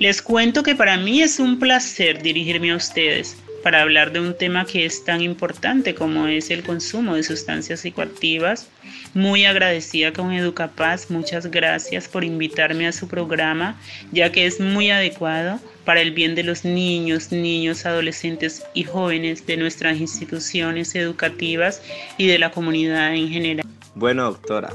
Les 0.00 0.22
cuento 0.22 0.62
que 0.62 0.74
para 0.74 0.96
mí 0.96 1.20
es 1.20 1.38
un 1.38 1.58
placer 1.58 2.22
dirigirme 2.22 2.70
a 2.70 2.76
ustedes 2.76 3.36
para 3.62 3.82
hablar 3.82 4.12
de 4.12 4.20
un 4.20 4.36
tema 4.36 4.64
que 4.64 4.84
es 4.84 5.04
tan 5.04 5.20
importante 5.20 5.94
como 5.94 6.26
es 6.26 6.50
el 6.50 6.62
consumo 6.62 7.14
de 7.14 7.22
sustancias 7.22 7.80
psicoactivas 7.80 8.68
muy 9.14 9.44
agradecida 9.44 10.12
con 10.12 10.32
Educapaz, 10.32 11.10
muchas 11.10 11.50
gracias 11.50 12.08
por 12.08 12.24
invitarme 12.24 12.86
a 12.86 12.92
su 12.92 13.08
programa, 13.08 13.78
ya 14.10 14.32
que 14.32 14.46
es 14.46 14.58
muy 14.58 14.90
adecuado 14.90 15.60
para 15.84 16.00
el 16.00 16.12
bien 16.12 16.34
de 16.34 16.44
los 16.44 16.64
niños, 16.64 17.32
niños, 17.32 17.84
adolescentes 17.84 18.64
y 18.72 18.84
jóvenes 18.84 19.46
de 19.46 19.56
nuestras 19.56 19.98
instituciones 20.00 20.94
educativas 20.94 21.82
y 22.16 22.26
de 22.26 22.38
la 22.38 22.50
comunidad 22.50 23.14
en 23.14 23.28
general. 23.28 23.66
Bueno, 23.94 24.24
doctora, 24.24 24.72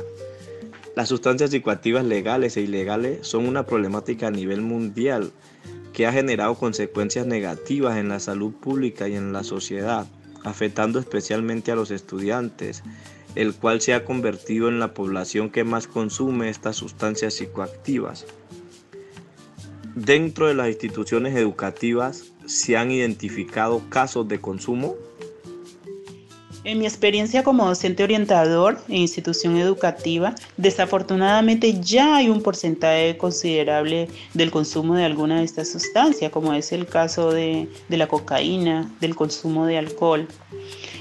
las 0.95 1.09
sustancias 1.09 1.51
psicoactivas 1.51 2.05
legales 2.05 2.57
e 2.57 2.61
ilegales 2.61 3.25
son 3.27 3.47
una 3.47 3.65
problemática 3.65 4.27
a 4.27 4.31
nivel 4.31 4.61
mundial 4.61 5.31
que 5.97 6.05
ha 6.05 6.13
generado 6.13 6.53
consecuencias 6.53 7.25
negativas 7.25 7.97
en 7.97 8.07
la 8.07 8.19
salud 8.19 8.53
pública 8.53 9.07
y 9.07 9.15
en 9.15 9.33
la 9.33 9.43
sociedad 9.43 10.05
afectando 10.43 10.99
especialmente 10.99 11.71
a 11.71 11.75
los 11.75 11.89
estudiantes, 11.89 12.83
el 13.33 13.55
cual 13.55 13.81
se 13.81 13.95
ha 13.95 14.05
convertido 14.05 14.69
en 14.69 14.79
la 14.79 14.93
población 14.93 15.49
que 15.49 15.63
más 15.63 15.87
consume 15.87 16.51
estas 16.51 16.75
sustancias 16.75 17.33
psicoactivas. 17.33 18.27
Dentro 19.95 20.45
de 20.45 20.53
las 20.53 20.67
instituciones 20.67 21.35
educativas 21.35 22.25
se 22.45 22.77
han 22.77 22.91
identificado 22.91 23.81
casos 23.89 24.27
de 24.27 24.39
consumo 24.39 24.93
en 26.63 26.79
mi 26.79 26.85
experiencia 26.85 27.43
como 27.43 27.65
docente 27.65 28.03
orientador 28.03 28.81
en 28.87 28.97
institución 28.97 29.57
educativa, 29.57 30.35
desafortunadamente 30.57 31.79
ya 31.81 32.17
hay 32.17 32.29
un 32.29 32.41
porcentaje 32.41 33.17
considerable 33.17 34.07
del 34.33 34.51
consumo 34.51 34.95
de 34.95 35.05
alguna 35.05 35.39
de 35.39 35.45
estas 35.45 35.71
sustancias, 35.71 36.31
como 36.31 36.53
es 36.53 36.71
el 36.71 36.87
caso 36.87 37.31
de, 37.31 37.67
la 37.89 38.07
cocaína, 38.07 38.91
del 38.99 39.15
consumo 39.15 39.65
de 39.65 39.77
alcohol. 39.77 40.27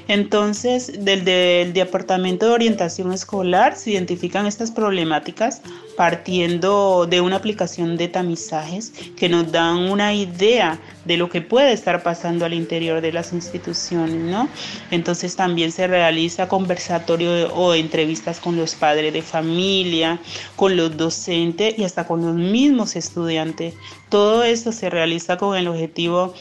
Entonces, 0.08 0.92
desde 1.00 1.62
el 1.62 1.72
Departamento 1.72 2.46
de 2.46 2.52
Orientación 2.52 3.12
Escolar 3.12 3.76
se 3.76 3.90
identifican 3.90 4.46
estas 4.46 4.70
problemáticas 4.70 5.62
partiendo 5.96 7.06
de 7.06 7.20
una 7.20 7.36
aplicación 7.36 7.96
de 7.96 8.08
tamizajes 8.08 8.92
que 9.16 9.28
nos 9.28 9.50
dan 9.50 9.78
una 9.78 10.14
idea 10.14 10.78
de 11.04 11.16
lo 11.16 11.28
que 11.28 11.40
puede 11.40 11.72
estar 11.72 12.02
pasando 12.02 12.44
al 12.44 12.54
interior 12.54 13.00
de 13.00 13.12
las 13.12 13.32
instituciones, 13.32 14.20
¿no? 14.20 14.48
Entonces 14.90 15.34
también 15.36 15.72
se 15.72 15.86
realiza 15.86 16.48
conversatorio 16.48 17.52
o 17.54 17.74
entrevistas 17.74 18.40
con 18.40 18.56
los 18.56 18.74
padres 18.74 19.12
de 19.12 19.22
familia, 19.22 20.20
con 20.54 20.76
los 20.76 20.96
docentes 20.96 21.78
y 21.78 21.84
hasta 21.84 22.06
con 22.06 22.22
los 22.22 22.34
mismos 22.34 22.94
estudiantes. 22.94 23.74
Todo 24.08 24.44
esto 24.44 24.70
se 24.72 24.90
realiza 24.90 25.36
con 25.36 25.56
el 25.56 25.68
objetivo 25.68 26.34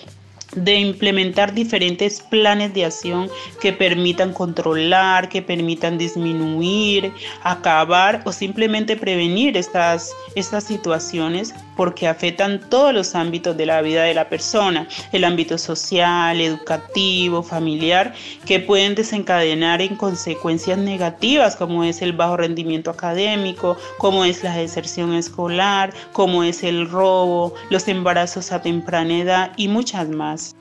de 0.55 0.75
implementar 0.75 1.53
diferentes 1.53 2.21
planes 2.21 2.73
de 2.73 2.85
acción 2.85 3.29
que 3.61 3.73
permitan 3.73 4.33
controlar, 4.33 5.29
que 5.29 5.41
permitan 5.41 5.97
disminuir, 5.97 7.11
acabar 7.43 8.21
o 8.25 8.31
simplemente 8.31 8.95
prevenir 8.95 9.57
estas, 9.57 10.11
estas 10.35 10.63
situaciones 10.63 11.53
porque 11.75 12.07
afectan 12.07 12.59
todos 12.69 12.93
los 12.93 13.15
ámbitos 13.15 13.55
de 13.57 13.65
la 13.65 13.81
vida 13.81 14.03
de 14.03 14.13
la 14.13 14.29
persona, 14.29 14.87
el 15.11 15.23
ámbito 15.23 15.57
social, 15.57 16.39
educativo, 16.39 17.43
familiar, 17.43 18.13
que 18.45 18.59
pueden 18.59 18.95
desencadenar 18.95 19.81
en 19.81 19.95
consecuencias 19.95 20.77
negativas 20.77 21.55
como 21.55 21.83
es 21.83 22.01
el 22.01 22.13
bajo 22.13 22.37
rendimiento 22.37 22.91
académico, 22.91 23.77
como 23.97 24.25
es 24.25 24.43
la 24.43 24.55
deserción 24.55 25.13
escolar, 25.13 25.93
como 26.13 26.43
es 26.43 26.63
el 26.63 26.89
robo, 26.89 27.53
los 27.69 27.87
embarazos 27.87 28.51
a 28.51 28.61
temprana 28.61 29.17
edad 29.17 29.51
y 29.57 29.67
muchas 29.67 30.09
más. 30.09 30.55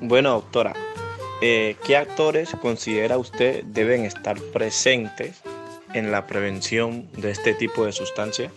Bueno, 0.00 0.32
doctora, 0.32 0.74
eh, 1.42 1.76
¿qué 1.86 1.96
actores 1.96 2.50
considera 2.60 3.18
usted 3.18 3.64
deben 3.64 4.04
estar 4.04 4.38
presentes 4.52 5.40
en 5.94 6.12
la 6.12 6.26
prevención 6.26 7.08
de 7.16 7.30
este 7.30 7.54
tipo 7.54 7.84
de 7.84 7.92
sustancia? 7.92 8.50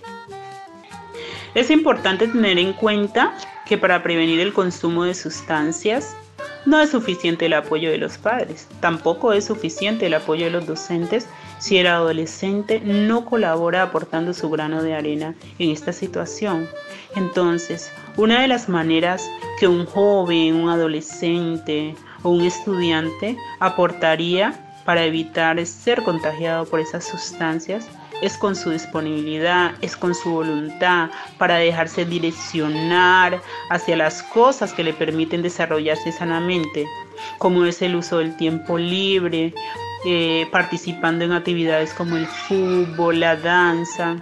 Es 1.56 1.70
importante 1.70 2.28
tener 2.28 2.58
en 2.58 2.74
cuenta 2.74 3.34
que 3.66 3.78
para 3.78 4.02
prevenir 4.02 4.40
el 4.40 4.54
consumo 4.54 5.04
de 5.04 5.14
sustancias 5.14 6.16
no 6.66 6.82
es 6.82 6.90
suficiente 6.90 7.46
el 7.46 7.54
apoyo 7.54 7.92
de 7.92 8.00
los 8.00 8.18
padres, 8.18 8.68
tampoco 8.80 9.34
es 9.34 9.46
suficiente 9.46 10.08
el 10.08 10.16
apoyo 10.16 10.46
de 10.46 10.52
los 10.52 10.66
docentes 10.66 11.28
si 11.60 11.78
el 11.78 11.88
adolescente 11.88 12.80
no 12.80 13.26
colabora 13.26 13.84
aportando 13.84 14.34
su 14.34 14.50
grano 14.50 14.82
de 14.82 14.96
arena 14.96 15.36
en 15.60 15.70
esta 15.70 15.94
situación. 15.94 16.68
Entonces, 17.16 17.92
una 18.18 18.42
de 18.42 18.48
las 18.48 18.68
maneras 18.68 19.30
que 19.60 19.68
un 19.68 19.86
joven, 19.86 20.56
un 20.56 20.70
adolescente 20.70 21.96
o 22.24 22.30
un 22.30 22.42
estudiante 22.42 23.38
aportaría 23.60 24.60
para 24.86 25.06
evitar 25.06 25.64
ser 25.66 26.02
contagiado 26.02 26.66
por 26.66 26.80
esas 26.80 27.06
sustancias 27.06 27.88
es 28.24 28.38
con 28.38 28.56
su 28.56 28.70
disponibilidad, 28.70 29.74
es 29.82 29.98
con 29.98 30.16
su 30.16 30.32
voluntad 30.32 31.10
para 31.38 31.58
dejarse 31.58 32.06
direccionar 32.06 33.42
hacia 33.70 33.98
las 33.98 34.24
cosas 34.24 34.72
que 34.72 34.84
le 34.84 34.94
permiten 34.94 35.42
desarrollarse 35.42 36.14
sanamente, 36.14 36.88
como 37.38 37.66
es 37.66 37.82
el 37.82 37.96
uso 37.98 38.20
del 38.20 38.36
tiempo 38.38 38.78
libre, 38.78 39.54
eh, 40.06 40.48
participando 40.52 41.26
en 41.26 41.34
actividades 41.34 41.94
como 41.94 42.16
el 42.16 42.26
fútbol, 42.26 43.20
la 43.20 43.36
danza, 43.36 44.16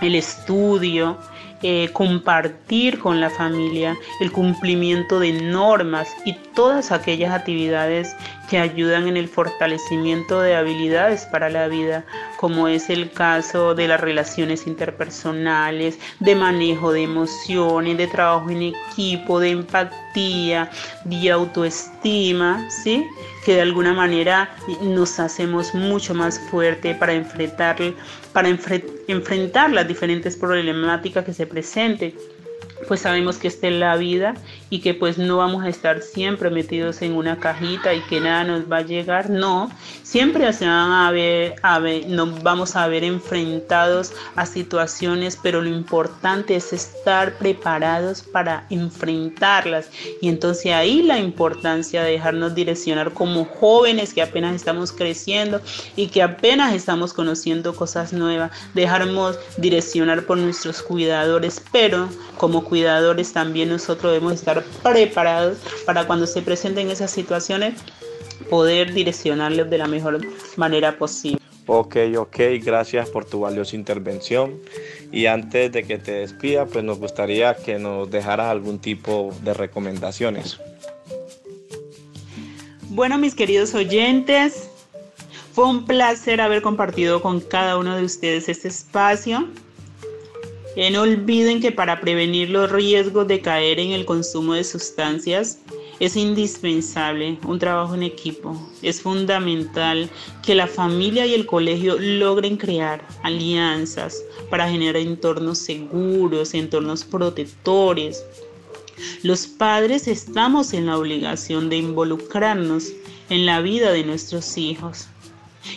el 0.00 0.16
estudio, 0.16 1.16
eh, 1.62 1.90
compartir 1.92 2.98
con 2.98 3.20
la 3.20 3.30
familia, 3.30 3.96
el 4.20 4.32
cumplimiento 4.32 5.20
de 5.20 5.32
normas 5.32 6.08
y 6.24 6.34
todas 6.54 6.90
aquellas 6.90 7.32
actividades 7.32 8.16
que 8.48 8.58
ayudan 8.58 9.08
en 9.08 9.16
el 9.16 9.28
fortalecimiento 9.28 10.40
de 10.40 10.56
habilidades 10.56 11.26
para 11.26 11.50
la 11.50 11.68
vida, 11.68 12.04
como 12.36 12.68
es 12.68 12.90
el 12.90 13.10
caso 13.10 13.74
de 13.74 13.88
las 13.88 14.00
relaciones 14.00 14.66
interpersonales, 14.66 15.98
de 16.20 16.34
manejo 16.34 16.92
de 16.92 17.02
emociones, 17.02 17.98
de 17.98 18.06
trabajo 18.06 18.50
en 18.50 18.74
equipo, 18.74 19.38
de 19.40 19.50
empatía, 19.50 20.70
de 21.04 21.30
autoestima, 21.30 22.68
¿sí? 22.70 23.06
que 23.44 23.54
de 23.54 23.62
alguna 23.62 23.92
manera 23.92 24.50
nos 24.82 25.18
hacemos 25.20 25.74
mucho 25.74 26.14
más 26.14 26.38
fuerte 26.50 26.94
para 26.94 27.12
enfrentar, 27.12 27.76
para 28.32 28.48
enfrentar 28.48 29.70
las 29.70 29.86
diferentes 29.86 30.36
problemáticas 30.36 31.24
que 31.24 31.32
se 31.32 31.46
presenten 31.46 32.14
pues 32.86 33.00
sabemos 33.00 33.38
que 33.38 33.48
esta 33.48 33.68
es 33.68 33.74
la 33.74 33.96
vida 33.96 34.34
y 34.70 34.80
que 34.80 34.94
pues 34.94 35.18
no 35.18 35.38
vamos 35.38 35.64
a 35.64 35.68
estar 35.68 36.02
siempre 36.02 36.50
metidos 36.50 37.02
en 37.02 37.14
una 37.14 37.38
cajita 37.38 37.94
y 37.94 38.00
que 38.02 38.20
nada 38.20 38.44
nos 38.44 38.70
va 38.70 38.78
a 38.78 38.82
llegar, 38.82 39.30
no, 39.30 39.70
siempre 40.02 40.52
se 40.52 40.66
van 40.66 40.92
a 40.92 41.10
ver, 41.10 41.56
nos 42.08 42.42
vamos 42.42 42.76
a 42.76 42.86
ver 42.86 43.04
enfrentados 43.04 44.12
a 44.36 44.46
situaciones, 44.46 45.38
pero 45.42 45.62
lo 45.62 45.68
importante 45.68 46.56
es 46.56 46.72
estar 46.72 47.36
preparados 47.38 48.22
para 48.22 48.66
enfrentarlas. 48.70 49.90
Y 50.20 50.28
entonces 50.28 50.72
ahí 50.72 51.02
la 51.02 51.18
importancia 51.18 52.02
de 52.02 52.12
dejarnos 52.12 52.54
direccionar 52.54 53.12
como 53.12 53.44
jóvenes 53.44 54.14
que 54.14 54.22
apenas 54.22 54.54
estamos 54.54 54.92
creciendo 54.92 55.60
y 55.96 56.08
que 56.08 56.22
apenas 56.22 56.74
estamos 56.74 57.12
conociendo 57.12 57.74
cosas 57.74 58.12
nuevas, 58.12 58.52
dejarnos 58.74 59.38
direccionar 59.56 60.22
por 60.24 60.38
nuestros 60.38 60.82
cuidadores, 60.82 61.62
pero 61.72 62.08
como 62.36 62.64
cuidadores 62.68 63.32
también 63.32 63.68
nosotros 63.68 64.12
debemos 64.12 64.34
estar 64.34 64.62
preparados 64.82 65.58
para 65.84 66.06
cuando 66.06 66.26
se 66.26 66.42
presenten 66.42 66.90
esas 66.90 67.10
situaciones 67.10 67.74
poder 68.50 68.92
direccionarlos 68.92 69.68
de 69.68 69.78
la 69.78 69.86
mejor 69.86 70.20
manera 70.56 70.96
posible. 70.98 71.38
Ok, 71.66 71.96
ok, 72.16 72.36
gracias 72.62 73.10
por 73.10 73.26
tu 73.26 73.40
valiosa 73.40 73.76
intervención. 73.76 74.58
Y 75.12 75.26
antes 75.26 75.70
de 75.70 75.84
que 75.84 75.98
te 75.98 76.12
despida, 76.12 76.64
pues 76.64 76.82
nos 76.82 76.98
gustaría 76.98 77.54
que 77.54 77.78
nos 77.78 78.10
dejaras 78.10 78.46
algún 78.46 78.78
tipo 78.78 79.34
de 79.42 79.52
recomendaciones. 79.52 80.58
Bueno, 82.88 83.18
mis 83.18 83.34
queridos 83.34 83.74
oyentes, 83.74 84.70
fue 85.52 85.66
un 85.66 85.84
placer 85.84 86.40
haber 86.40 86.62
compartido 86.62 87.20
con 87.20 87.40
cada 87.40 87.76
uno 87.76 87.96
de 87.96 88.04
ustedes 88.04 88.48
este 88.48 88.68
espacio 88.68 89.48
no 90.76 91.02
olviden 91.02 91.60
que 91.60 91.72
para 91.72 92.00
prevenir 92.00 92.50
los 92.50 92.70
riesgos 92.70 93.26
de 93.26 93.40
caer 93.40 93.80
en 93.80 93.92
el 93.92 94.04
consumo 94.04 94.54
de 94.54 94.64
sustancias 94.64 95.58
es 95.98 96.16
indispensable 96.16 97.38
un 97.44 97.58
trabajo 97.58 97.94
en 97.94 98.04
equipo. 98.04 98.56
Es 98.82 99.00
fundamental 99.00 100.08
que 100.42 100.54
la 100.54 100.66
familia 100.66 101.26
y 101.26 101.34
el 101.34 101.46
colegio 101.46 101.98
logren 101.98 102.56
crear 102.56 103.04
alianzas 103.24 104.22
para 104.50 104.68
generar 104.68 104.96
entornos 104.96 105.58
seguros, 105.58 106.54
entornos 106.54 107.04
protectores. 107.04 108.24
Los 109.22 109.46
padres 109.46 110.06
estamos 110.06 110.72
en 110.72 110.86
la 110.86 110.96
obligación 110.96 111.68
de 111.68 111.78
involucrarnos 111.78 112.92
en 113.30 113.46
la 113.46 113.60
vida 113.60 113.92
de 113.92 114.04
nuestros 114.04 114.56
hijos 114.56 115.08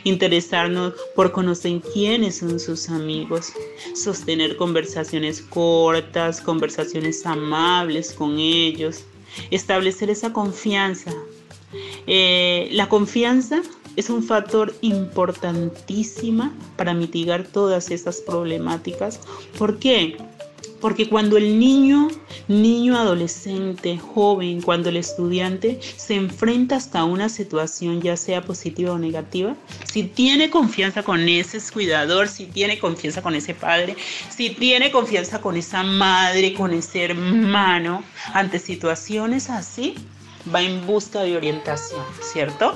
interesarnos 0.04 0.94
por 1.16 1.32
conocer 1.32 1.82
quiénes 1.94 2.38
son 2.38 2.60
sus 2.60 2.90
amigos, 2.90 3.54
sostener 3.96 4.58
conversaciones 4.58 5.42
cortas, 5.42 6.42
conversaciones 6.42 7.26
amables 7.26 8.14
con 8.14 8.40
ellos, 8.40 9.04
establecer 9.50 10.10
esa 10.10 10.34
confianza. 10.34 11.14
Eh, 12.08 12.70
la 12.72 12.90
confianza 12.90 13.62
es 13.96 14.10
un 14.10 14.24
factor 14.24 14.74
importantísimo 14.82 16.52
para 16.78 16.94
mitigar 16.94 17.44
todas 17.44 17.92
estas 17.92 18.22
problemáticas. 18.22 19.20
¿Por 19.58 19.80
qué? 19.80 20.18
Porque 20.82 21.08
cuando 21.08 21.38
el 21.38 21.60
niño, 21.60 22.10
niño 22.48 22.98
adolescente, 22.98 23.98
joven, 23.98 24.62
cuando 24.62 24.90
el 24.90 24.98
estudiante 24.98 25.80
se 25.96 26.16
enfrenta 26.16 26.76
hasta 26.76 27.04
una 27.04 27.30
situación, 27.30 28.02
ya 28.02 28.18
sea 28.18 28.42
positiva 28.42 28.92
o 28.94 28.98
negativa, 28.98 29.56
si 29.86 30.04
tiene 30.04 30.50
confianza 30.50 31.04
con 31.04 31.30
ese 31.30 31.60
cuidador, 31.72 32.28
si 32.28 32.48
tiene 32.48 32.80
confianza 32.80 33.22
con 33.22 33.36
ese 33.36 33.54
padre, 33.54 33.96
si 34.36 34.50
tiene 34.50 34.92
confianza 34.92 35.40
con 35.40 35.56
esa 35.56 35.84
madre, 35.84 36.54
con 36.54 36.74
ese 36.74 37.04
hermano, 37.04 38.04
ante 38.34 38.60
situaciones 38.60 39.50
así, 39.50 39.96
va 40.54 40.62
en 40.62 40.86
busca 40.86 41.22
de 41.22 41.38
orientación, 41.38 42.04
¿cierto? 42.22 42.74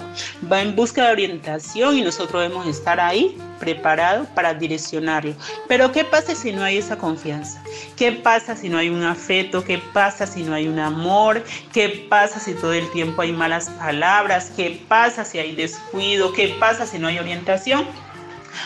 Va 0.52 0.62
en 0.62 0.76
busca 0.76 1.06
de 1.06 1.12
orientación 1.12 1.98
y 1.98 2.02
nosotros 2.02 2.44
debemos 2.44 2.68
estar 2.68 3.00
ahí 3.00 3.38
preparados 3.60 4.28
para 4.30 4.54
direccionarlo. 4.54 5.34
Pero 5.68 5.92
¿qué 5.92 6.04
pasa 6.04 6.36
si 6.36 6.52
no 6.52 6.64
hay 6.64 6.78
esa 6.78 6.98
confianza? 6.98 7.64
¿Qué 7.96 8.12
pasa 8.12 8.56
si 8.56 8.70
no 8.70 8.78
hay 8.78 8.90
un 8.90 9.04
afecto? 9.04 9.64
¿Qué 9.64 9.80
pasa 9.94 10.28
si 10.28 10.44
no 10.44 10.54
hay 10.54 10.68
un 10.68 10.80
amor? 10.80 11.44
¿Qué 11.74 12.06
pasa 12.10 12.40
si 12.40 12.54
todo 12.54 12.74
el 12.74 12.90
tiempo 12.92 13.22
hay 13.22 13.32
malas 13.32 13.70
palabras? 13.70 14.52
¿Qué 14.56 14.84
pasa 14.88 15.26
si 15.26 15.40
hay 15.40 15.56
descuido? 15.56 16.34
¿Qué 16.34 16.56
pasa 16.60 16.86
si 16.86 17.00
no 17.00 17.08
hay 17.08 17.20
orientación? 17.20 17.86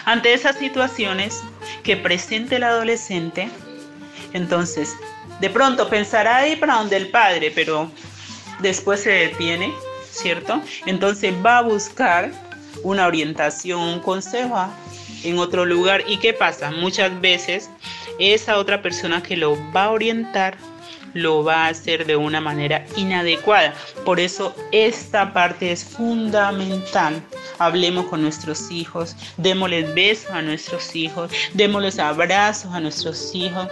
Ante 0.06 0.34
esas 0.34 0.58
situaciones 0.58 1.42
que 1.84 1.98
presente 1.98 2.58
el 2.58 2.64
adolescente, 2.64 3.50
entonces, 4.34 4.96
de 5.40 5.50
pronto 5.50 5.90
pensará 5.90 6.48
ir 6.48 6.60
para 6.60 6.76
donde 6.76 6.98
el 6.98 7.10
padre, 7.10 7.52
pero 7.54 7.90
después 8.60 9.02
se 9.02 9.12
detiene, 9.12 9.74
¿cierto? 10.12 10.62
Entonces 10.86 11.34
va 11.46 11.60
a 11.60 11.62
buscar 11.62 12.32
una 12.84 13.08
orientación, 13.08 13.80
un 13.80 14.00
consejo 14.00 14.68
en 15.24 15.38
otro 15.38 15.66
lugar. 15.66 16.04
¿Y 16.08 16.18
qué 16.18 16.34
pasa? 16.34 16.72
Muchas 16.72 17.20
veces 17.22 17.70
esa 18.20 18.58
otra 18.58 18.82
persona 18.82 19.24
que 19.24 19.38
lo 19.38 19.58
va 19.74 19.86
a 19.86 19.92
orientar 19.92 20.58
lo 21.14 21.44
va 21.44 21.66
a 21.66 21.68
hacer 21.70 22.06
de 22.06 22.16
una 22.16 22.42
manera 22.42 22.86
inadecuada. 22.96 23.74
Por 24.06 24.20
eso 24.20 24.56
esta 24.72 25.34
parte 25.34 25.72
es 25.72 25.84
fundamental. 25.84 27.22
Hablemos 27.58 28.06
con 28.06 28.22
nuestros 28.22 28.70
hijos, 28.72 29.16
démosles 29.38 29.94
besos 29.94 30.32
a 30.32 30.42
nuestros 30.42 30.96
hijos, 30.96 31.32
démosles 31.54 32.00
abrazos 32.00 32.74
a 32.74 32.80
nuestros 32.80 33.34
hijos, 33.34 33.68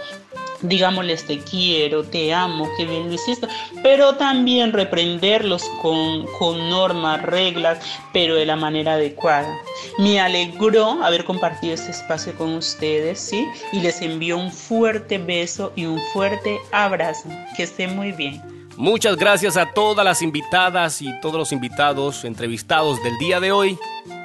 digámosles 0.62 1.26
te 1.26 1.38
quiero, 1.38 2.04
te 2.04 2.32
amo, 2.32 2.68
que 2.76 2.84
bien 2.84 3.08
lo 3.08 3.14
hiciste, 3.14 3.48
pero 3.82 4.16
también 4.16 4.72
reprenderlos 4.72 5.64
con, 5.80 6.26
con 6.38 6.68
normas, 6.68 7.22
reglas, 7.22 7.78
pero 8.12 8.34
de 8.34 8.46
la 8.46 8.56
manera 8.56 8.94
adecuada. 8.94 9.52
Me 9.98 10.20
alegró 10.20 11.02
haber 11.02 11.24
compartido 11.24 11.74
este 11.74 11.90
espacio 11.90 12.34
con 12.36 12.54
ustedes, 12.54 13.20
¿sí? 13.20 13.46
Y 13.72 13.80
les 13.80 14.00
envío 14.02 14.36
un 14.36 14.52
fuerte 14.52 15.18
beso 15.18 15.72
y 15.76 15.86
un 15.86 16.00
fuerte 16.12 16.58
abrazo. 16.72 17.28
Que 17.56 17.64
estén 17.64 17.96
muy 17.96 18.12
bien. 18.12 18.42
Muchas 18.76 19.16
gracias 19.16 19.56
a 19.56 19.72
todas 19.72 20.04
las 20.04 20.22
invitadas 20.22 21.02
y 21.02 21.12
todos 21.20 21.34
los 21.34 21.50
invitados 21.50 22.24
entrevistados 22.24 23.02
del 23.02 23.18
día 23.18 23.40
de 23.40 23.50
hoy 23.50 23.76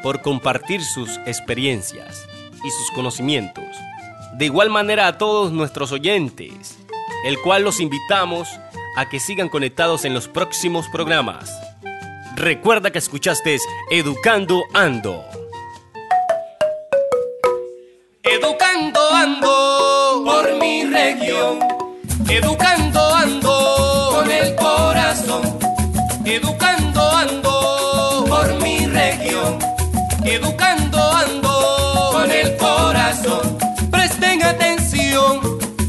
por 0.03 0.21
compartir 0.21 0.83
sus 0.83 1.17
experiencias 1.25 2.27
y 2.63 2.69
sus 2.69 2.91
conocimientos. 2.93 3.65
De 4.33 4.45
igual 4.45 4.69
manera 4.69 5.07
a 5.07 5.17
todos 5.17 5.51
nuestros 5.51 5.91
oyentes, 5.91 6.77
el 7.25 7.39
cual 7.39 7.63
los 7.63 7.79
invitamos 7.79 8.49
a 8.95 9.07
que 9.07 9.19
sigan 9.19 9.47
conectados 9.47 10.05
en 10.05 10.13
los 10.13 10.27
próximos 10.27 10.87
programas. 10.87 11.51
Recuerda 12.35 12.91
que 12.91 12.97
escuchaste 12.97 13.57
Educando 13.91 14.63
Ando. 14.73 15.23
Educando 18.23 19.09
ando 19.11 20.23
por 20.25 20.57
mi 20.57 20.85
región, 20.85 21.59
educando 22.27 23.13
ando 23.13 24.15
con 24.15 24.31
el 24.31 24.55
corazón, 24.55 25.59
educando 26.25 27.11
ando 27.11 28.25
por 28.27 28.53
mi 28.63 28.87
región, 28.87 29.59
educando 30.25 30.92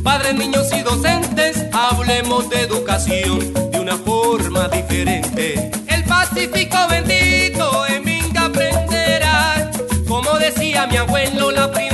padres, 0.04 0.34
niños 0.34 0.68
y 0.72 0.82
docentes, 0.82 1.64
hablemos 1.72 2.48
de 2.50 2.60
educación 2.60 3.52
de 3.72 3.80
una 3.80 3.96
forma 3.96 4.68
diferente. 4.68 5.70
El 5.88 6.04
Pacífico 6.04 6.76
bendito 6.88 7.86
en 7.86 8.04
Minga 8.04 8.44
aprenderás, 8.44 9.70
como 10.06 10.38
decía 10.38 10.86
mi 10.86 10.98
abuelo, 10.98 11.50
la 11.50 11.72
primera 11.72 11.93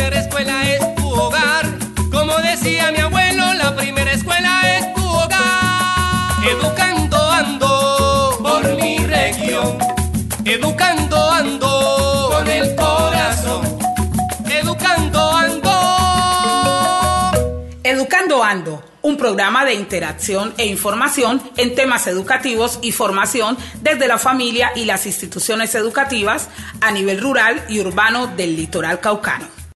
Un 19.03 19.17
programa 19.19 19.67
de 19.67 19.75
interacción 19.75 20.55
e 20.57 20.67
información 20.67 21.43
en 21.59 21.75
temas 21.75 22.07
educativos 22.07 22.79
y 22.81 22.93
formación 22.93 23.57
desde 23.83 24.09
la 24.09 24.17
familia 24.19 24.73
y 24.75 24.87
las 24.87 25.05
instituciones 25.05 25.75
educativas 25.75 26.49
a 26.81 26.91
nivel 26.91 27.21
rural 27.21 27.63
y 27.69 27.81
urbano 27.81 28.29
del 28.29 28.57
litoral 28.57 28.99
caucano. 29.01 29.60